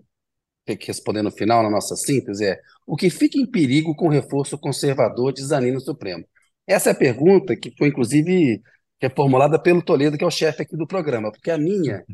ter 0.64 0.76
que 0.76 0.86
responder 0.86 1.22
no 1.22 1.30
final, 1.30 1.62
na 1.62 1.70
nossa 1.70 1.96
síntese, 1.96 2.44
é 2.46 2.60
o 2.86 2.96
que 2.96 3.10
fica 3.10 3.38
em 3.38 3.46
perigo 3.46 3.94
com 3.94 4.06
o 4.06 4.10
reforço 4.10 4.58
conservador 4.58 5.32
de 5.32 5.42
Zanin 5.42 5.72
no 5.72 5.80
Supremo? 5.80 6.24
Essa 6.66 6.90
é 6.90 6.92
a 6.92 6.96
pergunta 6.96 7.56
que 7.56 7.74
foi, 7.76 7.88
inclusive, 7.88 8.62
reformulada 9.00 9.58
pelo 9.60 9.82
Toledo, 9.82 10.16
que 10.16 10.24
é 10.24 10.26
o 10.26 10.30
chefe 10.30 10.62
aqui 10.62 10.76
do 10.76 10.86
programa, 10.86 11.32
porque 11.32 11.50
a 11.50 11.58
minha, 11.58 12.04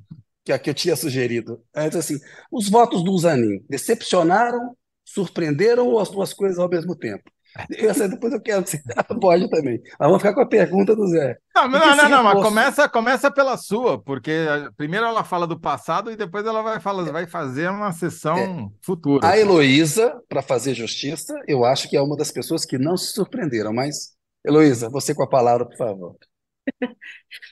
que 0.45 0.53
é 0.53 0.55
a 0.55 0.59
que 0.59 0.71
eu 0.71 0.75
tinha 0.75 0.97
sugerido, 0.97 1.63
é 1.75 1.87
assim, 1.87 2.19
os 2.51 2.69
votos 2.69 3.05
do 3.05 3.17
Zanin 3.19 3.63
decepcionaram, 3.69 4.77
surpreenderam 5.05 5.87
ou 5.87 6.01
as 6.01 6.11
duas 6.11 6.33
coisas 6.33 6.59
ao 6.59 6.69
mesmo 6.69 6.97
tempo? 6.97 7.31
Essa 7.77 8.09
depois 8.09 8.33
eu 8.33 8.41
quero 8.41 8.63
que 8.63 8.79
pode 9.21 9.49
também. 9.49 9.81
Mas 9.99 10.09
vamos 10.09 10.19
ficar 10.19 10.35
com 10.35 10.41
a 10.41 10.47
pergunta 10.47 10.95
do 10.95 11.07
Zé. 11.09 11.39
Não, 11.55 11.69
não, 11.69 11.97
não, 11.97 12.09
não, 12.09 12.23
mas 12.23 12.43
começa, 12.43 12.89
começa 12.89 13.31
pela 13.31 13.57
sua, 13.57 14.01
porque 14.01 14.47
primeiro 14.77 15.07
ela 15.07 15.25
fala 15.25 15.47
do 15.47 15.59
passado 15.59 16.11
e 16.11 16.17
depois 16.17 16.47
ela 16.47 16.63
vai, 16.63 16.79
falar, 16.81 17.11
vai 17.11 17.27
fazer 17.27 17.69
uma 17.71 17.93
sessão 17.93 18.37
é. 18.37 18.69
futura. 18.83 19.27
A 19.27 19.39
Heloísa, 19.39 20.21
para 20.29 20.43
fazer 20.43 20.75
justiça, 20.75 21.35
eu 21.47 21.65
acho 21.65 21.89
que 21.89 21.97
é 21.97 22.03
uma 22.03 22.17
das 22.17 22.31
pessoas 22.31 22.65
que 22.65 22.79
não 22.79 22.97
se 22.97 23.13
surpreenderam, 23.13 23.73
mas, 23.73 24.13
Heloísa, 24.47 24.89
você 24.89 25.15
com 25.15 25.23
a 25.23 25.29
palavra, 25.29 25.67
por 25.67 25.77
favor. 25.77 26.17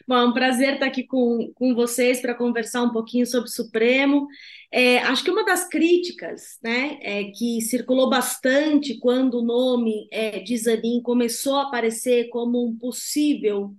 Bom, 0.06 0.16
é 0.16 0.24
um 0.24 0.32
prazer 0.32 0.74
estar 0.74 0.86
aqui 0.86 1.04
com, 1.04 1.52
com 1.54 1.74
vocês 1.74 2.20
para 2.20 2.34
conversar 2.34 2.82
um 2.82 2.92
pouquinho 2.92 3.26
sobre 3.26 3.48
o 3.48 3.52
Supremo. 3.52 4.26
É, 4.72 4.98
acho 4.98 5.24
que 5.24 5.30
uma 5.30 5.44
das 5.44 5.68
críticas 5.68 6.58
né, 6.62 6.98
é, 7.00 7.24
que 7.24 7.60
circulou 7.60 8.08
bastante 8.08 8.98
quando 8.98 9.40
o 9.40 9.44
nome 9.44 10.08
é, 10.10 10.40
de 10.40 10.56
Zanin 10.56 11.00
começou 11.02 11.56
a 11.56 11.62
aparecer 11.64 12.28
como 12.28 12.66
um 12.66 12.76
possível 12.76 13.74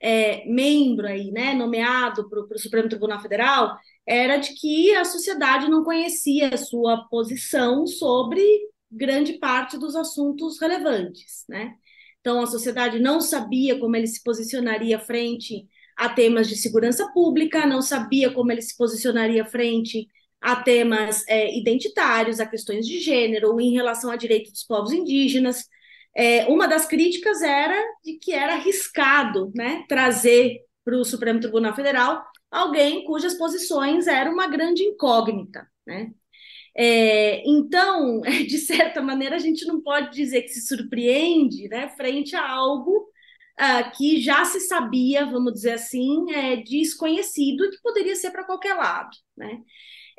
é, 0.00 0.46
membro 0.46 1.06
aí, 1.06 1.30
né, 1.32 1.54
nomeado 1.54 2.28
para 2.28 2.40
o 2.40 2.58
Supremo 2.58 2.88
Tribunal 2.88 3.20
Federal 3.20 3.76
era 4.06 4.38
de 4.38 4.54
que 4.54 4.94
a 4.94 5.04
sociedade 5.04 5.68
não 5.68 5.84
conhecia 5.84 6.48
a 6.48 6.56
sua 6.56 7.06
posição 7.10 7.86
sobre 7.86 8.42
grande 8.90 9.34
parte 9.34 9.76
dos 9.76 9.94
assuntos 9.94 10.58
relevantes, 10.58 11.44
né? 11.46 11.74
Então, 12.20 12.42
a 12.42 12.46
sociedade 12.46 12.98
não 12.98 13.20
sabia 13.20 13.78
como 13.78 13.96
ele 13.96 14.06
se 14.06 14.22
posicionaria 14.22 14.98
frente 14.98 15.66
a 15.96 16.08
temas 16.08 16.48
de 16.48 16.56
segurança 16.56 17.10
pública, 17.12 17.66
não 17.66 17.82
sabia 17.82 18.30
como 18.32 18.52
ele 18.52 18.62
se 18.62 18.76
posicionaria 18.76 19.44
frente 19.44 20.06
a 20.40 20.54
temas 20.56 21.24
é, 21.26 21.56
identitários, 21.58 22.38
a 22.38 22.46
questões 22.46 22.86
de 22.86 23.00
gênero, 23.00 23.60
em 23.60 23.72
relação 23.72 24.10
a 24.10 24.16
direitos 24.16 24.52
dos 24.52 24.62
povos 24.62 24.92
indígenas. 24.92 25.64
É, 26.14 26.46
uma 26.46 26.66
das 26.66 26.86
críticas 26.86 27.42
era 27.42 27.76
de 28.04 28.14
que 28.14 28.32
era 28.32 28.54
arriscado 28.54 29.50
né, 29.54 29.84
trazer 29.88 30.60
para 30.84 30.96
o 30.96 31.04
Supremo 31.04 31.40
Tribunal 31.40 31.74
Federal 31.74 32.24
alguém 32.50 33.04
cujas 33.04 33.34
posições 33.34 34.06
eram 34.06 34.32
uma 34.32 34.48
grande 34.48 34.82
incógnita. 34.82 35.66
Né? 35.86 36.12
É, 36.80 37.42
então, 37.44 38.20
de 38.46 38.56
certa 38.58 39.02
maneira, 39.02 39.34
a 39.34 39.40
gente 39.40 39.66
não 39.66 39.80
pode 39.80 40.14
dizer 40.14 40.42
que 40.42 40.50
se 40.50 40.64
surpreende 40.64 41.68
né, 41.68 41.88
frente 41.96 42.36
a 42.36 42.48
algo 42.48 43.10
uh, 43.58 43.96
que 43.96 44.20
já 44.20 44.44
se 44.44 44.60
sabia, 44.60 45.26
vamos 45.26 45.54
dizer 45.54 45.72
assim, 45.72 46.30
é, 46.32 46.56
desconhecido 46.56 47.68
que 47.68 47.82
poderia 47.82 48.14
ser 48.14 48.30
para 48.30 48.44
qualquer 48.44 48.74
lado. 48.74 49.10
Né? 49.36 49.60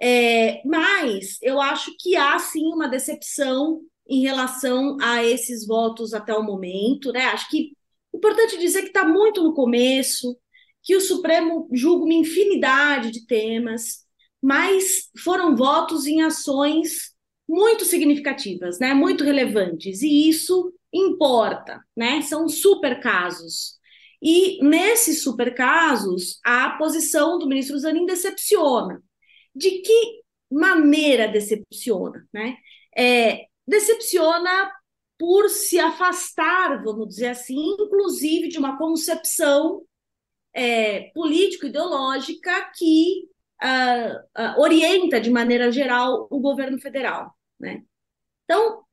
É, 0.01 0.61
mas 0.65 1.37
eu 1.41 1.61
acho 1.61 1.95
que 1.97 2.17
há 2.17 2.37
sim 2.37 2.67
uma 2.73 2.89
decepção 2.89 3.81
em 4.07 4.21
relação 4.21 4.97
a 5.01 5.23
esses 5.23 5.65
votos 5.65 6.13
até 6.13 6.33
o 6.33 6.43
momento. 6.43 7.13
Né? 7.13 7.21
Acho 7.27 7.49
que 7.49 7.71
importante 8.13 8.57
dizer 8.57 8.81
que 8.81 8.87
está 8.89 9.07
muito 9.07 9.41
no 9.41 9.53
começo, 9.53 10.37
que 10.83 10.93
o 10.95 11.01
Supremo 11.01 11.69
julga 11.71 12.03
uma 12.03 12.13
infinidade 12.13 13.11
de 13.11 13.25
temas, 13.25 14.08
mas 14.41 15.09
foram 15.23 15.55
votos 15.55 16.05
em 16.05 16.21
ações 16.21 17.13
muito 17.47 17.83
significativas, 17.83 18.79
né? 18.79 18.93
Muito 18.93 19.23
relevantes, 19.23 20.01
e 20.01 20.29
isso 20.29 20.73
importa, 20.93 21.83
né? 21.95 22.21
São 22.21 22.47
super 22.47 22.99
casos. 22.99 23.77
E 24.21 24.63
nesses 24.63 25.23
super 25.23 25.55
casos, 25.55 26.39
a 26.43 26.71
posição 26.71 27.39
do 27.39 27.47
ministro 27.47 27.77
Zanin 27.79 28.05
decepciona. 28.05 29.01
De 29.55 29.81
que 29.81 30.21
maneira 30.51 31.27
decepciona, 31.27 32.27
né? 32.33 32.57
É, 32.95 33.45
decepciona 33.67 34.71
por 35.17 35.49
se 35.49 35.77
afastar, 35.79 36.81
vamos 36.83 37.09
dizer 37.09 37.27
assim, 37.27 37.75
inclusive 37.79 38.47
de 38.47 38.57
uma 38.57 38.77
concepção 38.77 39.83
é, 40.53 41.11
político-ideológica 41.13 42.71
que 42.75 43.27
uh, 43.63 44.61
orienta, 44.61 45.19
de 45.19 45.29
maneira 45.29 45.71
geral, 45.71 46.27
o 46.29 46.39
governo 46.39 46.79
federal. 46.79 47.33
Né? 47.59 47.83
Então, 48.43 48.83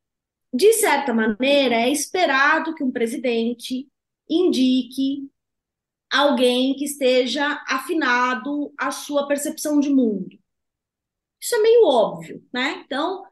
de 0.53 0.73
certa 0.73 1.13
maneira, 1.13 1.75
é 1.75 1.89
esperado 1.89 2.73
que 2.75 2.83
um 2.83 2.91
presidente 2.91 3.87
indique 4.29 5.29
alguém 6.11 6.75
que 6.75 6.85
esteja 6.85 7.63
afinado 7.67 8.73
à 8.77 8.91
sua 8.91 9.27
percepção 9.27 9.79
de 9.79 9.89
mundo. 9.89 10.37
Isso 11.39 11.55
é 11.55 11.59
meio 11.59 11.85
óbvio, 11.85 12.43
né? 12.51 12.83
Então, 12.85 13.23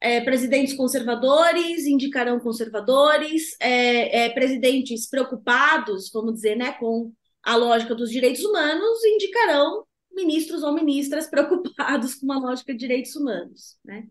é, 0.00 0.20
presidentes 0.20 0.74
conservadores 0.74 1.86
indicarão 1.86 2.38
conservadores, 2.38 3.56
é, 3.60 4.26
é, 4.26 4.30
presidentes 4.30 5.08
preocupados, 5.08 6.10
vamos 6.12 6.34
dizer, 6.34 6.56
né, 6.56 6.72
com 6.72 7.12
a 7.42 7.56
lógica 7.56 7.94
dos 7.94 8.10
direitos 8.10 8.44
humanos, 8.44 9.02
indicarão 9.04 9.84
ministros 10.18 10.62
ou 10.62 10.72
ministras 10.72 11.26
preocupados 11.30 12.14
com 12.14 12.26
uma 12.26 12.38
lógica 12.38 12.72
de 12.72 12.78
direitos 12.78 13.14
humanos, 13.16 13.76
né? 13.84 14.04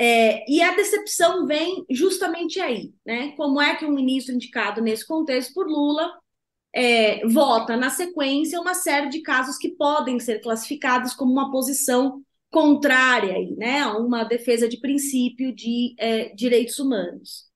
É, 0.00 0.48
e 0.48 0.62
a 0.62 0.76
decepção 0.76 1.44
vem 1.44 1.84
justamente 1.90 2.60
aí, 2.60 2.92
né? 3.04 3.32
Como 3.36 3.60
é 3.60 3.74
que 3.74 3.84
um 3.84 3.90
ministro 3.90 4.32
indicado 4.32 4.80
nesse 4.80 5.04
contexto 5.04 5.52
por 5.52 5.66
Lula 5.66 6.08
é, 6.72 7.26
vota 7.26 7.76
na 7.76 7.90
sequência 7.90 8.60
uma 8.60 8.74
série 8.74 9.08
de 9.08 9.22
casos 9.22 9.58
que 9.58 9.70
podem 9.70 10.20
ser 10.20 10.40
classificados 10.40 11.14
como 11.14 11.32
uma 11.32 11.50
posição 11.50 12.22
contrária 12.50 13.34
aí, 13.34 13.54
né, 13.56 13.80
a 13.80 13.98
uma 13.98 14.24
defesa 14.24 14.68
de 14.68 14.80
princípio 14.80 15.54
de 15.54 15.94
é, 15.98 16.34
direitos 16.34 16.78
humanos. 16.78 17.46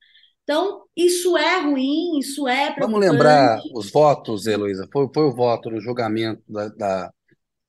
Então, 0.43 0.83
isso 0.95 1.37
é 1.37 1.61
ruim, 1.61 2.19
isso 2.19 2.47
é 2.47 2.75
Vamos 2.77 2.99
lembrar 2.99 3.59
os 3.73 3.89
votos, 3.89 4.45
Heloísa. 4.45 4.87
Foi, 4.91 5.07
foi 5.13 5.23
o 5.23 5.33
voto 5.33 5.69
no 5.69 5.79
julgamento 5.79 6.43
da, 6.49 6.67
da 6.67 7.13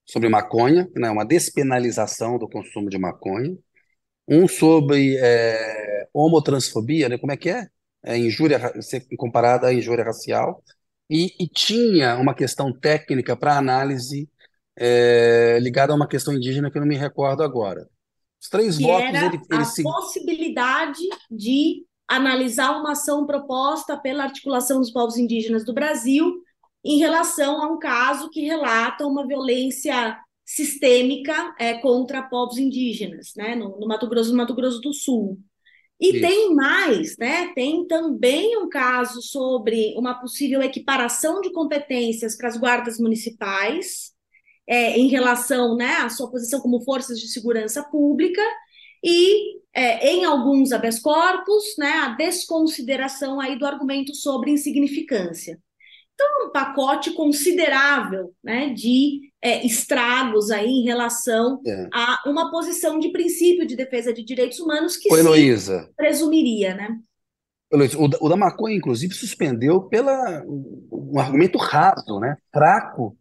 sobre 0.04 0.28
maconha, 0.28 0.88
né, 0.94 1.10
uma 1.10 1.24
despenalização 1.24 2.38
do 2.38 2.48
consumo 2.48 2.88
de 2.88 2.98
maconha, 2.98 3.56
um 4.28 4.46
sobre 4.46 5.16
é, 5.18 6.08
homotransfobia, 6.12 7.08
né, 7.08 7.18
como 7.18 7.32
é 7.32 7.36
que 7.36 7.50
é? 7.50 7.66
é 8.04 8.18
injúria, 8.18 8.60
ser 8.82 9.06
comparada 9.16 9.68
à 9.68 9.74
injúria 9.74 10.04
racial, 10.04 10.62
e, 11.08 11.32
e 11.38 11.48
tinha 11.48 12.16
uma 12.16 12.34
questão 12.34 12.72
técnica 12.72 13.36
para 13.36 13.56
análise 13.56 14.28
é, 14.76 15.58
ligada 15.60 15.92
a 15.92 15.96
uma 15.96 16.08
questão 16.08 16.34
indígena 16.34 16.70
que 16.70 16.76
eu 16.76 16.80
não 16.80 16.88
me 16.88 16.96
recordo 16.96 17.42
agora. 17.42 17.88
Os 18.40 18.48
três 18.48 18.76
que 18.76 18.82
votos, 18.84 19.08
era 19.08 19.26
ele, 19.26 19.40
a 19.50 19.56
ele 19.56 19.64
se... 19.64 19.82
possibilidade 19.82 21.00
de 21.30 21.86
analisar 22.06 22.78
uma 22.78 22.92
ação 22.92 23.26
proposta 23.26 23.96
pela 23.96 24.24
articulação 24.24 24.80
dos 24.80 24.90
povos 24.90 25.16
indígenas 25.16 25.64
do 25.64 25.72
Brasil 25.72 26.43
em 26.84 26.98
relação 26.98 27.62
a 27.62 27.72
um 27.72 27.78
caso 27.78 28.28
que 28.28 28.42
relata 28.42 29.06
uma 29.06 29.26
violência 29.26 30.18
sistêmica 30.44 31.54
é, 31.58 31.74
contra 31.74 32.22
povos 32.22 32.58
indígenas, 32.58 33.32
né, 33.34 33.54
no, 33.54 33.80
no, 33.80 33.86
Mato 33.86 34.06
Grosso, 34.06 34.30
no 34.30 34.36
Mato 34.36 34.54
Grosso 34.54 34.80
do 34.80 34.92
Sul. 34.92 35.38
E 35.98 36.10
Isso. 36.10 36.20
tem 36.20 36.54
mais, 36.54 37.16
né? 37.16 37.52
Tem 37.54 37.86
também 37.86 38.58
um 38.58 38.68
caso 38.68 39.22
sobre 39.22 39.94
uma 39.96 40.12
possível 40.14 40.60
equiparação 40.60 41.40
de 41.40 41.52
competências 41.52 42.36
para 42.36 42.48
as 42.48 42.56
guardas 42.56 42.98
municipais 42.98 44.12
é, 44.66 44.98
em 44.98 45.08
relação, 45.08 45.76
né, 45.76 45.96
à 45.96 46.08
sua 46.08 46.30
posição 46.30 46.60
como 46.60 46.82
forças 46.82 47.18
de 47.18 47.28
segurança 47.28 47.82
pública 47.82 48.42
e 49.02 49.60
é, 49.74 50.10
em 50.10 50.24
alguns 50.24 50.72
habeas 50.72 50.98
corpus, 50.98 51.76
né, 51.78 51.90
a 51.90 52.08
desconsideração 52.10 53.40
aí 53.40 53.58
do 53.58 53.66
argumento 53.66 54.14
sobre 54.14 54.50
insignificância. 54.50 55.58
Então, 56.14 56.46
um 56.46 56.50
pacote 56.50 57.12
considerável 57.12 58.32
né, 58.42 58.70
de 58.70 59.32
é, 59.42 59.66
estragos 59.66 60.50
aí 60.50 60.68
em 60.68 60.84
relação 60.84 61.60
é. 61.66 61.88
a 61.92 62.22
uma 62.26 62.50
posição 62.50 62.98
de 62.98 63.10
princípio 63.10 63.66
de 63.66 63.74
defesa 63.74 64.12
de 64.12 64.24
direitos 64.24 64.60
humanos 64.60 64.96
que 64.96 65.12
Oi, 65.12 65.18
se 65.18 65.24
presumiria, 65.96 66.74
né? 66.74 66.98
O, 67.72 68.26
o 68.26 68.28
da 68.28 68.36
maconha, 68.36 68.76
inclusive, 68.76 69.12
suspendeu 69.12 69.82
pela 69.82 70.44
um 70.46 71.18
argumento 71.18 71.58
raso, 71.58 72.20
né, 72.20 72.36
fraco, 72.52 73.16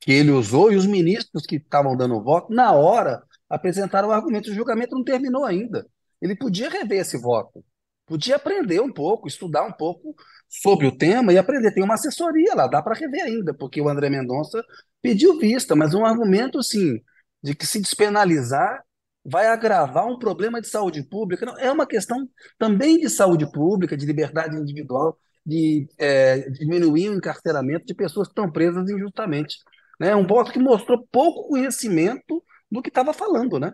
que 0.00 0.12
ele 0.12 0.30
usou, 0.30 0.72
e 0.72 0.76
os 0.76 0.86
ministros 0.86 1.44
que 1.44 1.56
estavam 1.56 1.96
dando 1.96 2.22
voto, 2.22 2.52
na 2.52 2.72
hora, 2.72 3.22
apresentaram 3.48 4.08
o 4.08 4.12
argumento. 4.12 4.50
O 4.50 4.54
julgamento 4.54 4.94
não 4.94 5.04
terminou 5.04 5.44
ainda. 5.44 5.86
Ele 6.20 6.34
podia 6.34 6.70
rever 6.70 7.00
esse 7.00 7.18
voto, 7.18 7.64
podia 8.08 8.36
aprender 8.36 8.80
um 8.80 8.92
pouco, 8.92 9.28
estudar 9.28 9.64
um 9.64 9.72
pouco 9.72 10.14
sobre 10.48 10.86
o 10.86 10.96
tema 10.96 11.32
e 11.32 11.38
aprender. 11.38 11.72
Tem 11.72 11.84
uma 11.84 11.94
assessoria 11.94 12.54
lá, 12.54 12.66
dá 12.66 12.82
para 12.82 12.94
rever 12.94 13.22
ainda, 13.22 13.54
porque 13.54 13.80
o 13.80 13.88
André 13.88 14.08
Mendonça 14.08 14.64
pediu 15.02 15.38
vista, 15.38 15.76
mas 15.76 15.94
um 15.94 16.04
argumento 16.04 16.58
assim 16.58 17.00
de 17.42 17.54
que 17.54 17.66
se 17.66 17.80
despenalizar 17.80 18.82
vai 19.24 19.46
agravar 19.46 20.06
um 20.06 20.18
problema 20.18 20.60
de 20.60 20.68
saúde 20.68 21.02
pública. 21.02 21.44
Não, 21.44 21.58
é 21.58 21.70
uma 21.70 21.86
questão 21.86 22.28
também 22.58 22.98
de 22.98 23.10
saúde 23.10 23.50
pública, 23.52 23.96
de 23.96 24.06
liberdade 24.06 24.56
individual, 24.56 25.18
de 25.44 25.86
é, 25.98 26.48
diminuir 26.50 27.10
o 27.10 27.14
encarceramento 27.14 27.84
de 27.84 27.94
pessoas 27.94 28.28
que 28.28 28.32
estão 28.32 28.50
presas 28.50 28.88
injustamente. 28.90 29.58
Né? 30.00 30.16
Um 30.16 30.26
voto 30.26 30.50
que 30.52 30.58
mostrou 30.58 31.06
pouco 31.10 31.48
conhecimento 31.48 32.42
do 32.70 32.82
que 32.82 32.88
estava 32.88 33.12
falando, 33.12 33.58
né? 33.58 33.72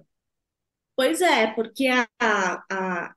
Pois 0.97 1.20
é, 1.20 1.49
porque 1.49 1.89
a, 1.89 2.07
a, 2.20 3.14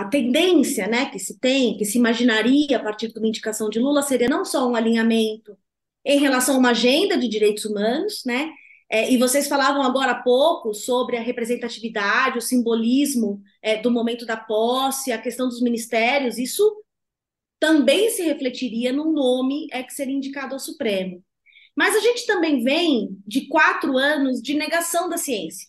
a 0.00 0.08
tendência 0.08 0.86
né, 0.86 1.06
que 1.10 1.18
se 1.18 1.38
tem, 1.38 1.76
que 1.76 1.84
se 1.84 1.98
imaginaria 1.98 2.76
a 2.76 2.82
partir 2.82 3.12
de 3.12 3.18
uma 3.18 3.28
indicação 3.28 3.68
de 3.70 3.78
Lula, 3.78 4.02
seria 4.02 4.28
não 4.28 4.44
só 4.44 4.68
um 4.68 4.76
alinhamento 4.76 5.56
em 6.04 6.18
relação 6.18 6.56
a 6.56 6.58
uma 6.58 6.70
agenda 6.70 7.16
de 7.16 7.28
direitos 7.28 7.64
humanos, 7.64 8.22
né? 8.24 8.52
É, 8.88 9.10
e 9.10 9.18
vocês 9.18 9.48
falavam 9.48 9.82
agora 9.82 10.12
há 10.12 10.22
pouco 10.22 10.72
sobre 10.72 11.16
a 11.16 11.20
representatividade, 11.20 12.38
o 12.38 12.42
simbolismo 12.42 13.42
é, 13.60 13.80
do 13.80 13.90
momento 13.90 14.24
da 14.24 14.36
posse, 14.36 15.10
a 15.10 15.18
questão 15.20 15.48
dos 15.48 15.60
ministérios, 15.60 16.38
isso 16.38 16.62
também 17.58 18.10
se 18.10 18.22
refletiria 18.22 18.92
num 18.92 19.12
nome 19.12 19.66
é 19.72 19.82
que 19.82 19.92
seria 19.92 20.14
indicado 20.14 20.54
ao 20.54 20.60
Supremo. 20.60 21.22
Mas 21.74 21.96
a 21.96 22.00
gente 22.00 22.26
também 22.26 22.62
vem 22.62 23.18
de 23.26 23.48
quatro 23.48 23.98
anos 23.98 24.40
de 24.40 24.54
negação 24.54 25.08
da 25.08 25.18
ciência. 25.18 25.68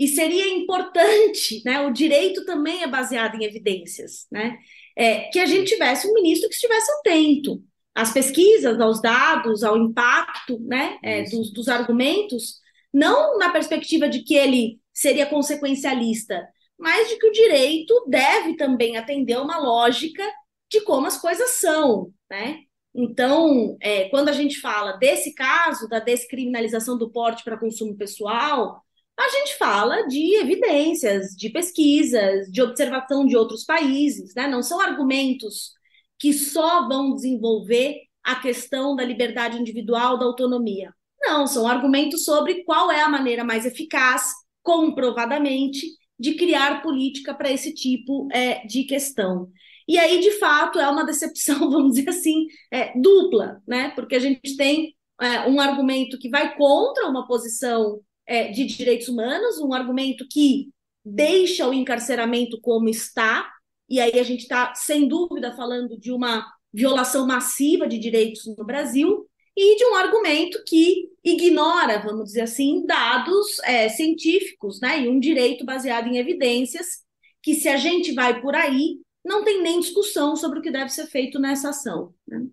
E 0.00 0.08
seria 0.08 0.48
importante, 0.48 1.62
né? 1.62 1.86
O 1.86 1.92
direito 1.92 2.46
também 2.46 2.82
é 2.82 2.86
baseado 2.86 3.34
em 3.34 3.44
evidências, 3.44 4.26
né? 4.32 4.56
É, 4.96 5.28
que 5.28 5.38
a 5.38 5.44
gente 5.44 5.68
tivesse 5.68 6.08
um 6.08 6.14
ministro 6.14 6.48
que 6.48 6.54
estivesse 6.54 6.90
atento 6.92 7.62
às 7.94 8.10
pesquisas, 8.10 8.80
aos 8.80 9.02
dados, 9.02 9.62
ao 9.62 9.76
impacto, 9.76 10.58
né? 10.60 10.98
É, 11.04 11.24
dos, 11.24 11.52
dos 11.52 11.68
argumentos, 11.68 12.60
não 12.90 13.36
na 13.36 13.50
perspectiva 13.50 14.08
de 14.08 14.22
que 14.22 14.34
ele 14.34 14.80
seria 14.90 15.26
consequencialista, 15.26 16.48
mas 16.78 17.10
de 17.10 17.18
que 17.18 17.26
o 17.26 17.32
direito 17.32 18.06
deve 18.08 18.56
também 18.56 18.96
atender 18.96 19.38
uma 19.38 19.58
lógica 19.58 20.24
de 20.70 20.80
como 20.80 21.08
as 21.08 21.20
coisas 21.20 21.50
são, 21.50 22.10
né? 22.30 22.60
Então, 22.94 23.76
é, 23.82 24.08
quando 24.08 24.30
a 24.30 24.32
gente 24.32 24.60
fala 24.60 24.92
desse 24.92 25.34
caso, 25.34 25.86
da 25.90 25.98
descriminalização 25.98 26.96
do 26.96 27.10
porte 27.10 27.44
para 27.44 27.58
consumo 27.58 27.94
pessoal, 27.98 28.82
a 29.18 29.28
gente 29.28 29.56
fala 29.56 30.06
de 30.06 30.36
evidências, 30.36 31.28
de 31.36 31.50
pesquisas, 31.50 32.50
de 32.50 32.62
observação 32.62 33.26
de 33.26 33.36
outros 33.36 33.64
países, 33.64 34.34
né? 34.34 34.46
Não 34.48 34.62
são 34.62 34.80
argumentos 34.80 35.72
que 36.18 36.32
só 36.32 36.88
vão 36.88 37.14
desenvolver 37.14 37.98
a 38.22 38.36
questão 38.36 38.94
da 38.94 39.04
liberdade 39.04 39.58
individual, 39.58 40.18
da 40.18 40.26
autonomia. 40.26 40.92
Não, 41.20 41.46
são 41.46 41.66
argumentos 41.66 42.24
sobre 42.24 42.64
qual 42.64 42.90
é 42.90 43.02
a 43.02 43.08
maneira 43.08 43.44
mais 43.44 43.66
eficaz, 43.66 44.30
comprovadamente, 44.62 45.86
de 46.18 46.34
criar 46.34 46.82
política 46.82 47.34
para 47.34 47.50
esse 47.50 47.74
tipo 47.74 48.28
é, 48.32 48.66
de 48.66 48.84
questão. 48.84 49.50
E 49.88 49.98
aí, 49.98 50.20
de 50.20 50.32
fato, 50.32 50.78
é 50.78 50.88
uma 50.88 51.04
decepção, 51.04 51.58
vamos 51.70 51.94
dizer 51.94 52.10
assim, 52.10 52.46
é, 52.70 52.98
dupla, 52.98 53.60
né? 53.66 53.90
Porque 53.94 54.14
a 54.14 54.18
gente 54.20 54.56
tem 54.56 54.94
é, 55.20 55.48
um 55.48 55.60
argumento 55.60 56.18
que 56.18 56.28
vai 56.28 56.54
contra 56.56 57.08
uma 57.08 57.26
posição 57.26 58.00
é, 58.30 58.48
de 58.48 58.64
direitos 58.64 59.08
humanos, 59.08 59.58
um 59.58 59.74
argumento 59.74 60.24
que 60.30 60.70
deixa 61.04 61.68
o 61.68 61.74
encarceramento 61.74 62.60
como 62.60 62.88
está, 62.88 63.50
e 63.88 63.98
aí 63.98 64.20
a 64.20 64.22
gente 64.22 64.42
está, 64.42 64.72
sem 64.76 65.08
dúvida, 65.08 65.52
falando 65.56 65.98
de 65.98 66.12
uma 66.12 66.46
violação 66.72 67.26
massiva 67.26 67.88
de 67.88 67.98
direitos 67.98 68.46
no 68.56 68.64
Brasil, 68.64 69.26
e 69.56 69.76
de 69.76 69.84
um 69.84 69.96
argumento 69.96 70.62
que 70.64 71.08
ignora, 71.24 72.00
vamos 72.00 72.26
dizer 72.26 72.42
assim, 72.42 72.86
dados 72.86 73.58
é, 73.64 73.88
científicos, 73.88 74.80
né? 74.80 75.02
E 75.02 75.08
um 75.08 75.18
direito 75.18 75.64
baseado 75.64 76.06
em 76.06 76.16
evidências, 76.16 76.86
que 77.42 77.54
se 77.54 77.68
a 77.68 77.76
gente 77.76 78.12
vai 78.12 78.40
por 78.40 78.54
aí, 78.54 79.00
não 79.24 79.42
tem 79.42 79.60
nem 79.60 79.80
discussão 79.80 80.36
sobre 80.36 80.60
o 80.60 80.62
que 80.62 80.70
deve 80.70 80.90
ser 80.90 81.08
feito 81.08 81.40
nessa 81.40 81.70
ação. 81.70 82.14
Né? 82.28 82.46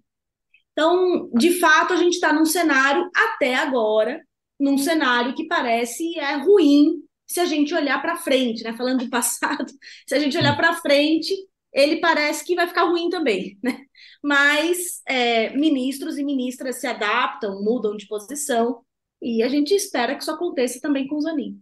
Então, 0.71 1.29
de 1.35 1.59
fato, 1.59 1.93
a 1.93 1.97
gente 1.97 2.13
está 2.13 2.33
num 2.33 2.45
cenário, 2.45 3.09
até 3.15 3.53
agora, 3.55 4.26
num 4.59 4.77
cenário 4.77 5.35
que 5.35 5.47
parece 5.47 6.17
é 6.17 6.35
ruim 6.35 7.03
se 7.25 7.39
a 7.39 7.45
gente 7.45 7.73
olhar 7.75 8.01
para 8.01 8.17
frente, 8.17 8.63
né? 8.63 8.73
Falando 8.73 9.05
do 9.05 9.09
passado, 9.11 9.71
se 10.07 10.15
a 10.15 10.19
gente 10.19 10.37
olhar 10.37 10.55
para 10.55 10.75
frente, 10.75 11.33
ele 11.73 11.99
parece 11.99 12.45
que 12.45 12.55
vai 12.55 12.67
ficar 12.67 12.83
ruim 12.83 13.09
também, 13.09 13.57
né? 13.61 13.79
Mas 14.23 15.01
é, 15.05 15.55
ministros 15.55 16.17
e 16.17 16.23
ministras 16.23 16.79
se 16.79 16.87
adaptam, 16.87 17.61
mudam 17.61 17.95
de 17.95 18.07
posição, 18.07 18.81
e 19.21 19.43
a 19.43 19.49
gente 19.49 19.73
espera 19.73 20.15
que 20.15 20.21
isso 20.21 20.31
aconteça 20.31 20.79
também 20.79 21.07
com 21.07 21.15
o 21.15 21.21
Zanin. 21.21 21.59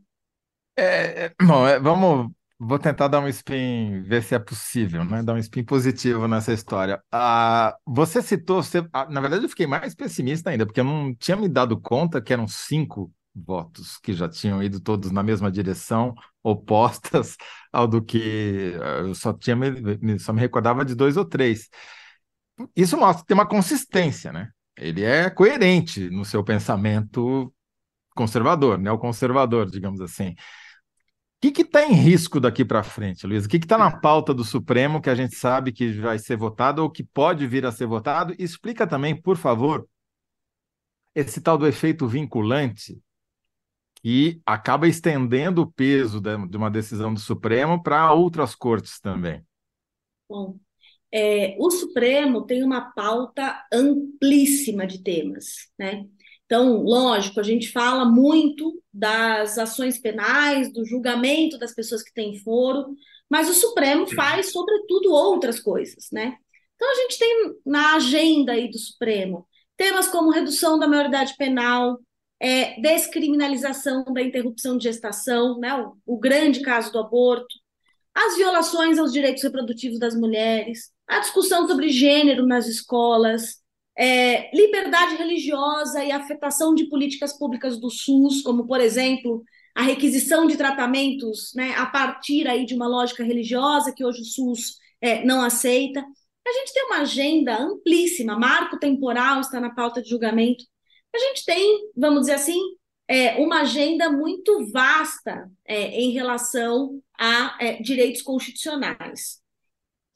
É, 0.77 1.25
é 1.25 1.33
bom, 1.41 1.65
é, 1.67 1.79
vamos 1.79 2.31
Vou 2.57 2.79
tentar 2.79 3.09
dar 3.09 3.19
um 3.19 3.27
spin, 3.27 4.01
ver 4.03 4.23
se 4.23 4.33
é 4.33 4.39
possível, 4.39 5.03
né? 5.03 5.21
Dar 5.21 5.33
um 5.33 5.37
spin 5.37 5.63
positivo 5.63 6.25
nessa 6.25 6.53
história. 6.53 7.03
Ah, 7.11 7.75
você 7.85 8.21
citou, 8.21 8.63
você, 8.63 8.87
ah, 8.93 9.05
na 9.09 9.19
verdade, 9.19 9.43
eu 9.43 9.49
fiquei 9.49 9.67
mais 9.67 9.93
pessimista 9.93 10.49
ainda, 10.49 10.65
porque 10.65 10.79
eu 10.79 10.85
não 10.85 11.13
tinha 11.15 11.35
me 11.35 11.49
dado 11.49 11.77
conta 11.79 12.21
que 12.21 12.31
eram 12.31 12.47
cinco 12.47 13.11
votos 13.35 13.97
que 13.97 14.13
já 14.13 14.29
tinham 14.29 14.63
ido 14.63 14.79
todos 14.79 15.11
na 15.11 15.21
mesma 15.21 15.51
direção, 15.51 16.15
opostas 16.41 17.35
ao 17.73 17.87
do 17.87 18.01
que 18.01 18.73
ah, 18.81 18.99
eu 19.01 19.13
só 19.15 19.33
tinha 19.33 19.55
me, 19.55 20.17
só 20.17 20.31
me 20.31 20.39
recordava 20.39 20.85
de 20.85 20.95
dois 20.95 21.17
ou 21.17 21.25
três. 21.25 21.69
Isso 22.75 22.97
mostra 22.97 23.21
que 23.23 23.27
tem 23.27 23.35
uma 23.35 23.47
consistência, 23.47 24.31
né? 24.31 24.49
Ele 24.77 25.03
é 25.03 25.29
coerente 25.29 26.09
no 26.09 26.23
seu 26.25 26.43
pensamento 26.43 27.53
conservador, 28.15 28.77
neoconservador, 28.77 29.69
digamos 29.69 30.01
assim 30.01 30.35
que 31.39 31.61
está 31.61 31.85
em 31.85 31.93
risco 31.93 32.39
daqui 32.39 32.65
para 32.65 32.83
frente, 32.83 33.27
Luiz? 33.27 33.45
O 33.45 33.49
que 33.49 33.57
está 33.57 33.77
na 33.77 33.99
pauta 33.99 34.33
do 34.33 34.43
Supremo 34.43 35.01
que 35.01 35.09
a 35.09 35.15
gente 35.15 35.35
sabe 35.35 35.71
que 35.71 35.91
vai 35.93 36.17
ser 36.17 36.37
votado 36.37 36.81
ou 36.81 36.89
que 36.89 37.03
pode 37.03 37.45
vir 37.45 37.65
a 37.65 37.71
ser 37.71 37.85
votado? 37.85 38.33
Explica 38.39 38.87
também, 38.87 39.19
por 39.19 39.37
favor, 39.37 39.87
esse 41.13 41.39
tal 41.39 41.57
do 41.57 41.67
efeito 41.67 42.07
vinculante 42.07 42.99
que 44.01 44.39
acaba 44.45 44.87
estendendo 44.87 45.61
o 45.61 45.71
peso 45.71 46.21
de 46.21 46.57
uma 46.57 46.69
decisão 46.69 47.13
do 47.13 47.19
Supremo 47.19 47.81
para 47.81 48.11
outras 48.13 48.53
cortes 48.53 48.99
também. 48.99 49.43
Bom, 50.29 50.59
é, 51.11 51.55
o 51.59 51.71
Supremo 51.71 52.45
tem 52.45 52.63
uma 52.63 52.91
pauta 52.91 53.63
amplíssima 53.71 54.85
de 54.85 55.01
temas, 55.01 55.71
né? 55.77 56.05
Então, 56.45 56.83
lógico, 56.83 57.39
a 57.39 57.43
gente 57.43 57.71
fala 57.71 58.05
muito 58.05 58.81
das 58.93 59.57
ações 59.57 59.97
penais, 59.97 60.71
do 60.71 60.85
julgamento 60.85 61.57
das 61.57 61.73
pessoas 61.73 62.03
que 62.03 62.13
têm 62.13 62.39
foro, 62.39 62.95
mas 63.29 63.49
o 63.49 63.53
Supremo 63.53 64.05
faz, 64.07 64.51
sobretudo, 64.51 65.11
outras 65.11 65.59
coisas, 65.59 66.07
né? 66.11 66.37
Então, 66.75 66.91
a 66.91 66.95
gente 66.95 67.17
tem 67.17 67.55
na 67.65 67.95
agenda 67.95 68.51
aí 68.51 68.69
do 68.69 68.77
Supremo 68.77 69.47
temas 69.75 70.07
como 70.07 70.29
redução 70.29 70.77
da 70.79 70.87
maioridade 70.87 71.35
penal, 71.35 71.99
é, 72.39 72.79
descriminalização 72.79 74.03
da 74.05 74.21
interrupção 74.21 74.77
de 74.77 74.83
gestação, 74.83 75.59
né? 75.59 75.73
O, 75.73 75.97
o 76.05 76.19
grande 76.19 76.61
caso 76.61 76.91
do 76.91 76.99
aborto, 76.99 77.55
as 78.13 78.37
violações 78.37 78.97
aos 78.97 79.11
direitos 79.11 79.43
reprodutivos 79.43 79.99
das 79.99 80.15
mulheres, 80.15 80.91
a 81.07 81.19
discussão 81.19 81.67
sobre 81.67 81.89
gênero 81.89 82.45
nas 82.45 82.67
escolas, 82.67 83.61
é, 83.97 84.55
liberdade 84.55 85.15
religiosa 85.15 86.03
e 86.03 86.11
afetação 86.11 86.75
de 86.75 86.85
políticas 86.85 87.37
públicas 87.37 87.79
do 87.79 87.89
SUS, 87.89 88.41
como, 88.41 88.67
por 88.67 88.81
exemplo, 88.81 89.43
a 89.73 89.81
requisição 89.83 90.47
de 90.47 90.57
tratamentos 90.57 91.51
né, 91.55 91.73
a 91.75 91.85
partir 91.85 92.47
aí 92.47 92.65
de 92.65 92.73
uma 92.73 92.87
lógica 92.87 93.23
religiosa 93.23 93.93
que 93.93 94.03
hoje 94.03 94.21
o 94.21 94.25
SUS 94.25 94.77
é, 95.01 95.23
não 95.25 95.41
aceita. 95.41 96.05
A 96.47 96.51
gente 96.51 96.73
tem 96.73 96.85
uma 96.85 96.99
agenda 96.99 97.57
amplíssima, 97.57 98.37
marco 98.37 98.77
temporal 98.77 99.41
está 99.41 99.59
na 99.59 99.73
pauta 99.73 100.01
de 100.01 100.09
julgamento. 100.09 100.63
A 101.13 101.17
gente 101.17 101.45
tem, 101.45 101.89
vamos 101.95 102.21
dizer 102.21 102.33
assim, 102.33 102.59
é, 103.07 103.35
uma 103.35 103.61
agenda 103.61 104.09
muito 104.09 104.69
vasta 104.71 105.49
é, 105.65 105.99
em 105.99 106.11
relação 106.11 107.01
a 107.17 107.57
é, 107.59 107.81
direitos 107.81 108.21
constitucionais. 108.21 109.44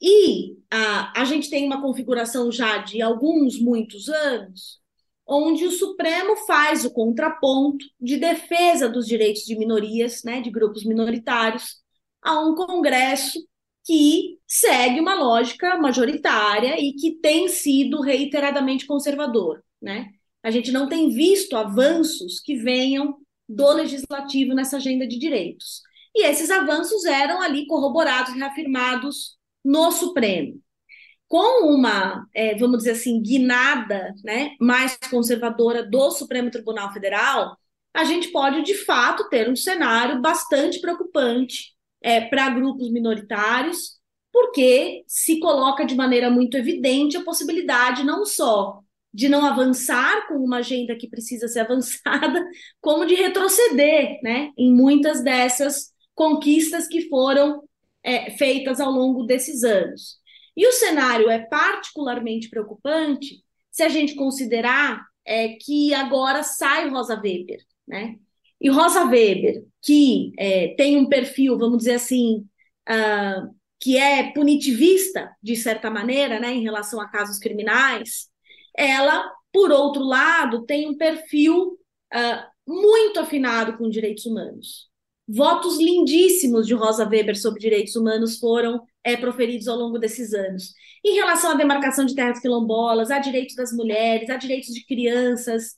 E 0.00 0.56
a, 0.70 1.20
a 1.20 1.24
gente 1.24 1.50
tem 1.50 1.66
uma 1.66 1.82
configuração 1.82 2.50
já 2.50 2.78
de 2.78 3.02
alguns, 3.02 3.60
muitos 3.60 4.08
anos, 4.08 4.80
onde 5.26 5.64
o 5.64 5.70
Supremo 5.70 6.36
faz 6.46 6.84
o 6.84 6.92
contraponto 6.92 7.84
de 8.00 8.16
defesa 8.16 8.88
dos 8.88 9.06
direitos 9.06 9.42
de 9.42 9.56
minorias, 9.56 10.22
né, 10.24 10.40
de 10.40 10.50
grupos 10.50 10.84
minoritários, 10.84 11.76
a 12.22 12.40
um 12.40 12.54
Congresso 12.54 13.38
que 13.84 14.38
segue 14.46 15.00
uma 15.00 15.14
lógica 15.14 15.76
majoritária 15.76 16.80
e 16.80 16.92
que 16.92 17.12
tem 17.12 17.48
sido 17.48 18.00
reiteradamente 18.00 18.86
conservador. 18.86 19.62
Né? 19.80 20.10
A 20.42 20.50
gente 20.50 20.70
não 20.70 20.88
tem 20.88 21.10
visto 21.10 21.56
avanços 21.56 22.40
que 22.40 22.56
venham 22.56 23.16
do 23.48 23.72
legislativo 23.72 24.54
nessa 24.54 24.76
agenda 24.76 25.06
de 25.06 25.18
direitos. 25.18 25.82
E 26.14 26.24
esses 26.26 26.50
avanços 26.50 27.04
eram 27.04 27.40
ali 27.40 27.66
corroborados, 27.66 28.34
reafirmados 28.34 29.38
no 29.64 29.90
Supremo. 29.92 30.60
Com 31.28 31.72
uma, 31.72 32.26
é, 32.34 32.56
vamos 32.56 32.78
dizer 32.78 32.92
assim, 32.92 33.22
guinada 33.22 34.14
né, 34.24 34.56
mais 34.60 34.96
conservadora 35.10 35.82
do 35.88 36.10
Supremo 36.10 36.50
Tribunal 36.50 36.92
Federal, 36.92 37.56
a 37.94 38.04
gente 38.04 38.28
pode, 38.28 38.62
de 38.62 38.74
fato, 38.74 39.28
ter 39.28 39.48
um 39.48 39.56
cenário 39.56 40.20
bastante 40.20 40.80
preocupante 40.80 41.72
é, 42.02 42.20
para 42.20 42.50
grupos 42.50 42.90
minoritários, 42.90 43.98
porque 44.32 45.04
se 45.06 45.38
coloca 45.40 45.84
de 45.84 45.94
maneira 45.94 46.30
muito 46.30 46.56
evidente 46.56 47.16
a 47.16 47.24
possibilidade 47.24 48.04
não 48.04 48.24
só 48.24 48.80
de 49.12 49.28
não 49.28 49.44
avançar 49.44 50.28
com 50.28 50.34
uma 50.36 50.58
agenda 50.58 50.96
que 50.96 51.08
precisa 51.08 51.48
ser 51.48 51.60
avançada, 51.66 52.44
como 52.80 53.04
de 53.04 53.14
retroceder 53.14 54.20
né, 54.22 54.50
em 54.56 54.72
muitas 54.72 55.22
dessas 55.22 55.92
conquistas 56.14 56.86
que 56.86 57.08
foram 57.08 57.62
é, 58.02 58.30
feitas 58.32 58.80
ao 58.80 58.90
longo 58.90 59.24
desses 59.24 59.64
anos. 59.64 60.18
E 60.56 60.66
o 60.66 60.72
cenário 60.72 61.30
é 61.30 61.38
particularmente 61.38 62.48
preocupante 62.48 63.42
se 63.70 63.82
a 63.82 63.88
gente 63.88 64.14
considerar 64.14 65.04
é, 65.24 65.50
que 65.50 65.94
agora 65.94 66.42
sai 66.42 66.88
Rosa 66.88 67.14
Weber, 67.14 67.60
né? 67.86 68.16
E 68.60 68.68
Rosa 68.68 69.04
Weber, 69.04 69.64
que 69.82 70.32
é, 70.38 70.74
tem 70.74 70.98
um 70.98 71.08
perfil, 71.08 71.56
vamos 71.56 71.78
dizer 71.78 71.94
assim, 71.94 72.46
uh, 72.88 73.54
que 73.80 73.96
é 73.96 74.32
punitivista, 74.32 75.34
de 75.42 75.56
certa 75.56 75.90
maneira, 75.90 76.38
né, 76.38 76.52
em 76.52 76.62
relação 76.62 77.00
a 77.00 77.08
casos 77.08 77.38
criminais, 77.38 78.28
ela, 78.76 79.32
por 79.50 79.70
outro 79.70 80.02
lado, 80.02 80.66
tem 80.66 80.88
um 80.88 80.96
perfil 80.96 81.78
uh, 82.14 82.50
muito 82.66 83.18
afinado 83.18 83.78
com 83.78 83.88
direitos 83.88 84.26
humanos. 84.26 84.89
Votos 85.32 85.78
lindíssimos 85.78 86.66
de 86.66 86.74
Rosa 86.74 87.08
Weber 87.08 87.38
sobre 87.40 87.60
direitos 87.60 87.94
humanos 87.94 88.40
foram 88.40 88.82
é, 89.04 89.16
proferidos 89.16 89.68
ao 89.68 89.78
longo 89.78 89.96
desses 89.96 90.34
anos. 90.34 90.74
Em 91.04 91.14
relação 91.14 91.52
à 91.52 91.54
demarcação 91.54 92.04
de 92.04 92.16
terras 92.16 92.40
quilombolas, 92.40 93.12
a 93.12 93.20
direitos 93.20 93.54
das 93.54 93.70
mulheres, 93.70 94.28
a 94.28 94.36
direitos 94.36 94.74
de 94.74 94.84
crianças, 94.84 95.76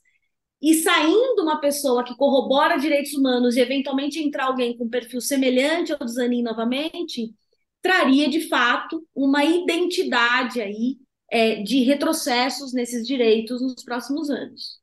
e 0.59 0.73
saindo 0.73 1.43
uma 1.43 1.61
pessoa 1.61 2.03
que 2.03 2.15
corrobora 2.15 2.79
direitos 2.79 3.13
humanos 3.13 3.55
e 3.55 3.59
eventualmente 3.59 4.19
entrar 4.19 4.45
alguém 4.45 4.75
com 4.75 4.89
perfil 4.89 5.21
semelhante 5.21 5.91
ao 5.91 5.99
do 5.99 6.07
Zanin 6.07 6.41
novamente, 6.41 7.31
traria 7.79 8.27
de 8.27 8.47
fato 8.47 9.05
uma 9.13 9.45
identidade 9.45 10.61
aí 10.61 10.97
é, 11.29 11.61
de 11.61 11.83
retrocessos 11.83 12.73
nesses 12.73 13.05
direitos 13.05 13.61
nos 13.61 13.83
próximos 13.83 14.31
anos. 14.31 14.79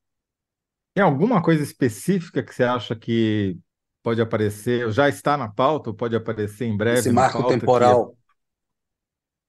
Tem 0.95 1.03
alguma 1.03 1.43
coisa 1.43 1.65
específica 1.65 2.41
que 2.41 2.55
você 2.55 2.63
acha 2.63 2.95
que 2.95 3.59
pode 4.03 4.21
aparecer, 4.21 4.91
já 4.91 5.09
está 5.09 5.37
na 5.37 5.49
pauta, 5.49 5.91
ou 5.91 5.97
pode 5.97 6.17
aparecer 6.17 6.67
em 6.67 6.77
breve? 6.77 7.01
Esse 7.01 7.13
marco 7.13 7.47
temporal. 7.47 8.11
Que... 8.11 8.17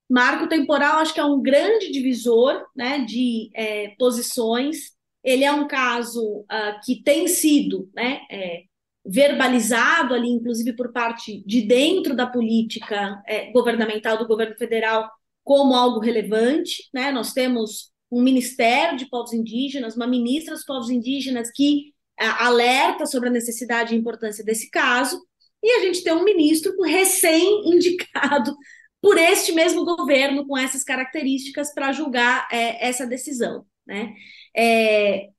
Marco 0.09 0.47
temporal, 0.47 0.97
acho 0.97 1.13
que 1.13 1.19
é 1.19 1.25
um 1.25 1.41
grande 1.41 1.91
divisor 1.91 2.65
né, 2.75 2.99
de 3.05 3.49
é, 3.55 3.95
posições 3.97 4.91
ele 5.23 5.43
é 5.43 5.51
um 5.51 5.67
caso 5.67 6.39
uh, 6.41 6.79
que 6.83 7.01
tem 7.03 7.27
sido 7.27 7.89
né, 7.93 8.21
é, 8.29 8.63
verbalizado 9.05 10.13
ali, 10.13 10.29
inclusive 10.29 10.73
por 10.73 10.91
parte 10.91 11.43
de 11.45 11.61
dentro 11.61 12.15
da 12.15 12.25
política 12.25 13.21
é, 13.27 13.51
governamental 13.51 14.17
do 14.17 14.27
governo 14.27 14.55
federal, 14.55 15.09
como 15.43 15.75
algo 15.75 15.99
relevante. 15.99 16.89
Né? 16.93 17.11
Nós 17.11 17.33
temos 17.33 17.91
um 18.11 18.21
Ministério 18.21 18.97
de 18.97 19.07
Povos 19.09 19.31
Indígenas, 19.31 19.95
uma 19.95 20.07
ministra 20.07 20.55
dos 20.55 20.65
Povos 20.65 20.89
Indígenas 20.89 21.51
que 21.51 21.90
uh, 21.90 21.90
alerta 22.27 23.05
sobre 23.05 23.29
a 23.29 23.31
necessidade 23.31 23.93
e 23.93 23.97
importância 23.97 24.43
desse 24.43 24.69
caso, 24.69 25.21
e 25.63 25.71
a 25.71 25.79
gente 25.81 26.03
tem 26.03 26.13
um 26.13 26.23
ministro 26.23 26.73
recém-indicado 26.81 28.55
por 29.01 29.17
este 29.17 29.51
mesmo 29.51 29.83
governo 29.83 30.45
com 30.45 30.57
essas 30.57 30.83
características 30.83 31.73
para 31.73 31.91
julgar 31.91 32.47
é, 32.51 32.87
essa 32.87 33.05
decisão. 33.05 33.65
Né? 33.85 34.13
É, 34.55 35.29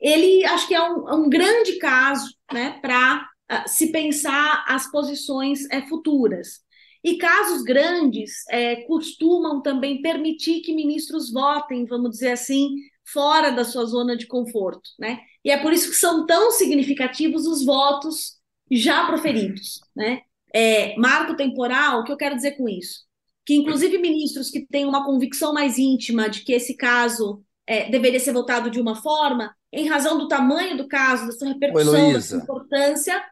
ele 0.00 0.44
acho 0.46 0.66
que 0.66 0.74
é 0.74 0.82
um, 0.82 1.08
é 1.08 1.14
um 1.14 1.28
grande 1.28 1.76
caso 1.78 2.34
né, 2.52 2.78
para 2.80 3.18
uh, 3.18 3.26
ah, 3.48 3.68
se 3.68 3.92
pensar 3.92 4.64
as 4.66 4.90
posições 4.90 5.68
é, 5.70 5.82
futuras. 5.82 6.60
E 7.02 7.16
casos 7.16 7.62
grandes 7.62 8.44
é, 8.50 8.76
costumam 8.82 9.62
também 9.62 10.02
permitir 10.02 10.60
que 10.60 10.74
ministros 10.74 11.32
votem, 11.32 11.86
vamos 11.86 12.10
dizer 12.10 12.32
assim, 12.32 12.70
fora 13.12 13.50
da 13.50 13.64
sua 13.64 13.84
zona 13.84 14.16
de 14.16 14.26
conforto. 14.26 14.90
Né? 14.98 15.20
E 15.44 15.50
é 15.50 15.60
por 15.60 15.72
isso 15.72 15.90
que 15.90 15.96
são 15.96 16.26
tão 16.26 16.50
significativos 16.50 17.46
os 17.46 17.64
votos 17.64 18.38
já 18.70 19.06
proferidos. 19.06 19.80
Né? 19.94 20.20
É, 20.54 20.96
marco 20.96 21.36
temporal, 21.36 22.00
o 22.00 22.04
que 22.04 22.12
eu 22.12 22.16
quero 22.16 22.36
dizer 22.36 22.52
com 22.52 22.68
isso? 22.68 23.04
Que, 23.44 23.54
inclusive, 23.54 23.98
ministros 23.98 24.50
que 24.50 24.66
têm 24.66 24.84
uma 24.84 25.04
convicção 25.04 25.52
mais 25.52 25.78
íntima 25.78 26.28
de 26.28 26.42
que 26.44 26.52
esse 26.52 26.76
caso 26.76 27.42
é, 27.66 27.90
deveria 27.90 28.20
ser 28.20 28.32
votado 28.32 28.70
de 28.70 28.80
uma 28.80 28.94
forma, 28.94 29.54
em 29.72 29.88
razão 29.88 30.18
do 30.18 30.28
tamanho 30.28 30.76
do 30.76 30.88
caso, 30.88 31.26
da 31.26 31.32
sua 31.32 31.48
repercussão, 31.48 32.12
da 32.12 32.20
sua 32.20 32.38
importância, 32.38 33.22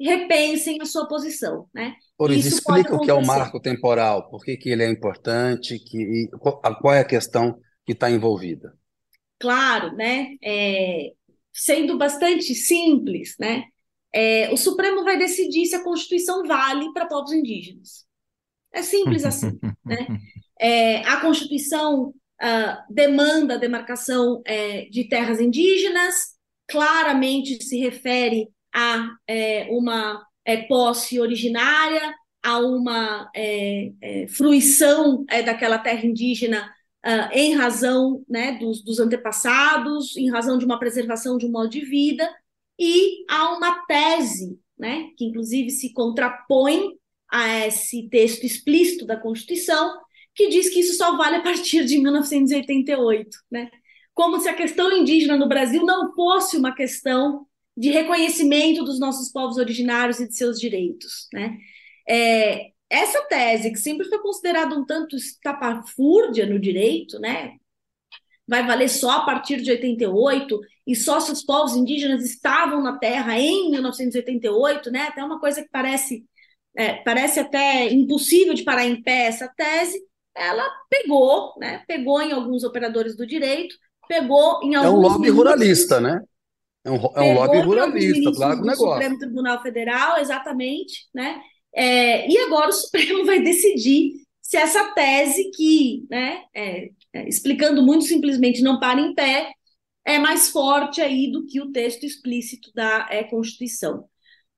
repensem 0.00 0.80
a 0.80 0.86
sua 0.86 1.06
posição. 1.06 1.66
Né? 1.72 1.94
Luiz, 2.18 2.44
explica 2.46 2.94
o 2.94 3.00
que 3.00 3.10
é 3.10 3.14
o 3.14 3.24
marco 3.24 3.60
temporal, 3.60 4.28
por 4.28 4.44
que, 4.44 4.56
que 4.56 4.70
ele 4.70 4.82
é 4.82 4.90
importante, 4.90 5.78
que, 5.78 6.28
qual 6.80 6.94
é 6.94 7.00
a 7.00 7.04
questão 7.04 7.58
que 7.84 7.92
está 7.92 8.10
envolvida. 8.10 8.74
Claro, 9.42 9.96
né? 9.96 10.36
É, 10.40 11.10
sendo 11.52 11.98
bastante 11.98 12.54
simples, 12.54 13.34
né? 13.40 13.64
É, 14.14 14.48
o 14.52 14.56
Supremo 14.56 15.02
vai 15.02 15.18
decidir 15.18 15.66
se 15.66 15.74
a 15.74 15.82
Constituição 15.82 16.46
vale 16.46 16.92
para 16.92 17.06
povos 17.06 17.32
indígenas. 17.32 18.06
É 18.72 18.82
simples 18.82 19.24
assim. 19.24 19.58
né? 19.84 20.06
É, 20.60 20.98
a 21.08 21.20
Constituição 21.20 22.10
uh, 22.40 22.76
demanda 22.88 23.54
a 23.54 23.58
demarcação 23.58 24.40
é, 24.46 24.84
de 24.84 25.08
terras 25.08 25.40
indígenas, 25.40 26.14
claramente 26.68 27.60
se 27.64 27.80
refere 27.80 28.46
a 28.72 29.08
é, 29.26 29.66
uma 29.72 30.24
é, 30.44 30.58
posse 30.58 31.18
originária, 31.18 32.14
a 32.44 32.58
uma 32.58 33.28
fruição 34.36 35.24
daquela 35.44 35.78
terra 35.78 36.06
indígena 36.06 36.72
uh, 37.04 37.32
em 37.32 37.54
razão 37.54 38.24
né, 38.28 38.58
dos, 38.58 38.82
dos 38.82 38.98
antepassados, 38.98 40.16
em 40.16 40.30
razão 40.30 40.58
de 40.58 40.64
uma 40.64 40.78
preservação 40.78 41.36
de 41.36 41.46
um 41.46 41.50
modo 41.50 41.68
de 41.68 41.84
vida, 41.84 42.28
e 42.78 43.24
há 43.28 43.56
uma 43.56 43.84
tese, 43.86 44.58
né, 44.78 45.08
que 45.16 45.24
inclusive 45.24 45.70
se 45.70 45.92
contrapõe 45.92 46.90
a 47.30 47.66
esse 47.66 48.08
texto 48.08 48.44
explícito 48.44 49.06
da 49.06 49.16
Constituição, 49.16 49.98
que 50.34 50.48
diz 50.48 50.68
que 50.68 50.80
isso 50.80 50.96
só 50.96 51.16
vale 51.16 51.36
a 51.36 51.42
partir 51.42 51.84
de 51.84 51.98
1988, 51.98 53.28
né? 53.50 53.70
Como 54.14 54.38
se 54.40 54.48
a 54.48 54.54
questão 54.54 54.90
indígena 54.94 55.36
no 55.36 55.48
Brasil 55.48 55.84
não 55.84 56.14
fosse 56.14 56.56
uma 56.56 56.74
questão 56.74 57.46
de 57.76 57.90
reconhecimento 57.90 58.84
dos 58.84 59.00
nossos 59.00 59.30
povos 59.30 59.56
originários 59.56 60.20
e 60.20 60.28
de 60.28 60.36
seus 60.36 60.58
direitos, 60.58 61.28
né? 61.32 61.56
É, 62.08 62.71
essa 62.92 63.22
tese, 63.22 63.72
que 63.72 63.78
sempre 63.78 64.06
foi 64.06 64.18
considerada 64.18 64.74
um 64.74 64.84
tanto 64.84 65.16
estapafúrdia 65.16 66.44
no 66.44 66.58
direito, 66.58 67.18
né? 67.18 67.56
Vai 68.46 68.66
valer 68.66 68.88
só 68.88 69.12
a 69.12 69.24
partir 69.24 69.62
de 69.62 69.70
88 69.70 70.60
e 70.86 70.94
só 70.94 71.18
se 71.18 71.32
os 71.32 71.42
povos 71.42 71.74
indígenas 71.74 72.22
estavam 72.22 72.82
na 72.82 72.98
Terra 72.98 73.38
em 73.38 73.70
1988, 73.70 74.90
né? 74.90 75.04
Até 75.04 75.24
uma 75.24 75.40
coisa 75.40 75.62
que 75.62 75.70
parece 75.70 76.24
é, 76.76 76.94
parece 76.94 77.40
até 77.40 77.90
impossível 77.90 78.54
de 78.54 78.62
parar 78.62 78.84
em 78.84 79.02
pé 79.02 79.26
essa 79.26 79.48
tese, 79.48 79.98
ela 80.34 80.66
pegou, 80.90 81.54
né? 81.58 81.82
Pegou 81.86 82.20
em 82.20 82.32
alguns 82.32 82.62
operadores 82.62 83.16
do 83.16 83.26
direito, 83.26 83.74
pegou 84.06 84.60
em 84.62 84.74
alguns. 84.74 84.92
É 84.92 84.96
um 84.96 85.00
lobby 85.00 85.30
ruralista, 85.30 85.98
né? 85.98 86.22
É 86.84 86.90
um, 86.90 86.96
é 87.14 87.22
um 87.22 87.34
lobby 87.34 87.58
ruralista 87.60 88.30
do 88.30 88.42
agronegócio. 88.42 88.92
Supremo 88.92 89.18
Tribunal 89.18 89.62
Federal, 89.62 90.18
exatamente, 90.18 91.08
né? 91.14 91.40
É, 91.74 92.28
e 92.30 92.38
agora 92.38 92.68
o 92.68 92.72
Supremo 92.72 93.24
vai 93.24 93.40
decidir 93.42 94.22
se 94.40 94.56
essa 94.56 94.92
tese 94.92 95.50
que, 95.54 96.06
né, 96.10 96.44
é, 96.54 96.90
é, 97.14 97.28
explicando 97.28 97.82
muito 97.82 98.04
simplesmente, 98.04 98.62
não 98.62 98.78
para 98.78 99.00
em 99.00 99.14
pé, 99.14 99.52
é 100.04 100.18
mais 100.18 100.50
forte 100.50 101.00
aí 101.00 101.30
do 101.30 101.46
que 101.46 101.60
o 101.60 101.70
texto 101.72 102.04
explícito 102.04 102.70
da 102.74 103.08
é, 103.10 103.24
Constituição. 103.24 104.04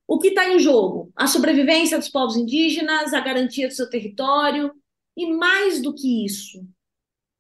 O 0.07 0.19
que 0.19 0.29
está 0.29 0.49
em 0.53 0.59
jogo? 0.59 1.12
A 1.15 1.27
sobrevivência 1.27 1.99
dos 1.99 2.09
povos 2.09 2.37
indígenas, 2.37 3.15
a 3.15 3.21
garantia 3.21 3.69
do 3.69 3.75
seu 3.75 3.89
território, 3.89 4.73
e 5.17 5.27
mais 5.33 5.81
do 5.81 5.95
que 5.95 6.25
isso, 6.27 6.67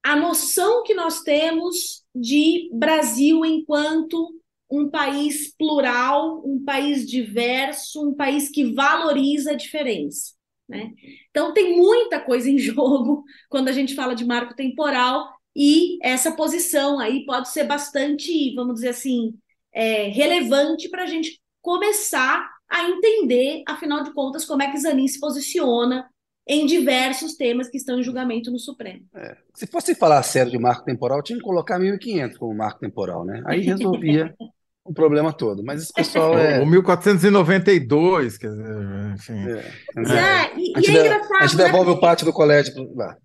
a 0.02 0.14
noção 0.14 0.82
que 0.82 0.94
nós 0.94 1.22
temos 1.22 2.04
de 2.14 2.70
Brasil 2.72 3.44
enquanto 3.44 4.30
um 4.78 4.88
país 4.88 5.54
plural, 5.56 6.42
um 6.44 6.62
país 6.64 7.08
diverso, 7.08 8.08
um 8.08 8.14
país 8.14 8.48
que 8.48 8.72
valoriza 8.72 9.52
a 9.52 9.56
diferença. 9.56 10.32
Né? 10.68 10.92
Então, 11.30 11.52
tem 11.52 11.76
muita 11.76 12.20
coisa 12.20 12.50
em 12.50 12.58
jogo 12.58 13.24
quando 13.48 13.68
a 13.68 13.72
gente 13.72 13.94
fala 13.94 14.14
de 14.14 14.24
marco 14.24 14.54
temporal, 14.54 15.34
e 15.56 15.98
essa 16.02 16.32
posição 16.32 16.98
aí 16.98 17.24
pode 17.24 17.48
ser 17.50 17.64
bastante, 17.64 18.52
vamos 18.54 18.74
dizer 18.74 18.88
assim, 18.88 19.34
é, 19.72 20.08
relevante 20.08 20.88
para 20.88 21.04
a 21.04 21.06
gente 21.06 21.40
começar 21.62 22.50
a 22.68 22.90
entender, 22.90 23.62
afinal 23.68 24.02
de 24.02 24.12
contas, 24.12 24.44
como 24.44 24.62
é 24.62 24.70
que 24.70 24.78
Zanin 24.78 25.06
se 25.06 25.20
posiciona 25.20 26.08
em 26.46 26.66
diversos 26.66 27.36
temas 27.36 27.68
que 27.68 27.76
estão 27.76 27.98
em 27.98 28.02
julgamento 28.02 28.50
no 28.50 28.58
Supremo. 28.58 29.06
É. 29.14 29.36
Se 29.54 29.66
fosse 29.66 29.94
falar 29.94 30.22
sério 30.22 30.50
de 30.50 30.58
marco 30.58 30.84
temporal, 30.84 31.22
tinha 31.22 31.38
que 31.38 31.44
colocar 31.44 31.78
1500 31.78 32.36
como 32.36 32.54
marco 32.54 32.80
temporal, 32.80 33.24
né? 33.24 33.42
Aí 33.46 33.60
resolvia 33.60 34.34
o 34.84 34.92
problema 34.92 35.32
todo. 35.32 35.64
Mas 35.64 35.82
esse 35.82 35.92
pessoal 35.92 36.38
é. 36.38 36.60
O 36.60 36.66
1492, 36.66 38.36
quer 38.36 38.50
dizer, 38.50 39.14
enfim. 39.14 39.32
É, 39.32 40.12
é. 40.12 40.52
E, 40.56 40.72
e 40.78 40.96
é 40.96 41.00
engraçado, 41.00 41.42
a 41.42 41.46
gente 41.46 41.56
devolve 41.56 41.90
né? 41.90 41.96
o 41.96 42.00
pátio 42.00 42.26
do 42.26 42.32
colégio 42.32 42.74
lá. 42.94 43.16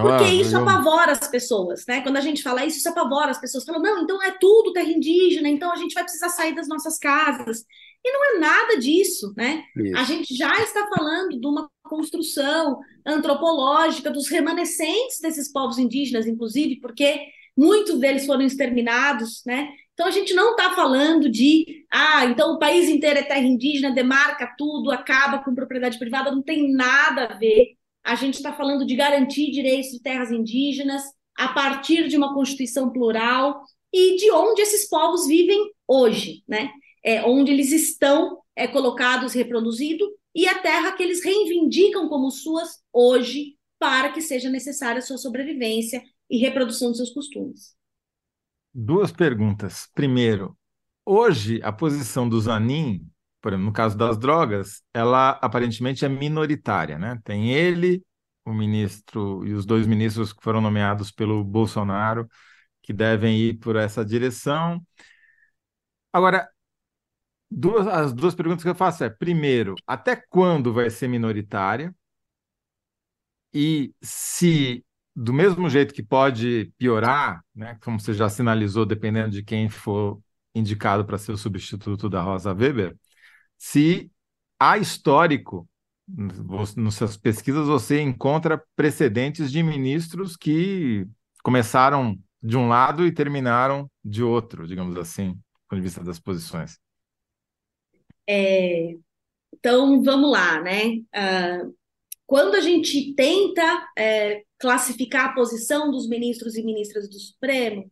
Porque 0.00 0.30
isso 0.30 0.56
apavora 0.56 1.10
as 1.10 1.26
pessoas, 1.26 1.84
né? 1.88 2.02
Quando 2.02 2.16
a 2.16 2.20
gente 2.20 2.40
fala 2.40 2.64
isso, 2.64 2.78
isso 2.78 2.88
apavora 2.88 3.32
as 3.32 3.40
pessoas. 3.40 3.64
Falam, 3.64 3.82
não, 3.82 4.04
então 4.04 4.22
é 4.22 4.30
tudo 4.30 4.72
terra 4.72 4.88
indígena, 4.88 5.48
então 5.48 5.72
a 5.72 5.76
gente 5.76 5.92
vai 5.92 6.04
precisar 6.04 6.28
sair 6.28 6.54
das 6.54 6.68
nossas 6.68 6.98
casas. 6.98 7.64
E 8.04 8.12
não 8.12 8.24
é 8.24 8.38
nada 8.38 8.78
disso, 8.78 9.32
né? 9.36 9.64
Isso. 9.76 9.96
A 9.96 10.04
gente 10.04 10.36
já 10.36 10.52
está 10.60 10.88
falando 10.88 11.40
de 11.40 11.46
uma 11.46 11.68
construção 11.82 12.78
antropológica 13.04 14.08
dos 14.08 14.28
remanescentes 14.28 15.18
desses 15.20 15.50
povos 15.50 15.78
indígenas, 15.78 16.28
inclusive, 16.28 16.78
porque 16.80 17.20
muitos 17.56 17.98
deles 17.98 18.24
foram 18.24 18.42
exterminados, 18.42 19.42
né? 19.44 19.68
Então 19.94 20.06
a 20.06 20.10
gente 20.10 20.34
não 20.34 20.52
está 20.52 20.74
falando 20.74 21.30
de, 21.30 21.84
ah, 21.90 22.24
então 22.24 22.54
o 22.54 22.58
país 22.58 22.88
inteiro 22.88 23.18
é 23.18 23.22
terra 23.22 23.40
indígena, 23.46 23.94
demarca 23.94 24.54
tudo, 24.56 24.90
acaba 24.90 25.38
com 25.38 25.54
propriedade 25.54 25.98
privada, 25.98 26.30
não 26.30 26.42
tem 26.42 26.72
nada 26.72 27.26
a 27.26 27.34
ver 27.34 27.76
a 28.04 28.14
gente 28.14 28.34
está 28.34 28.52
falando 28.52 28.84
de 28.84 28.96
garantir 28.96 29.50
direitos 29.50 29.90
de 29.90 30.00
terras 30.00 30.30
indígenas 30.30 31.02
a 31.36 31.48
partir 31.48 32.08
de 32.08 32.16
uma 32.16 32.34
constituição 32.34 32.90
plural 32.90 33.62
e 33.92 34.16
de 34.16 34.30
onde 34.32 34.60
esses 34.62 34.88
povos 34.88 35.26
vivem 35.26 35.70
hoje, 35.86 36.42
né? 36.48 36.70
É, 37.04 37.22
onde 37.24 37.52
eles 37.52 37.72
estão 37.72 38.38
é, 38.56 38.66
colocados, 38.66 39.32
reproduzidos, 39.32 40.08
e 40.34 40.46
a 40.46 40.58
terra 40.60 40.92
que 40.92 41.02
eles 41.02 41.22
reivindicam 41.22 42.08
como 42.08 42.30
suas 42.30 42.80
hoje, 42.92 43.56
para 43.78 44.10
que 44.12 44.20
seja 44.20 44.48
necessária 44.48 44.98
a 44.98 45.02
sua 45.02 45.18
sobrevivência 45.18 46.02
e 46.30 46.38
reprodução 46.38 46.88
dos 46.88 46.98
seus 46.98 47.10
costumes. 47.10 47.74
Duas 48.74 49.12
perguntas. 49.12 49.88
Primeiro, 49.94 50.56
hoje 51.04 51.60
a 51.62 51.72
posição 51.72 52.28
do 52.28 52.40
Zanin 52.40 53.12
por 53.42 53.52
exemplo, 53.52 53.66
no 53.66 53.72
caso 53.72 53.98
das 53.98 54.16
drogas, 54.16 54.84
ela 54.94 55.30
aparentemente 55.42 56.04
é 56.04 56.08
minoritária, 56.08 56.96
né? 56.96 57.20
Tem 57.24 57.50
ele, 57.52 58.04
o 58.44 58.52
ministro 58.52 59.44
e 59.44 59.52
os 59.52 59.66
dois 59.66 59.84
ministros 59.86 60.32
que 60.32 60.42
foram 60.42 60.60
nomeados 60.60 61.10
pelo 61.10 61.42
Bolsonaro, 61.42 62.28
que 62.82 62.92
devem 62.92 63.36
ir 63.36 63.58
por 63.58 63.74
essa 63.76 64.04
direção. 64.04 64.80
Agora, 66.12 66.48
duas, 67.50 67.86
as 67.86 68.12
duas 68.12 68.34
perguntas 68.34 68.62
que 68.62 68.68
eu 68.70 68.74
faço 68.74 69.04
é: 69.04 69.10
primeiro, 69.10 69.74
até 69.86 70.16
quando 70.16 70.72
vai 70.72 70.90
ser 70.90 71.08
minoritária? 71.08 71.94
E 73.54 73.94
se, 74.02 74.84
do 75.14 75.32
mesmo 75.32 75.68
jeito 75.68 75.92
que 75.92 76.02
pode 76.02 76.72
piorar, 76.78 77.42
né, 77.54 77.78
como 77.82 78.00
você 78.00 78.14
já 78.14 78.28
sinalizou, 78.28 78.86
dependendo 78.86 79.30
de 79.30 79.42
quem 79.42 79.68
for 79.68 80.20
indicado 80.54 81.04
para 81.04 81.18
ser 81.18 81.32
o 81.32 81.36
substituto 81.36 82.08
da 82.08 82.22
Rosa 82.22 82.52
Weber, 82.52 82.96
se 83.58 84.10
há 84.58 84.78
histórico, 84.78 85.68
nas 86.76 86.94
suas 86.94 87.16
pesquisas 87.16 87.66
você 87.66 88.00
encontra 88.00 88.62
precedentes 88.74 89.50
de 89.50 89.62
ministros 89.62 90.36
que 90.36 91.06
começaram 91.42 92.18
de 92.42 92.56
um 92.56 92.68
lado 92.68 93.06
e 93.06 93.12
terminaram 93.12 93.90
de 94.04 94.22
outro, 94.22 94.66
digamos 94.66 94.96
assim, 94.96 95.32
do 95.32 95.40
ponto 95.68 95.76
de 95.76 95.82
vista 95.82 96.02
das 96.02 96.18
posições. 96.18 96.78
É, 98.28 98.96
então, 99.54 100.02
vamos 100.02 100.30
lá, 100.30 100.60
né? 100.60 100.96
Uh, 101.14 101.74
quando 102.26 102.54
a 102.54 102.60
gente 102.60 103.14
tenta 103.14 103.88
é, 103.96 104.42
classificar 104.62 105.26
a 105.26 105.32
posição 105.34 105.90
dos 105.90 106.08
ministros 106.08 106.56
e 106.56 106.62
ministras 106.62 107.10
do 107.10 107.18
Supremo, 107.18 107.90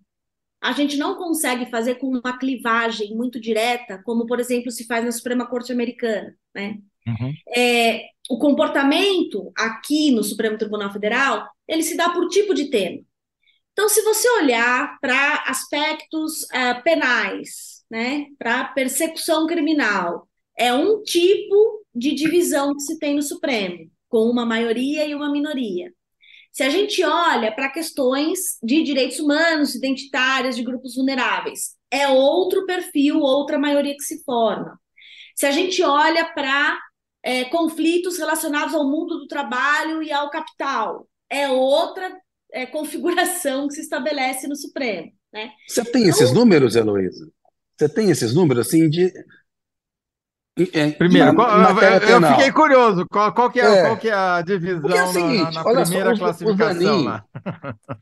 a 0.63 0.73
gente 0.73 0.97
não 0.97 1.17
consegue 1.17 1.69
fazer 1.69 1.97
com 1.97 2.07
uma 2.07 2.39
clivagem 2.39 3.17
muito 3.17 3.41
direta, 3.41 4.01
como, 4.05 4.25
por 4.25 4.39
exemplo, 4.39 4.71
se 4.71 4.87
faz 4.87 5.05
na 5.05 5.11
Suprema 5.11 5.47
Corte 5.47 5.73
Americana. 5.73 6.33
Né? 6.55 6.79
Uhum. 7.09 7.33
É, 7.57 8.05
o 8.31 8.39
comportamento 8.39 9.51
aqui 9.57 10.13
no 10.13 10.23
Supremo 10.23 10.57
Tribunal 10.57 10.93
Federal, 10.93 11.49
ele 11.67 11.83
se 11.83 11.97
dá 11.97 12.11
por 12.11 12.29
tipo 12.29 12.55
de 12.55 12.71
tema. 12.71 13.01
Então, 13.73 13.89
se 13.89 14.03
você 14.03 14.31
olhar 14.31 14.97
para 15.01 15.43
aspectos 15.49 16.43
uh, 16.43 16.83
penais, 16.85 17.83
né, 17.91 18.27
para 18.39 18.65
persecução 18.65 19.47
criminal, 19.47 20.29
é 20.57 20.73
um 20.73 21.03
tipo 21.03 21.85
de 21.93 22.15
divisão 22.15 22.75
que 22.75 22.83
se 22.83 22.99
tem 22.99 23.17
no 23.17 23.23
Supremo, 23.23 23.91
com 24.09 24.31
uma 24.31 24.47
maioria 24.47 25.05
e 25.07 25.15
uma 25.17 25.33
minoria. 25.33 25.93
Se 26.53 26.63
a 26.63 26.71
gente 26.71 27.03
olha 27.05 27.55
para 27.55 27.71
questões 27.71 28.59
de 28.63 28.83
direitos 28.83 29.21
humanos, 29.21 29.75
identitárias, 29.75 30.57
de 30.57 30.63
grupos 30.63 30.97
vulneráveis, 30.97 31.77
é 31.91 32.09
outro 32.09 32.67
perfil, 32.67 33.21
outra 33.21 33.59
maioria 33.59 33.95
que 33.95 34.03
se 34.03 34.23
forma. 34.25 34.79
Se 35.37 35.47
a 35.47 35.51
gente 35.51 35.83
olha 35.83 36.25
para 36.35 36.79
é, 37.23 37.45
conflitos 37.45 38.19
relacionados 38.19 38.75
ao 38.75 38.89
mundo 38.89 39.19
do 39.19 39.27
trabalho 39.27 40.03
e 40.03 40.13
ao 40.13 40.31
capital, 40.31 41.09
é 41.29 41.49
outra 41.49 42.21
é, 42.53 42.67
configuração 42.67 43.69
que 43.69 43.75
se 43.75 43.83
estabelece 43.83 44.49
no 44.49 44.57
Supremo. 44.57 45.13
Né? 45.33 45.53
Você 45.69 45.85
tem 45.85 46.03
então, 46.03 46.11
esses 46.11 46.33
números, 46.33 46.75
Heloísa? 46.75 47.31
Você 47.79 47.89
tem 47.89 48.11
esses 48.11 48.35
números 48.35 48.67
assim 48.67 48.89
de 48.91 49.13
é, 50.73 50.91
Primeiro, 50.91 51.35
qual, 51.35 51.51
eu, 51.51 52.21
eu, 52.21 52.23
fiquei 52.23 52.53
curioso, 52.53 53.07
qual, 53.11 53.33
qual, 53.33 53.51
que 53.51 53.61
é, 53.61 53.65
é, 53.65 53.83
qual 53.83 53.97
que 53.97 54.09
é 54.09 54.13
a 54.13 54.43
divisão 54.43 54.91
é 54.91 55.05
o 55.05 55.07
seguinte, 55.09 55.55
na, 55.55 55.65
na 55.65 55.83
primeira 55.83 56.17
só, 56.17 56.25
classificação? 56.25 56.75
Zanin, 56.75 57.21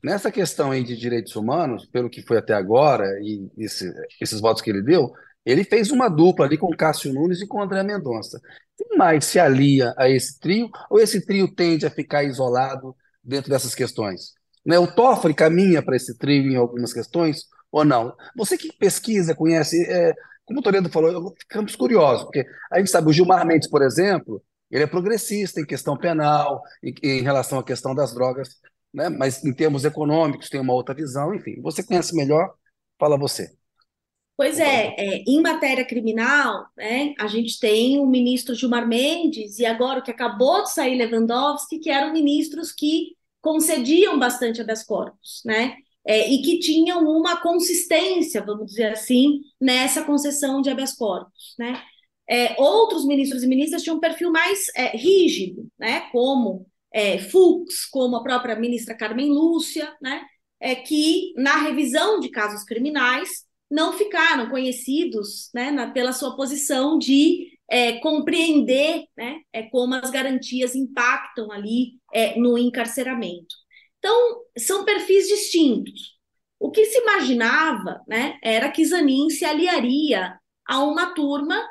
nessa 0.03 0.31
questão 0.31 0.71
aí 0.71 0.83
de 0.83 0.97
direitos 0.97 1.37
humanos, 1.37 1.87
pelo 1.87 2.09
que 2.11 2.23
foi 2.23 2.39
até 2.39 2.55
agora, 2.55 3.05
e 3.21 3.51
esse, 3.59 3.93
esses 4.21 4.41
votos 4.41 4.63
que 4.63 4.71
ele 4.71 4.83
deu, 4.83 5.13
ele 5.45 5.65
fez 5.65 5.91
uma 5.91 6.09
dupla 6.09 6.47
ali 6.47 6.57
com 6.57 6.77
Cássio 6.77 7.13
Nunes 7.13 7.41
e 7.41 7.47
com 7.47 7.63
André 7.63 7.83
Mendonça. 7.83 8.41
Quem 8.77 8.97
mais 8.97 9.25
se 9.25 9.39
alia 9.39 9.95
a 9.97 10.09
esse 10.09 10.39
trio, 10.39 10.71
ou 10.91 11.01
esse 11.01 11.25
trio 11.25 11.53
tende 11.55 11.87
a 11.87 11.91
ficar 11.91 12.23
isolado 12.25 12.95
dentro 13.23 13.51
dessas 13.51 13.75
questões? 13.75 14.35
Né, 14.65 14.79
o 14.79 14.87
Toffoli 14.87 15.35
caminha 15.35 15.83
para 15.83 15.97
esse 15.97 16.17
trio 16.19 16.51
em 16.51 16.57
algumas 16.57 16.93
questões, 16.93 17.45
ou 17.73 17.85
não? 17.85 18.15
Você 18.37 18.59
que 18.59 18.73
pesquisa, 18.73 19.35
conhece, 19.35 19.83
é, 19.91 20.15
como 20.49 20.61
o 20.61 20.63
Toledo 20.63 20.89
falou, 20.89 21.35
ficamos 21.39 21.77
curiosos, 21.77 22.25
porque 22.25 22.47
a 22.73 22.79
gente 22.79 22.91
sabe, 22.91 23.11
o 23.11 23.13
Gilmar 23.13 23.47
Mendes, 23.47 23.69
por 23.69 23.83
exemplo, 23.83 24.43
ele 24.71 24.83
é 24.83 24.87
progressista 24.87 25.61
em 25.61 25.67
questão 25.67 25.95
penal, 25.95 26.63
em, 26.83 26.95
em 27.03 27.23
relação 27.23 27.59
à 27.59 27.63
questão 27.63 27.95
das 27.95 28.15
drogas, 28.15 28.57
né? 28.93 29.11
mas 29.11 29.45
em 29.45 29.53
termos 29.53 29.85
econômicos 29.85 30.49
tem 30.49 30.59
uma 30.59 30.73
outra 30.73 30.95
visão, 30.95 31.35
enfim. 31.35 31.61
Você 31.61 31.83
conhece 31.83 32.17
melhor, 32.17 32.51
fala 32.99 33.19
você. 33.19 33.51
Pois 34.39 34.59
é, 34.59 34.95
é, 34.97 35.25
em 35.27 35.43
matéria 35.43 35.85
criminal, 35.85 36.67
né, 36.77 37.13
a 37.19 37.27
gente 37.27 37.61
tem 37.61 37.99
o 37.99 38.07
ministro 38.07 38.55
Gilmar 38.55 38.89
Mendes 38.89 39.59
e 39.59 39.67
agora 39.67 39.99
o 39.99 40.03
que 40.03 40.13
acabou 40.13 40.63
de 40.63 40.73
sair 40.73 40.97
Lewandowski, 40.97 41.79
que 41.79 41.91
eram 41.91 42.13
ministros 42.13 42.73
que 42.73 43.17
concediam 43.43 44.19
bastante 44.19 44.63
habeas 44.63 44.83
corpus, 44.83 45.43
né? 45.45 45.77
É, 46.09 46.27
e 46.27 46.41
que 46.41 46.59
tinham 46.59 47.07
uma 47.07 47.39
consistência, 47.43 48.43
vamos 48.43 48.69
dizer 48.69 48.93
assim, 48.93 49.43
nessa 49.61 50.03
concessão 50.03 50.63
de 50.63 50.71
habeas 50.71 50.95
corpus, 50.95 51.55
né? 51.59 51.83
É, 52.27 52.57
outros 52.59 53.07
ministros 53.07 53.43
e 53.43 53.47
ministras 53.47 53.83
tinham 53.83 53.99
um 53.99 54.01
perfil 54.01 54.31
mais 54.31 54.69
é, 54.75 54.97
rígido, 54.97 55.69
né? 55.79 56.09
Como 56.11 56.67
é, 56.91 57.19
Fux, 57.19 57.85
como 57.85 58.17
a 58.17 58.23
própria 58.23 58.57
ministra 58.57 58.97
Carmen 58.97 59.29
Lúcia, 59.29 59.95
né? 60.01 60.25
É, 60.59 60.75
que 60.75 61.35
na 61.37 61.59
revisão 61.59 62.19
de 62.21 62.31
casos 62.31 62.65
criminais 62.65 63.45
não 63.71 63.93
ficaram 63.93 64.49
conhecidos, 64.49 65.51
né? 65.55 65.71
Na, 65.71 65.91
pela 65.91 66.15
sua 66.15 66.35
posição 66.35 66.99
de 66.99 67.49
é, 67.71 67.99
compreender, 67.99 69.05
né? 69.15 69.43
É, 69.53 69.65
como 69.65 69.95
as 69.95 70.11
garantias 70.11 70.75
impactam 70.75 71.53
ali 71.53 71.99
é, 72.15 72.39
no 72.41 72.57
encarceramento. 72.57 73.55
Então, 73.99 74.43
são 74.57 74.85
perfis 74.85 75.29
distintos. 75.29 76.19
O 76.59 76.71
que 76.71 76.85
se 76.85 76.99
imaginava 76.99 78.01
né, 78.07 78.39
era 78.43 78.71
que 78.71 78.85
Zanin 78.85 79.31
se 79.31 79.45
aliaria 79.45 80.39
a 80.67 80.83
uma 80.85 81.15
turma 81.15 81.65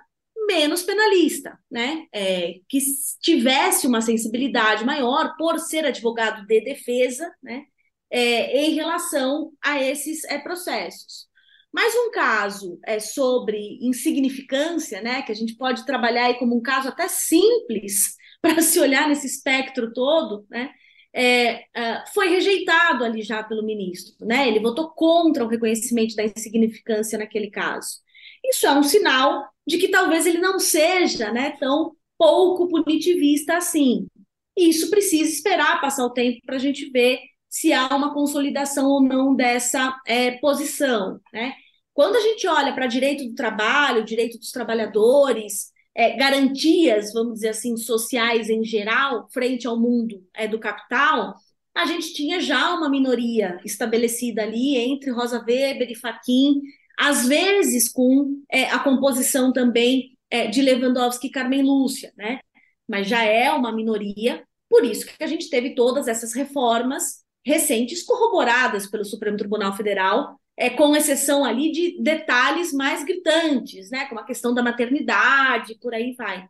menos 0.47 0.82
penalista, 0.82 1.59
né, 1.69 2.05
é, 2.13 2.55
que 2.69 2.80
tivesse 3.21 3.86
uma 3.86 4.01
sensibilidade 4.01 4.86
maior 4.86 5.36
por 5.38 5.59
ser 5.59 5.86
advogado 5.86 6.47
de 6.47 6.61
defesa 6.61 7.30
né, 7.43 7.65
é, 8.09 8.65
em 8.65 8.73
relação 8.73 9.51
a 9.61 9.82
esses 9.84 10.23
é, 10.23 10.39
processos. 10.39 11.28
Mais 11.73 11.93
um 11.93 12.11
caso 12.11 12.80
é, 12.86 12.99
sobre 12.99 13.78
insignificância, 13.82 15.01
né, 15.01 15.21
que 15.21 15.32
a 15.32 15.36
gente 15.36 15.55
pode 15.57 15.86
trabalhar 15.86 16.25
aí 16.25 16.36
como 16.36 16.55
um 16.57 16.61
caso 16.61 16.88
até 16.88 17.09
simples 17.09 18.15
para 18.41 18.61
se 18.61 18.80
olhar 18.80 19.09
nesse 19.09 19.28
espectro 19.28 19.91
todo, 19.93 20.45
né, 20.49 20.71
é, 21.18 21.65
é, 21.74 22.03
foi 22.13 22.30
rejeitado 22.30 23.03
ali 23.03 23.24
já 23.24 23.41
pelo 23.43 23.65
ministro, 23.65 24.13
né? 24.26 24.47
Ele 24.47 24.59
votou 24.59 24.91
contra 24.91 25.43
o 25.43 25.47
reconhecimento 25.47 26.15
da 26.15 26.24
insignificância 26.24 27.18
naquele 27.18 27.49
caso. 27.49 27.97
Isso 28.45 28.68
é 28.68 28.72
um 28.72 28.84
sinal 28.84 29.49
de 29.65 29.80
que 29.80 29.88
talvez 29.88 30.28
ele 30.28 30.38
não 30.38 30.59
seja, 30.59 31.32
né, 31.32 31.57
tão 31.59 31.95
pouco 32.18 32.70
punitivista 32.70 33.57
assim. 33.57 34.07
Isso 34.55 34.89
precisa 34.91 35.32
esperar 35.32 35.82
passar 35.82 36.05
o 36.05 36.13
tempo 36.13 36.39
para 36.45 36.55
a 36.55 36.59
gente 36.59 36.89
ver 36.91 37.20
se 37.49 37.74
há 37.74 37.88
uma 37.95 38.13
consolidação 38.13 38.88
ou 38.88 39.01
não 39.01 39.36
dessa 39.36 39.99
é, 40.05 40.32
posição, 40.38 41.20
né? 41.34 41.53
Quando 41.93 42.15
a 42.15 42.22
gente 42.22 42.47
olha 42.47 42.74
para 42.76 42.86
direito 42.86 43.28
do 43.28 43.34
trabalho, 43.34 44.05
direito 44.05 44.38
dos 44.38 44.51
trabalhadores, 44.51 45.72
é, 45.97 46.15
garantias, 46.15 47.11
vamos 47.11 47.33
dizer 47.35 47.49
assim, 47.49 47.75
sociais 47.75 48.51
em 48.51 48.63
geral, 48.63 49.27
frente 49.33 49.65
ao 49.65 49.79
mundo 49.79 50.23
é, 50.35 50.47
do 50.47 50.59
capital, 50.59 51.33
a 51.75 51.85
gente 51.87 52.13
tinha 52.13 52.39
já 52.39 52.71
uma 52.75 52.87
minoria 52.87 53.59
estabelecida 53.65 54.43
ali 54.43 54.77
entre 54.77 55.09
Rosa 55.09 55.43
Weber 55.43 55.89
e 55.89 55.95
Fachin, 55.95 56.61
às 56.99 57.27
vezes 57.27 57.89
com 57.89 58.43
é, 58.51 58.65
a 58.65 58.77
composição 58.77 59.51
também 59.51 60.15
é, 60.29 60.45
de 60.45 60.61
Lewandowski 60.61 61.27
e 61.27 61.31
Carmen 61.31 61.63
Lúcia, 61.63 62.13
né? 62.15 62.39
Mas 62.87 63.07
já 63.07 63.23
é 63.23 63.51
uma 63.51 63.71
minoria, 63.71 64.43
por 64.69 64.85
isso 64.85 65.05
que 65.05 65.23
a 65.23 65.27
gente 65.27 65.49
teve 65.49 65.73
todas 65.73 66.07
essas 66.07 66.33
reformas 66.33 67.23
recentes 67.43 68.03
corroboradas 68.03 68.87
pelo 68.87 69.03
Supremo 69.03 69.37
Tribunal 69.37 69.75
Federal 69.75 70.39
é, 70.58 70.72
com 70.72 70.95
exceção 70.95 71.45
ali 71.45 71.72
de 71.72 72.01
detalhes 72.01 72.74
mais 72.74 73.03
gritantes, 73.03 73.91
né, 73.91 74.05
como 74.05 74.20
a 74.20 74.26
questão 74.26 74.53
da 74.53 74.64
maternidade, 74.64 75.78
por 75.80 75.93
aí 75.93 76.14
vai. 76.14 76.47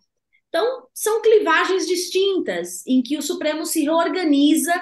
Então, 0.48 0.88
são 0.94 1.22
clivagens 1.22 1.86
distintas 1.86 2.86
em 2.88 3.02
que 3.02 3.18
o 3.18 3.22
Supremo 3.22 3.66
se 3.66 3.84
reorganiza 3.84 4.74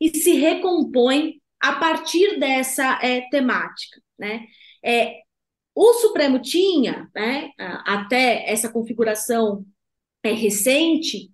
e 0.00 0.08
se 0.08 0.32
recompõe 0.32 1.40
a 1.60 1.74
partir 1.74 2.38
dessa 2.40 2.98
é, 3.02 3.28
temática. 3.28 4.00
Né? 4.18 4.46
É, 4.82 5.20
o 5.74 5.92
Supremo 5.94 6.40
tinha, 6.40 7.08
né, 7.14 7.50
até 7.86 8.50
essa 8.50 8.72
configuração 8.72 9.64
é, 10.22 10.32
recente, 10.32 11.30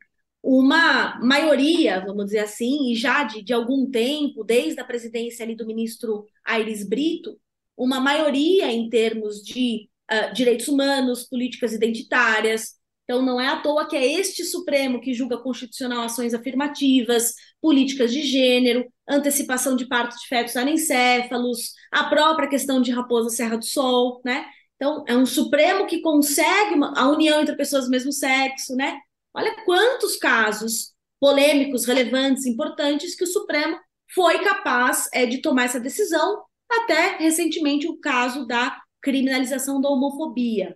uma 0.49 1.19
maioria, 1.19 1.99
vamos 2.07 2.27
dizer 2.27 2.39
assim, 2.39 2.93
e 2.93 2.95
já 2.95 3.25
de, 3.25 3.43
de 3.43 3.53
algum 3.53 3.91
tempo, 3.91 4.45
desde 4.45 4.79
a 4.79 4.85
presidência 4.85 5.45
ali 5.45 5.57
do 5.57 5.67
ministro 5.67 6.25
Aires 6.45 6.89
Brito, 6.89 7.37
uma 7.77 7.99
maioria 7.99 8.71
em 8.71 8.89
termos 8.89 9.43
de 9.43 9.89
uh, 10.09 10.33
direitos 10.33 10.69
humanos, 10.69 11.25
políticas 11.25 11.73
identitárias. 11.73 12.77
Então, 13.03 13.23
não 13.23 13.41
é 13.41 13.49
à 13.49 13.61
toa 13.61 13.89
que 13.89 13.97
é 13.97 14.07
este 14.07 14.45
Supremo 14.45 15.01
que 15.01 15.13
julga 15.13 15.37
constitucional 15.37 16.05
ações 16.05 16.33
afirmativas, 16.33 17.35
políticas 17.61 18.13
de 18.13 18.23
gênero, 18.23 18.87
antecipação 19.09 19.75
de 19.75 19.89
parto 19.89 20.17
de 20.17 20.29
fetos 20.29 20.57
anencéfalos, 20.57 21.73
a 21.91 22.05
própria 22.05 22.49
questão 22.49 22.81
de 22.81 22.93
Raposa 22.93 23.31
Serra 23.31 23.57
do 23.57 23.65
Sol, 23.65 24.21
né? 24.25 24.47
Então, 24.77 25.05
é 25.09 25.17
um 25.17 25.27
Supremo 25.27 25.87
que 25.87 26.01
consegue 26.01 26.75
uma, 26.75 26.97
a 26.97 27.11
união 27.11 27.41
entre 27.41 27.57
pessoas 27.57 27.87
do 27.87 27.91
mesmo 27.91 28.13
sexo, 28.13 28.77
né? 28.77 28.97
Olha 29.37 29.55
quantos 29.65 30.17
casos 30.17 30.95
polêmicos, 31.21 31.85
relevantes, 31.85 32.47
importantes 32.47 33.15
que 33.15 33.25
o 33.25 33.27
Supremo 33.27 33.79
foi 34.15 34.43
capaz 34.43 35.09
é, 35.13 35.27
de 35.27 35.39
tomar 35.39 35.65
essa 35.65 35.79
decisão, 35.79 36.43
até 36.71 37.19
recentemente 37.19 37.87
o 37.87 37.99
caso 37.99 38.47
da 38.47 38.81
criminalização 39.03 39.79
da 39.81 39.91
homofobia. 39.91 40.75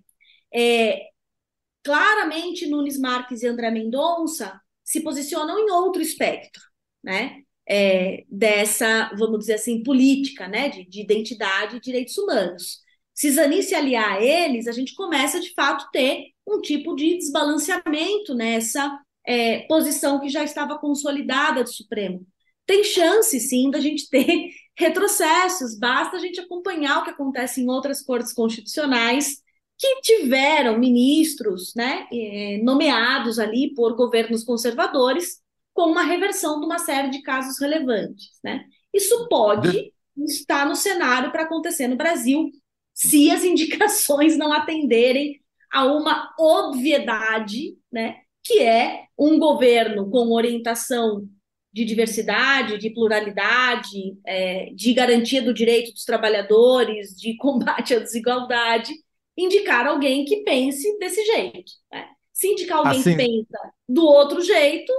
É, 0.55 1.07
claramente, 1.83 2.69
Nunes 2.69 2.99
Marques 2.99 3.43
e 3.43 3.47
André 3.47 3.71
Mendonça 3.71 4.61
se 4.85 5.01
posicionam 5.01 5.59
em 5.59 5.71
outro 5.71 6.03
espectro, 6.03 6.63
né? 7.03 7.39
É, 7.67 8.25
dessa, 8.29 9.11
vamos 9.17 9.39
dizer 9.41 9.55
assim, 9.55 9.83
política, 9.83 10.49
né? 10.49 10.69
De, 10.69 10.85
de 10.85 11.01
identidade 11.01 11.77
e 11.77 11.81
direitos 11.81 12.19
humanos. 12.19 12.81
Se 13.15 13.31
Zanin 13.31 13.63
se 13.63 13.75
aliar 13.75 14.19
a 14.19 14.23
eles, 14.23 14.67
a 14.67 14.73
gente 14.73 14.95
começa, 14.95 15.41
de 15.41 15.53
fato, 15.55 15.89
ter 15.93 16.33
um 16.51 16.61
tipo 16.61 16.95
de 16.95 17.17
desbalanceamento 17.17 18.35
nessa 18.35 19.01
é, 19.27 19.61
posição 19.61 20.21
que 20.21 20.29
já 20.29 20.43
estava 20.43 20.79
consolidada 20.79 21.63
do 21.63 21.71
Supremo. 21.71 22.27
Tem 22.67 22.85
chance, 22.85 23.39
sim, 23.41 23.71
da 23.71 23.81
gente 23.81 24.09
ter 24.09 24.51
retrocessos, 24.77 25.79
basta 25.79 26.17
a 26.17 26.21
gente 26.21 26.41
acompanhar 26.41 27.01
o 27.01 27.05
que 27.05 27.11
acontece 27.11 27.61
em 27.61 27.69
outras 27.69 28.03
cortes 28.03 28.33
constitucionais 28.33 29.43
que 29.79 30.01
tiveram 30.03 30.79
ministros 30.79 31.73
né, 31.75 32.07
é, 32.13 32.61
nomeados 32.63 33.39
ali 33.39 33.73
por 33.75 33.97
governos 33.97 34.45
conservadores 34.45 35.41
com 35.73 35.91
uma 35.91 36.03
reversão 36.03 36.61
de 36.61 36.67
uma 36.67 36.79
série 36.79 37.09
de 37.09 37.23
casos 37.23 37.59
relevantes. 37.59 38.39
Né? 38.45 38.65
Isso 38.93 39.27
pode 39.29 39.93
estar 40.19 40.67
no 40.67 40.77
cenário 40.77 41.33
para 41.33 41.45
acontecer 41.45 41.89
no 41.89 41.97
Brasil 41.97 42.51
se 42.93 43.31
as 43.31 43.43
indicações 43.45 44.37
não 44.37 44.53
atenderem 44.53 45.40
a 45.73 45.85
uma 45.85 46.35
obviedade, 46.39 47.77
né, 47.93 48.17
que 48.43 48.61
é 48.61 49.05
um 49.19 49.39
governo 49.39 50.11
com 50.11 50.33
orientação 50.33 51.29
de 51.73 51.85
diversidade, 51.85 52.79
de 52.79 52.91
pluralidade, 52.91 54.19
é, 54.27 54.71
de 54.75 54.93
garantia 54.93 55.41
do 55.41 55.55
direito 55.55 55.93
dos 55.93 56.05
trabalhadores, 56.05 57.15
de 57.17 57.37
combate 57.39 57.95
à 57.95 58.01
desigualdade, 58.01 58.93
indicar 59.37 59.87
alguém 59.87 60.25
que 60.25 60.43
pense 60.43 60.99
desse 60.99 61.25
jeito. 61.25 61.73
Né? 61.93 62.09
Se 62.33 62.49
indicar 62.49 62.79
alguém 62.79 63.01
assim, 63.01 63.17
que 63.17 63.17
pensa 63.17 63.73
do 63.89 64.05
outro 64.05 64.41
jeito, 64.41 64.93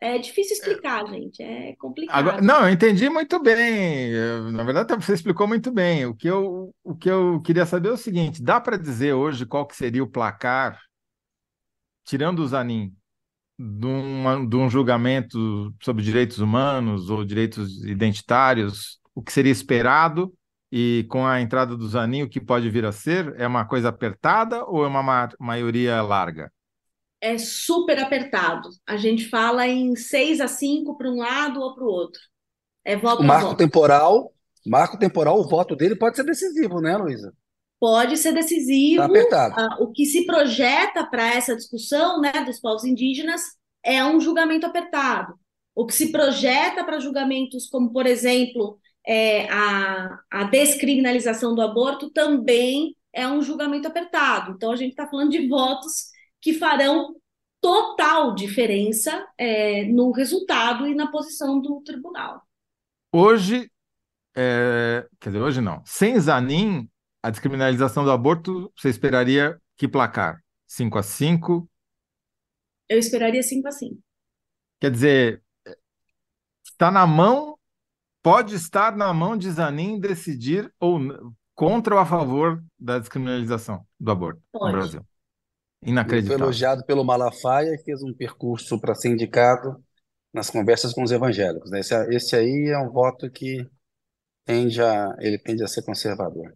é 0.00 0.18
difícil 0.18 0.56
explicar, 0.56 1.06
gente. 1.06 1.42
É 1.42 1.74
complicado. 1.76 2.18
Agora, 2.18 2.40
não, 2.40 2.62
eu 2.62 2.70
entendi 2.70 3.08
muito 3.10 3.40
bem. 3.42 4.12
Na 4.52 4.64
verdade, 4.64 4.94
você 4.96 5.12
explicou 5.12 5.46
muito 5.46 5.70
bem. 5.70 6.06
O 6.06 6.14
que 6.14 6.26
eu, 6.26 6.74
o 6.82 6.96
que 6.96 7.10
eu 7.10 7.40
queria 7.42 7.66
saber 7.66 7.90
é 7.90 7.92
o 7.92 7.96
seguinte: 7.98 8.42
dá 8.42 8.58
para 8.60 8.78
dizer 8.78 9.12
hoje 9.12 9.44
qual 9.44 9.66
que 9.66 9.76
seria 9.76 10.02
o 10.02 10.10
placar, 10.10 10.80
tirando 12.04 12.38
o 12.38 12.48
Zanin, 12.48 12.94
de, 13.58 13.86
uma, 13.86 14.46
de 14.46 14.56
um 14.56 14.70
julgamento 14.70 15.74
sobre 15.82 16.02
direitos 16.02 16.38
humanos 16.38 17.10
ou 17.10 17.22
direitos 17.22 17.84
identitários, 17.84 18.98
o 19.14 19.22
que 19.22 19.32
seria 19.32 19.52
esperado? 19.52 20.32
E 20.72 21.04
com 21.10 21.26
a 21.26 21.40
entrada 21.40 21.76
do 21.76 21.88
Zanin, 21.88 22.22
o 22.22 22.28
que 22.28 22.40
pode 22.40 22.70
vir 22.70 22.86
a 22.86 22.92
ser? 22.92 23.34
É 23.38 23.46
uma 23.46 23.66
coisa 23.66 23.88
apertada 23.90 24.64
ou 24.64 24.84
é 24.84 24.88
uma 24.88 25.02
ma 25.02 25.28
maioria 25.38 26.00
larga? 26.00 26.50
É 27.20 27.36
super 27.38 27.98
apertado. 27.98 28.68
A 28.86 28.96
gente 28.96 29.28
fala 29.28 29.66
em 29.66 29.94
6 29.94 30.40
a 30.40 30.48
5 30.48 30.96
para 30.96 31.10
um 31.10 31.16
lado 31.16 31.60
ou 31.60 31.74
para 31.74 31.84
o 31.84 31.88
outro. 31.88 32.20
É 32.84 32.96
voto 32.96 33.22
o 33.22 33.26
marco 33.26 33.48
voto. 33.48 33.58
temporal, 33.58 34.32
marco 34.66 34.98
temporal, 34.98 35.38
o 35.38 35.48
voto 35.48 35.76
dele 35.76 35.94
pode 35.94 36.16
ser 36.16 36.24
decisivo, 36.24 36.80
né, 36.80 36.96
Luísa? 36.96 37.32
Pode 37.78 38.16
ser 38.16 38.32
decisivo. 38.32 38.98
Tá 38.98 39.06
apertado. 39.06 39.54
Uh, 39.54 39.84
o 39.84 39.92
que 39.92 40.06
se 40.06 40.24
projeta 40.26 41.04
para 41.06 41.34
essa 41.34 41.54
discussão 41.54 42.20
né, 42.20 42.32
dos 42.44 42.58
povos 42.60 42.84
indígenas 42.84 43.42
é 43.82 44.04
um 44.04 44.20
julgamento 44.20 44.66
apertado. 44.66 45.34
O 45.74 45.86
que 45.86 45.94
se 45.94 46.10
projeta 46.10 46.84
para 46.84 47.00
julgamentos 47.00 47.68
como, 47.68 47.92
por 47.92 48.06
exemplo, 48.06 48.78
é, 49.06 49.48
a, 49.50 50.18
a 50.30 50.44
descriminalização 50.44 51.54
do 51.54 51.62
aborto 51.62 52.10
também 52.10 52.94
é 53.12 53.26
um 53.26 53.42
julgamento 53.42 53.88
apertado. 53.88 54.52
Então, 54.52 54.72
a 54.72 54.76
gente 54.76 54.90
está 54.90 55.08
falando 55.08 55.30
de 55.30 55.48
votos 55.48 56.10
que 56.40 56.54
farão 56.54 57.14
total 57.60 58.34
diferença 58.34 59.26
é, 59.36 59.84
no 59.84 60.10
resultado 60.10 60.86
e 60.86 60.94
na 60.94 61.10
posição 61.10 61.60
do 61.60 61.80
tribunal. 61.82 62.42
Hoje, 63.12 63.70
é, 64.34 65.06
quer 65.20 65.30
dizer, 65.30 65.42
hoje 65.42 65.60
não. 65.60 65.82
Sem 65.84 66.18
Zanin, 66.18 66.88
a 67.22 67.30
descriminalização 67.30 68.04
do 68.04 68.10
aborto, 68.10 68.72
você 68.76 68.88
esperaria 68.88 69.60
que 69.76 69.86
placar? 69.86 70.42
5 70.66 70.98
a 70.98 71.02
5? 71.02 71.68
Eu 72.88 72.98
esperaria 72.98 73.42
5 73.42 73.68
a 73.68 73.72
5. 73.72 73.98
Quer 74.80 74.90
dizer, 74.90 75.42
está 76.64 76.90
na 76.90 77.06
mão, 77.06 77.58
pode 78.22 78.54
estar 78.54 78.96
na 78.96 79.12
mão 79.12 79.36
de 79.36 79.50
Zanin 79.50 80.00
decidir 80.00 80.72
ou 80.80 80.98
contra 81.54 81.94
ou 81.94 82.00
a 82.00 82.06
favor 82.06 82.64
da 82.78 82.98
descriminalização 82.98 83.86
do 83.98 84.10
aborto 84.10 84.40
pode. 84.50 84.64
no 84.64 84.78
Brasil. 84.78 85.06
Inacreditável. 85.84 86.38
Foi 86.38 86.46
elogiado 86.46 86.84
pelo 86.84 87.04
Malafaia, 87.04 87.76
que 87.78 87.84
fez 87.84 88.02
um 88.02 88.12
percurso 88.12 88.78
para 88.80 88.94
ser 88.94 89.08
indicado 89.08 89.82
nas 90.32 90.50
conversas 90.50 90.92
com 90.92 91.02
os 91.02 91.10
evangélicos. 91.10 91.70
Né? 91.70 91.80
Esse, 91.80 91.94
esse 92.14 92.36
aí 92.36 92.68
é 92.68 92.78
um 92.78 92.90
voto 92.90 93.30
que 93.30 93.66
tende 94.44 94.80
a, 94.82 95.16
ele 95.20 95.38
tende 95.38 95.62
a 95.62 95.68
ser 95.68 95.82
conservador. 95.82 96.54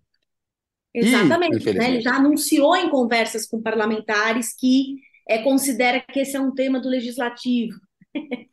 Exatamente. 0.92 1.68
E, 1.68 1.72
né? 1.72 1.88
Ele 1.88 2.00
já 2.00 2.16
anunciou 2.16 2.76
em 2.76 2.88
conversas 2.88 3.46
com 3.46 3.60
parlamentares 3.60 4.54
que 4.54 4.96
é, 5.28 5.42
considera 5.42 6.00
que 6.00 6.20
esse 6.20 6.36
é 6.36 6.40
um 6.40 6.54
tema 6.54 6.80
do 6.80 6.88
legislativo. 6.88 7.78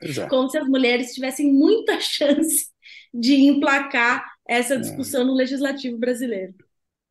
Exato. 0.01 0.29
Como 0.33 0.49
se 0.49 0.57
as 0.57 0.67
mulheres 0.67 1.13
tivessem 1.13 1.53
muita 1.53 1.99
chance 1.99 2.71
de 3.13 3.35
emplacar 3.35 4.25
essa 4.47 4.75
é. 4.75 4.77
discussão 4.77 5.21
é. 5.21 5.25
no 5.25 5.33
legislativo 5.33 5.97
brasileiro. 5.97 6.53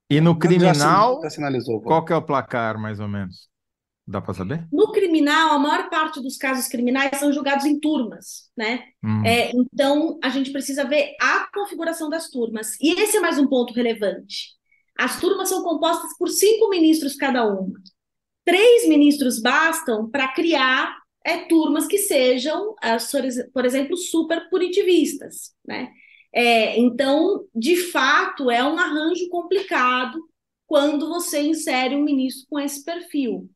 E 0.09 0.21
no 0.21 0.37
criminal, 0.37 1.21
já 1.23 1.31
sinalizou, 1.31 1.81
qual 1.81 2.05
que 2.05 2.13
é 2.13 2.17
o 2.17 2.23
placar, 2.23 2.77
mais 2.77 2.99
ou 2.99 3.07
menos? 3.07 3.50
Dá 4.07 4.21
para 4.21 4.35
saber? 4.35 4.67
No 4.73 4.91
criminal, 4.91 5.53
a 5.53 5.59
maior 5.59 5.89
parte 5.89 6.21
dos 6.21 6.37
casos 6.37 6.67
criminais 6.67 7.19
são 7.19 7.33
julgados 7.33 7.65
em 7.65 7.79
turmas, 7.79 8.51
né? 8.57 8.83
Hum. 9.05 9.25
É, 9.25 9.53
então, 9.55 10.19
a 10.23 10.29
gente 10.31 10.51
precisa 10.51 10.85
ver 10.85 11.15
a 11.21 11.49
configuração 11.53 12.09
das 12.09 12.29
turmas. 12.29 12.77
E 12.81 13.01
esse 13.01 13.17
é 13.17 13.21
mais 13.21 13.39
um 13.39 13.47
ponto 13.47 13.73
relevante. 13.73 14.49
As 14.99 15.21
turmas 15.21 15.49
são 15.49 15.63
compostas 15.63 16.17
por 16.19 16.29
cinco 16.29 16.69
ministros 16.69 17.15
cada 17.15 17.47
uma. 17.47 17.79
Três 18.45 18.89
ministros 18.89 19.41
bastam 19.41 20.11
para 20.11 20.29
criar 20.29 20.97
é, 21.25 21.39
turmas 21.47 21.87
que 21.87 21.99
sejam, 21.99 22.75
por 23.53 23.65
exemplo, 23.65 23.97
super 23.97 24.49
punitivistas, 24.51 25.53
né? 25.65 25.91
É, 26.33 26.79
então, 26.79 27.45
de 27.55 27.77
fato, 27.77 28.51
é 28.51 28.63
um 28.65 28.79
arranjo 28.79 29.29
complicado 29.29 30.19
quando 30.67 31.09
você 31.09 31.43
insere 31.43 31.97
um 31.97 32.05
ministro 32.05 32.47
com 32.49 32.59
esse 32.59 32.85
perfil. 32.85 33.51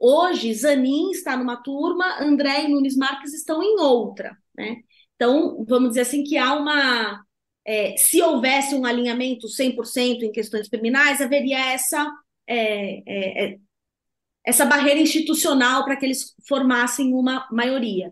Hoje, 0.00 0.54
Zanin 0.54 1.10
está 1.10 1.36
numa 1.36 1.62
turma, 1.62 2.22
André 2.22 2.64
e 2.64 2.68
Nunes 2.68 2.96
Marques 2.96 3.34
estão 3.34 3.62
em 3.62 3.78
outra. 3.78 4.34
Né? 4.56 4.78
Então, 5.14 5.62
vamos 5.68 5.90
dizer 5.90 6.00
assim 6.00 6.24
que 6.24 6.38
há 6.38 6.54
uma. 6.54 7.22
É, 7.66 7.94
se 7.98 8.22
houvesse 8.22 8.74
um 8.74 8.86
alinhamento 8.86 9.46
100% 9.46 10.22
em 10.22 10.32
questões 10.32 10.68
criminais, 10.68 11.20
haveria 11.20 11.58
essa, 11.72 12.10
é, 12.46 13.02
é, 13.06 13.44
é 13.44 13.58
essa 14.42 14.64
barreira 14.64 14.98
institucional 14.98 15.84
para 15.84 15.96
que 15.96 16.06
eles 16.06 16.34
formassem 16.48 17.12
uma 17.12 17.46
maioria. 17.52 18.10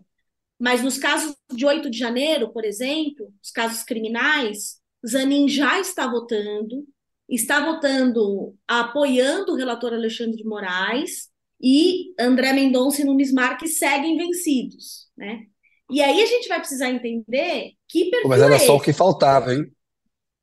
Mas 0.59 0.83
nos 0.83 0.99
casos 0.99 1.35
de 1.51 1.65
8 1.65 1.89
de 1.89 1.97
janeiro, 1.97 2.53
por 2.53 2.63
exemplo, 2.65 3.33
os 3.41 3.49
casos 3.49 3.81
criminais, 3.83 4.79
Zanin 5.05 5.47
já 5.49 5.79
está 5.79 6.05
votando, 6.05 6.85
está 7.27 7.65
votando 7.65 8.55
apoiando 8.67 9.53
o 9.53 9.55
relator 9.55 9.93
Alexandre 9.93 10.37
de 10.37 10.43
Moraes 10.43 11.29
e 11.61 12.13
André 12.19 12.53
Mendonça 12.53 13.01
e 13.01 13.05
Nunes 13.05 13.31
Marques 13.31 13.77
seguem 13.77 14.17
vencidos, 14.17 15.07
né? 15.17 15.43
E 15.91 16.01
aí 16.01 16.21
a 16.21 16.25
gente 16.25 16.47
vai 16.47 16.59
precisar 16.59 16.89
entender 16.89 17.71
que 17.87 18.09
perfil 18.09 18.29
Mas 18.29 18.41
era 18.41 18.55
é 18.55 18.59
só 18.59 18.75
o 18.75 18.79
que 18.79 18.93
faltava, 18.93 19.53
hein? 19.53 19.71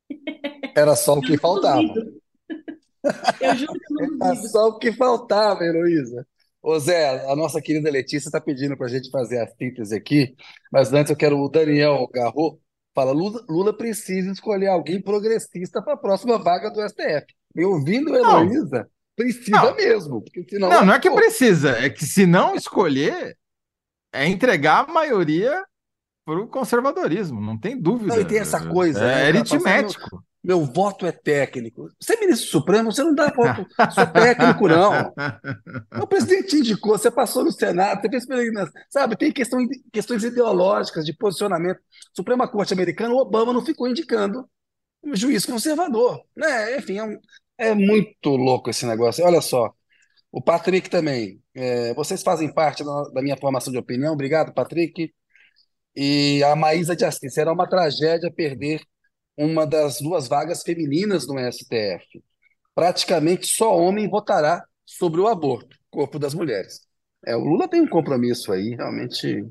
Era 0.75 0.95
só 0.95 1.13
o 1.13 1.21
que 1.21 1.37
faltava. 1.37 1.81
duvido. 1.81 2.21
Eu 3.41 3.55
juro 3.55 3.73
que 3.73 3.93
eu 3.93 4.17
não 4.17 4.27
Era 4.27 4.35
só 4.35 4.67
o 4.67 4.77
que 4.77 4.91
faltava, 4.91 5.63
Heloísa. 5.63 6.27
Ô 6.61 6.77
Zé, 6.79 7.25
a 7.31 7.35
nossa 7.35 7.61
querida 7.61 7.89
Letícia 7.89 8.27
está 8.27 8.41
pedindo 8.41 8.77
para 8.77 8.87
a 8.87 8.89
gente 8.89 9.09
fazer 9.09 9.39
a 9.39 9.47
síntese 9.47 9.95
aqui, 9.95 10.35
mas 10.71 10.91
antes 10.91 11.09
eu 11.09 11.15
quero 11.15 11.39
o 11.39 11.49
Daniel 11.49 12.07
Garro 12.13 12.59
fala 12.93 13.11
Lula, 13.11 13.45
Lula 13.47 13.77
precisa 13.77 14.31
escolher 14.31 14.67
alguém 14.67 14.99
progressista 14.99 15.83
para 15.83 15.93
a 15.93 15.97
próxima 15.97 16.39
vaga 16.39 16.71
do 16.71 16.81
STF. 16.81 17.27
E 17.55 17.63
ouvindo 17.63 18.15
Heloísa, 18.15 18.89
precisa 19.17 19.51
não, 19.51 19.75
mesmo, 19.75 20.23
senão 20.49 20.69
não, 20.69 20.85
não 20.85 20.93
é 20.93 20.99
que 20.99 21.09
lascou. 21.09 21.15
precisa, 21.21 21.71
é 21.77 21.89
que 21.89 22.05
se 22.05 22.25
não 22.25 22.55
escolher, 22.55 23.37
é 24.13 24.27
entregar 24.27 24.85
a 24.87 24.91
maioria 24.93 25.65
para 26.25 26.39
o 26.41 26.47
conservadorismo, 26.47 27.41
não 27.41 27.57
tem 27.59 27.75
Não, 27.75 27.81
dúvida. 27.81 28.21
e 28.21 28.25
tem 28.25 28.39
essa 28.39 28.65
coisa, 28.67 28.99
né? 28.99 29.29
É 29.29 29.29
O 29.29 29.33
cara 29.33 29.45
fala 29.45 29.45
assim, 29.45 29.55
ah, 29.55 29.59
meu, 29.59 29.67
aritmético. 29.83 30.25
meu 30.43 30.65
voto 30.65 31.05
é 31.05 31.11
técnico. 31.11 31.89
Você 31.99 32.15
é 32.15 32.19
ministro 32.19 32.49
supremo, 32.49 32.91
você 32.91 33.03
não 33.03 33.15
dá 33.15 33.31
voto, 33.31 33.65
sou 33.93 34.07
técnico, 34.07 34.67
não. 34.67 35.13
O 36.01 36.07
presidente 36.07 36.47
te 36.49 36.57
indicou, 36.57 36.97
você 36.97 37.09
passou 37.11 37.43
no 37.45 37.51
Senado, 37.51 38.01
você 38.01 38.09
fez 38.09 38.25
peregrinação, 38.25 38.73
sabe? 38.89 39.17
Tem 39.17 39.31
questão, 39.31 39.59
questões 39.91 40.23
ideológicas 40.23 41.05
de 41.05 41.13
posicionamento. 41.15 41.79
Suprema 42.15 42.47
Corte 42.47 42.73
Americana, 42.73 43.13
o 43.13 43.17
Obama 43.17 43.51
não 43.53 43.65
ficou 43.65 43.87
indicando 43.87 44.47
um 45.03 45.15
juiz 45.15 45.45
conservador, 45.45 46.21
né? 46.35 46.77
Enfim, 46.77 46.97
é, 46.97 47.03
um- 47.03 47.19
é 47.57 47.73
muito 47.73 48.29
louco 48.35 48.69
esse 48.69 48.85
negócio. 48.85 49.25
Olha 49.25 49.41
só, 49.41 49.73
o 50.31 50.41
Patrick 50.41 50.89
também. 50.89 51.41
é, 51.55 51.93
vocês 51.93 52.23
fazem 52.23 52.53
parte 52.53 52.83
da, 52.83 53.03
da 53.13 53.21
minha 53.21 53.37
formação 53.37 53.71
de 53.71 53.79
opinião. 53.79 54.13
Obrigado, 54.13 54.53
Patrick. 54.53 55.13
E 55.95 56.43
a 56.43 56.55
Maísa 56.55 56.95
de 56.95 57.05
Assis, 57.05 57.33
será 57.33 57.51
uma 57.53 57.67
tragédia 57.67 58.31
perder 58.31 58.81
uma 59.37 59.65
das 59.65 59.99
duas 59.99 60.27
vagas 60.27 60.63
femininas 60.63 61.27
no 61.27 61.39
STF. 61.39 62.23
Praticamente 62.75 63.47
só 63.47 63.75
homem 63.77 64.09
votará 64.09 64.63
sobre 64.85 65.19
o 65.21 65.27
aborto, 65.27 65.77
corpo 65.89 66.19
das 66.19 66.33
mulheres. 66.33 66.81
É, 67.25 67.35
o 67.35 67.39
Lula 67.43 67.67
tem 67.67 67.81
um 67.81 67.87
compromisso 67.87 68.51
aí, 68.53 68.75
realmente 68.75 69.45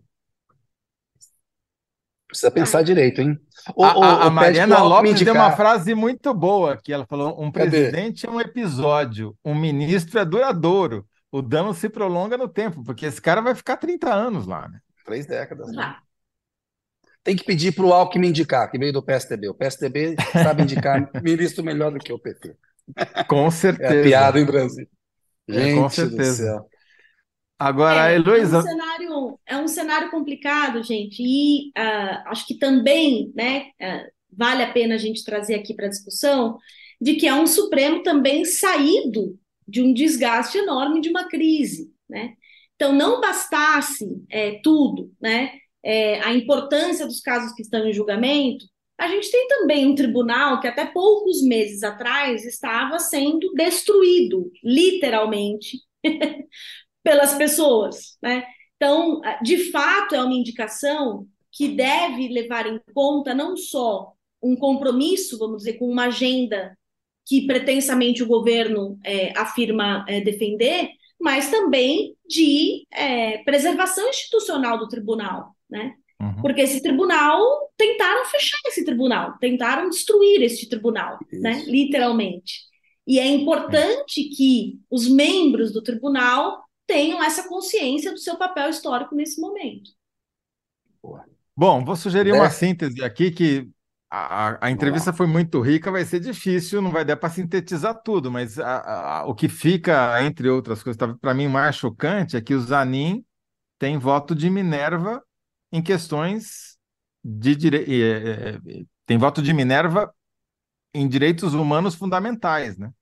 precisa 2.28 2.50
pensar 2.50 2.80
Ah, 2.80 2.82
direito, 2.82 3.20
hein? 3.20 3.38
Ou, 3.74 3.86
A, 3.86 4.06
a- 4.06 4.26
ou, 4.26 4.26
a 4.26 4.30
Mariana 4.30 4.82
Lopes 4.82 5.22
deu 5.22 5.34
uma 5.34 5.50
indicar. 5.50 5.52
frase 5.52 5.94
muito 5.94 6.32
boa 6.34 6.76
que 6.76 6.92
ela 6.92 7.06
falou: 7.06 7.40
um 7.42 7.50
Cadê? 7.52 7.96
presidente 7.96 8.26
é 8.26 8.30
um 8.30 8.40
episódio, 8.40 9.36
um 9.44 9.54
ministro 9.54 10.18
é 10.18 10.24
duradouro. 10.24 11.06
O 11.30 11.42
dano 11.42 11.74
se 11.74 11.88
prolonga 11.88 12.36
no 12.38 12.48
tempo, 12.48 12.82
porque 12.84 13.06
esse 13.06 13.20
cara 13.20 13.40
vai 13.42 13.54
ficar 13.54 13.76
30 13.76 14.12
anos 14.14 14.46
lá, 14.46 14.68
né? 14.68 14.80
Três 15.04 15.26
décadas, 15.26 15.72
né? 15.72 15.96
Tem 17.22 17.34
que 17.36 17.44
pedir 17.44 17.72
para 17.74 17.84
o 17.84 17.92
Alckmin 17.92 18.28
indicar, 18.28 18.70
que 18.70 18.78
veio 18.78 18.92
do 18.92 19.02
PSDB. 19.02 19.48
O 19.48 19.54
PSDB 19.54 20.20
sabe 20.40 20.62
indicar 20.62 21.10
ministro 21.22 21.64
melhor 21.64 21.90
do 21.92 22.00
que 22.00 22.12
o 22.12 22.18
PT. 22.18 22.56
Com 23.26 23.50
É 23.78 23.88
a 23.90 23.94
certeza. 23.94 24.00
piada 24.00 24.40
em 24.40 24.46
Brasil. 24.46 24.88
É, 25.50 25.68
com 25.68 25.88
Gente 25.88 26.08
do 26.08 26.22
certeza. 26.22 26.24
céu. 26.24 26.70
Agora, 27.58 28.10
É, 28.10 28.16
é 28.16 28.20
um 28.20 28.26
É 29.46 29.56
um 29.56 29.68
cenário 29.68 30.10
complicado, 30.10 30.82
gente, 30.82 31.22
e 31.22 31.70
ah, 31.76 32.24
acho 32.26 32.46
que 32.46 32.58
também, 32.58 33.32
né, 33.34 33.70
ah, 33.80 34.06
vale 34.30 34.62
a 34.62 34.72
pena 34.72 34.94
a 34.94 34.98
gente 34.98 35.24
trazer 35.24 35.54
aqui 35.54 35.74
para 35.74 35.88
discussão 35.88 36.58
de 37.00 37.14
que 37.14 37.26
é 37.26 37.34
um 37.34 37.46
Supremo 37.46 38.02
também 38.02 38.44
saído 38.44 39.38
de 39.66 39.82
um 39.82 39.92
desgaste 39.92 40.58
enorme 40.58 41.00
de 41.00 41.08
uma 41.08 41.28
crise, 41.28 41.92
né? 42.08 42.34
Então, 42.74 42.92
não 42.92 43.20
bastasse 43.20 44.06
é, 44.30 44.60
tudo, 44.62 45.12
né, 45.20 45.52
é, 45.82 46.20
a 46.20 46.34
importância 46.34 47.06
dos 47.06 47.20
casos 47.20 47.52
que 47.54 47.62
estão 47.62 47.86
em 47.86 47.92
julgamento, 47.92 48.66
a 48.98 49.08
gente 49.08 49.30
tem 49.30 49.46
também 49.48 49.86
um 49.86 49.94
tribunal 49.94 50.60
que 50.60 50.66
até 50.66 50.86
poucos 50.86 51.42
meses 51.42 51.82
atrás 51.82 52.44
estava 52.44 52.98
sendo 52.98 53.52
destruído, 53.54 54.50
literalmente, 54.64 55.78
pelas 57.02 57.34
pessoas, 57.34 58.16
né? 58.22 58.44
Então, 58.76 59.20
de 59.42 59.70
fato, 59.70 60.14
é 60.14 60.22
uma 60.22 60.34
indicação 60.34 61.26
que 61.50 61.68
deve 61.68 62.28
levar 62.28 62.66
em 62.66 62.80
conta 62.94 63.34
não 63.34 63.56
só 63.56 64.12
um 64.42 64.54
compromisso, 64.54 65.38
vamos 65.38 65.58
dizer, 65.58 65.74
com 65.74 65.88
uma 65.88 66.06
agenda 66.06 66.76
que 67.26 67.46
pretensamente 67.46 68.22
o 68.22 68.26
governo 68.26 68.98
é, 69.02 69.36
afirma 69.36 70.04
é, 70.06 70.20
defender, 70.20 70.90
mas 71.18 71.50
também 71.50 72.14
de 72.28 72.86
é, 72.92 73.38
preservação 73.38 74.08
institucional 74.08 74.78
do 74.78 74.86
tribunal, 74.86 75.56
né? 75.68 75.94
Uhum. 76.20 76.40
Porque 76.40 76.60
esse 76.60 76.80
tribunal 76.82 77.42
tentaram 77.76 78.24
fechar 78.26 78.58
esse 78.66 78.84
tribunal, 78.84 79.36
tentaram 79.40 79.88
destruir 79.88 80.42
este 80.42 80.68
tribunal, 80.68 81.18
né? 81.32 81.64
Literalmente. 81.66 82.60
E 83.06 83.18
é 83.18 83.26
importante 83.26 84.24
que 84.36 84.78
os 84.90 85.08
membros 85.08 85.72
do 85.72 85.82
tribunal 85.82 86.65
tenham 86.86 87.22
essa 87.22 87.48
consciência 87.48 88.12
do 88.12 88.18
seu 88.18 88.36
papel 88.36 88.70
histórico 88.70 89.14
nesse 89.14 89.40
momento. 89.40 89.90
Bom, 91.56 91.84
vou 91.84 91.96
sugerir 91.96 92.32
uma 92.32 92.44
Né? 92.44 92.50
síntese 92.50 93.02
aqui 93.02 93.30
que 93.30 93.70
a, 94.10 94.66
a- 94.66 94.70
entrevista 94.70 95.12
foi 95.12 95.26
muito 95.26 95.60
rica, 95.60 95.90
vai 95.90 96.04
ser 96.04 96.20
difícil, 96.20 96.82
não 96.82 96.90
vai 96.90 97.04
dar 97.04 97.16
para 97.16 97.30
sintetizar 97.30 97.94
tudo, 98.02 98.30
mas 98.30 98.58
a- 98.58 99.20
a- 99.22 99.26
o 99.26 99.34
que 99.34 99.48
fica, 99.48 100.22
entre 100.24 100.48
outras 100.48 100.82
coisas, 100.82 101.00
para 101.20 101.34
mim 101.34 101.48
mais 101.48 101.76
chocante 101.76 102.36
é 102.36 102.40
que 102.42 102.54
o 102.54 102.60
Zanin 102.60 103.24
tem 103.78 103.98
voto 103.98 104.34
de 104.34 104.50
Minerva 104.50 105.22
em 105.72 105.82
questões 105.82 106.78
de 107.24 107.56
direito. 107.56 107.90
tem 109.06 109.18
voto 109.18 109.42
de 109.42 109.52
Minerva 109.52 110.12
em 110.94 111.08
direitos 111.08 111.54
humanos 111.54 111.94
fundamentais, 111.94 112.78
né? 112.78 112.92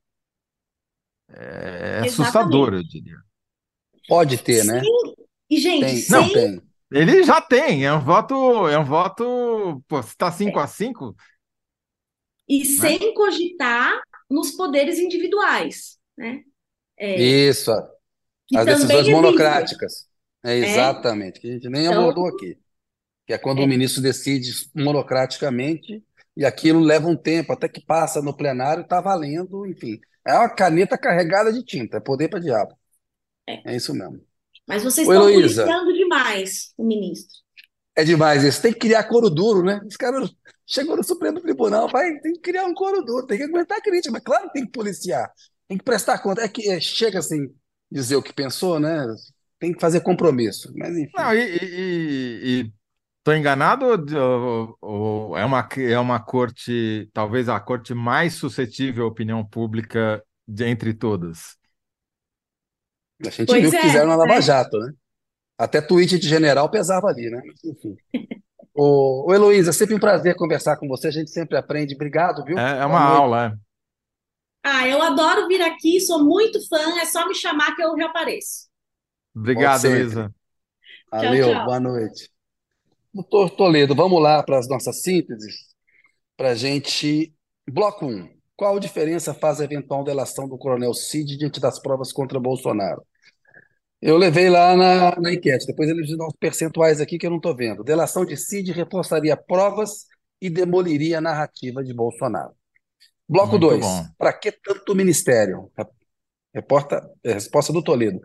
É 1.93 2.01
assustador, 2.01 2.75
eu 2.75 2.83
diria. 2.85 3.19
Pode 4.09 4.39
ter, 4.39 4.65
né? 4.65 4.81
Sim. 4.81 5.15
E, 5.51 5.59
gente, 5.59 5.85
Tem, 5.87 5.97
sem 5.97 6.21
não 6.21 6.33
tem. 6.33 6.63
Ele 6.93 7.23
já 7.25 7.41
tem, 7.41 7.85
é 7.85 7.93
um 7.93 8.01
voto, 8.05 8.69
é 8.69 8.79
um 8.79 8.85
voto, 8.85 9.83
pô, 9.89 10.03
se 10.03 10.11
está 10.11 10.31
5 10.31 10.59
a 10.59 10.67
5, 10.67 11.15
e 12.49 12.65
sem 12.65 13.15
cogitar 13.15 14.01
nos 14.31 14.53
poderes 14.53 14.99
individuais, 14.99 15.99
né? 16.17 16.43
É, 16.99 17.21
Isso, 17.21 17.73
que 18.47 18.57
as 18.57 18.67
decisões 18.67 18.91
existem. 19.01 19.15
monocráticas. 19.15 20.07
É 20.45 20.57
exatamente, 20.57 21.41
que 21.41 21.49
a 21.49 21.53
gente 21.53 21.69
nem 21.71 21.87
Então- 21.87 22.01
abordou 22.03 22.27
aqui. 22.29 22.59
Que 23.27 23.33
é 23.33 23.39
quando 23.39 23.63
É. 23.63 23.65
o 23.65 23.69
ministro 23.69 24.03
decide 24.03 24.51
monocraticamente 24.75 26.05
e 26.37 26.45
aquilo 26.45 26.81
leva 26.81 27.09
um 27.09 27.17
tempo, 27.17 27.53
até 27.55 27.67
que 27.69 27.81
passa 27.81 28.21
no 28.21 28.37
plenário 28.37 28.83
e 28.83 28.85
está 28.85 29.01
valendo, 29.01 29.67
enfim. 29.67 29.99
É 30.27 30.35
uma 30.35 30.51
caneta 30.51 30.99
carregada 30.99 31.51
de 31.53 31.65
tinta, 31.65 31.97
é 31.97 32.01
poder 32.01 32.29
para 32.29 32.39
diabo. 32.41 32.75
É. 33.47 33.73
É 33.73 33.77
isso 33.77 33.95
mesmo. 33.95 34.21
Mas 34.67 34.83
vocês 34.83 35.07
Ô, 35.07 35.13
estão 35.13 35.29
Heloísa. 35.29 35.65
policiando 35.65 35.93
demais 35.93 36.73
o 36.77 36.85
ministro. 36.87 37.37
É 37.97 38.03
demais 38.03 38.43
isso. 38.43 38.61
Tem 38.61 38.73
que 38.73 38.79
criar 38.79 39.05
coro 39.05 39.31
duro, 39.31 39.63
né? 39.63 39.81
Os 39.87 39.97
caras 39.97 40.31
chegou 40.67 40.97
no 40.97 41.05
Supremo 41.05 41.41
Tribunal, 41.41 41.89
vai, 41.89 42.19
tem 42.21 42.33
que 42.33 42.41
criar 42.41 42.65
um 42.65 42.75
coro 42.75 43.03
duro, 43.03 43.27
tem 43.27 43.39
que 43.39 43.45
aguentar 43.45 43.79
a 43.79 43.83
crítica, 43.83 44.11
mas 44.11 44.23
claro 44.23 44.47
que 44.47 44.55
tem 44.55 44.65
que 44.65 44.73
policiar, 44.73 45.31
tem 45.69 45.79
que 45.79 45.85
prestar 45.85 46.19
conta. 46.19 46.43
É 46.43 46.49
que 46.49 46.69
é, 46.69 46.81
chega 46.81 47.19
assim, 47.19 47.49
dizer 47.91 48.17
o 48.17 48.23
que 48.23 48.33
pensou, 48.33 48.81
né? 48.81 49.07
Tem 49.61 49.73
que 49.73 49.81
fazer 49.81 50.01
compromisso. 50.01 50.73
Mas 50.75 50.97
enfim. 50.97 51.13
Não, 51.17 51.35
e 51.35 52.73
estou 53.19 53.35
enganado 53.35 53.87
ou, 53.87 54.79
ou 54.81 55.39
é 55.39 55.45
uma, 55.45 55.67
é 55.77 55.99
uma 55.99 56.21
corte, 56.21 57.09
talvez 57.13 57.49
a 57.49 57.61
corte 57.61 57.95
mais 57.95 58.35
suscetível 58.35 59.05
à 59.05 59.09
opinião 59.09 59.45
pública 59.45 60.23
de 60.47 60.65
entre 60.65 60.93
todas? 60.93 61.57
A 63.29 63.31
gente 63.31 63.47
Pois 63.47 63.61
viu 63.61 63.69
o 63.69 63.73
que 63.73 63.79
é, 63.79 63.83
fizeram 63.83 64.09
na 64.09 64.17
Lava 64.17 64.35
né? 64.35 64.43
Jato, 64.43 64.79
né? 64.79 64.93
Até 65.59 65.81
tweet 65.81 66.19
de 66.19 66.29
general 66.29 66.71
pesava 66.71 67.09
ali, 67.09 67.31
né? 67.31 67.43
Mas, 67.47 67.65
Enfim. 67.65 67.97
Ô, 68.77 69.31
ô 69.31 69.35
Heloísa, 69.35 69.73
sempre 69.73 69.95
um 69.95 70.01
prazer 70.01 70.35
conversar 70.35 70.77
com 70.77 70.89
você, 70.89 71.07
a 71.07 71.11
gente 71.13 71.31
sempre 71.31 71.57
aprende. 71.57 71.95
Obrigado, 71.95 72.45
viu? 72.45 72.59
É, 72.59 72.81
é 72.81 72.87
Boa 72.87 72.87
uma 72.87 73.01
noite. 73.01 73.17
aula, 73.17 73.47
é. 73.47 73.65
Ah, 74.65 74.89
eu 74.89 75.01
adoro 75.01 75.47
vir 75.47 75.63
aqui, 75.63 76.01
sou 76.01 76.25
muito 76.25 76.59
fã, 76.69 76.99
é 77.01 77.05
só 77.05 77.29
me 77.29 77.35
chamar 77.35 77.77
que 77.77 77.83
eu 77.83 77.97
já 77.97 78.07
apareço. 78.07 78.67
Obrigado, 79.35 79.81
sempre. 79.81 79.99
Luísa. 80.03 80.35
Valeu, 81.13 81.53
tchau. 81.53 81.65
boa 81.67 81.79
noite. 81.79 82.31
Doutor 83.13 83.51
Toledo, 83.51 83.95
vamos 83.95 84.21
lá 84.21 84.43
para 84.43 84.59
as 84.59 84.69
nossas 84.69 85.03
sínteses, 85.03 85.55
para 86.37 86.51
a 86.51 86.55
gente. 86.55 87.33
Bloco 87.71 88.07
1. 88.07 88.29
Qual 88.57 88.81
diferença 88.81 89.33
faz 89.33 89.61
a 89.61 89.65
eventual 89.65 90.03
delação 90.03 90.49
do 90.49 90.59
Coronel 90.59 90.95
Cid 90.95 91.37
diante 91.37 91.61
das 91.61 91.81
provas 91.81 92.13
contra 92.13 92.41
Bolsonaro? 92.41 93.05
Eu 94.07 94.19
levei 94.19 94.51
lá 94.51 94.77
na, 94.77 95.19
na 95.19 95.33
enquete, 95.33 95.67
depois 95.67 95.89
eles 95.89 96.15
dão 96.15 96.27
os 96.27 96.37
percentuais 96.39 97.01
aqui 97.01 97.17
que 97.17 97.25
eu 97.25 97.31
não 97.31 97.39
estou 97.39 97.57
vendo. 97.57 97.83
Delação 97.83 98.23
de 98.23 98.37
Cid 98.37 98.71
reforçaria 98.71 99.35
provas 99.35 100.05
e 100.39 100.51
demoliria 100.51 101.17
a 101.17 101.21
narrativa 101.23 101.83
de 101.83 101.95
Bolsonaro. 101.95 102.53
Bloco 103.27 103.53
Muito 103.53 103.63
2. 103.63 103.81
bom. 103.81 104.07
Para 104.19 104.31
que 104.35 104.53
tanto 104.53 104.95
ministério? 104.95 105.73
Reporta, 106.55 107.11
é, 107.25 107.33
resposta 107.33 107.73
do 107.73 107.83
Toledo. 107.83 108.21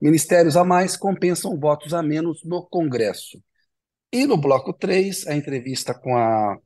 Ministérios 0.00 0.56
a 0.56 0.62
mais 0.62 0.96
compensam 0.96 1.58
votos 1.58 1.92
a 1.92 2.00
menos 2.00 2.44
no 2.44 2.64
Congresso. 2.68 3.42
E 4.12 4.28
no 4.28 4.36
bloco 4.36 4.72
3, 4.72 5.26
a 5.26 5.34
entrevista 5.34 5.92
com 5.92 6.16
a 6.16 6.56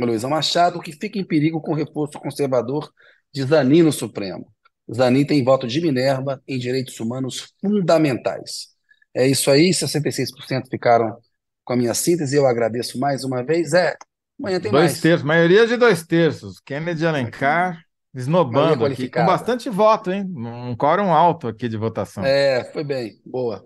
Luísa 0.00 0.28
Machado, 0.28 0.80
que 0.80 0.90
fica 0.90 1.16
em 1.16 1.24
perigo 1.24 1.60
com 1.60 1.70
o 1.70 1.76
reforço 1.76 2.18
conservador 2.18 2.92
de 3.32 3.44
Zanin 3.44 3.82
no 3.82 3.92
Supremo. 3.92 4.52
Zanin 4.94 5.24
tem 5.24 5.42
voto 5.44 5.66
de 5.66 5.80
Minerva 5.80 6.42
em 6.46 6.58
direitos 6.58 6.98
humanos 7.00 7.52
fundamentais. 7.60 8.68
É 9.14 9.26
isso 9.26 9.50
aí, 9.50 9.70
66% 9.70 10.68
ficaram 10.70 11.16
com 11.64 11.72
a 11.72 11.76
minha 11.76 11.94
síntese. 11.94 12.36
Eu 12.36 12.46
agradeço 12.46 12.98
mais 12.98 13.24
uma 13.24 13.42
vez. 13.44 13.72
É, 13.72 13.96
amanhã 14.38 14.60
tem 14.60 14.70
dois 14.70 14.92
mais. 14.92 15.00
terços, 15.00 15.24
maioria 15.24 15.66
de 15.66 15.76
dois 15.76 16.04
terços. 16.04 16.60
Kennedy 16.60 17.06
Alencar 17.06 17.80
esnobando 18.14 18.84
aqui, 18.84 19.08
com 19.08 19.24
bastante 19.24 19.68
voto, 19.70 20.10
hein? 20.10 20.24
Um 20.36 20.74
quórum 20.76 21.12
alto 21.12 21.48
aqui 21.48 21.68
de 21.68 21.76
votação. 21.76 22.24
É, 22.24 22.64
foi 22.72 22.84
bem, 22.84 23.20
boa. 23.24 23.64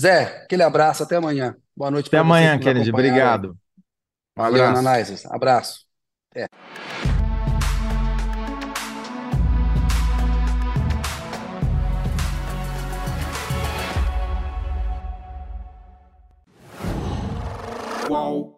Zé, 0.00 0.42
aquele 0.44 0.62
abraço, 0.62 1.02
até 1.02 1.16
amanhã. 1.16 1.56
Boa 1.76 1.90
noite 1.90 2.06
Até 2.06 2.18
amanhã, 2.18 2.58
Kennedy. 2.58 2.90
Obrigado. 2.90 3.56
Um 4.36 4.42
Valeu, 4.42 4.64
abraço. 4.64 5.28
Abraço. 5.28 5.86
É. 6.34 7.13
Qual? 18.06 18.53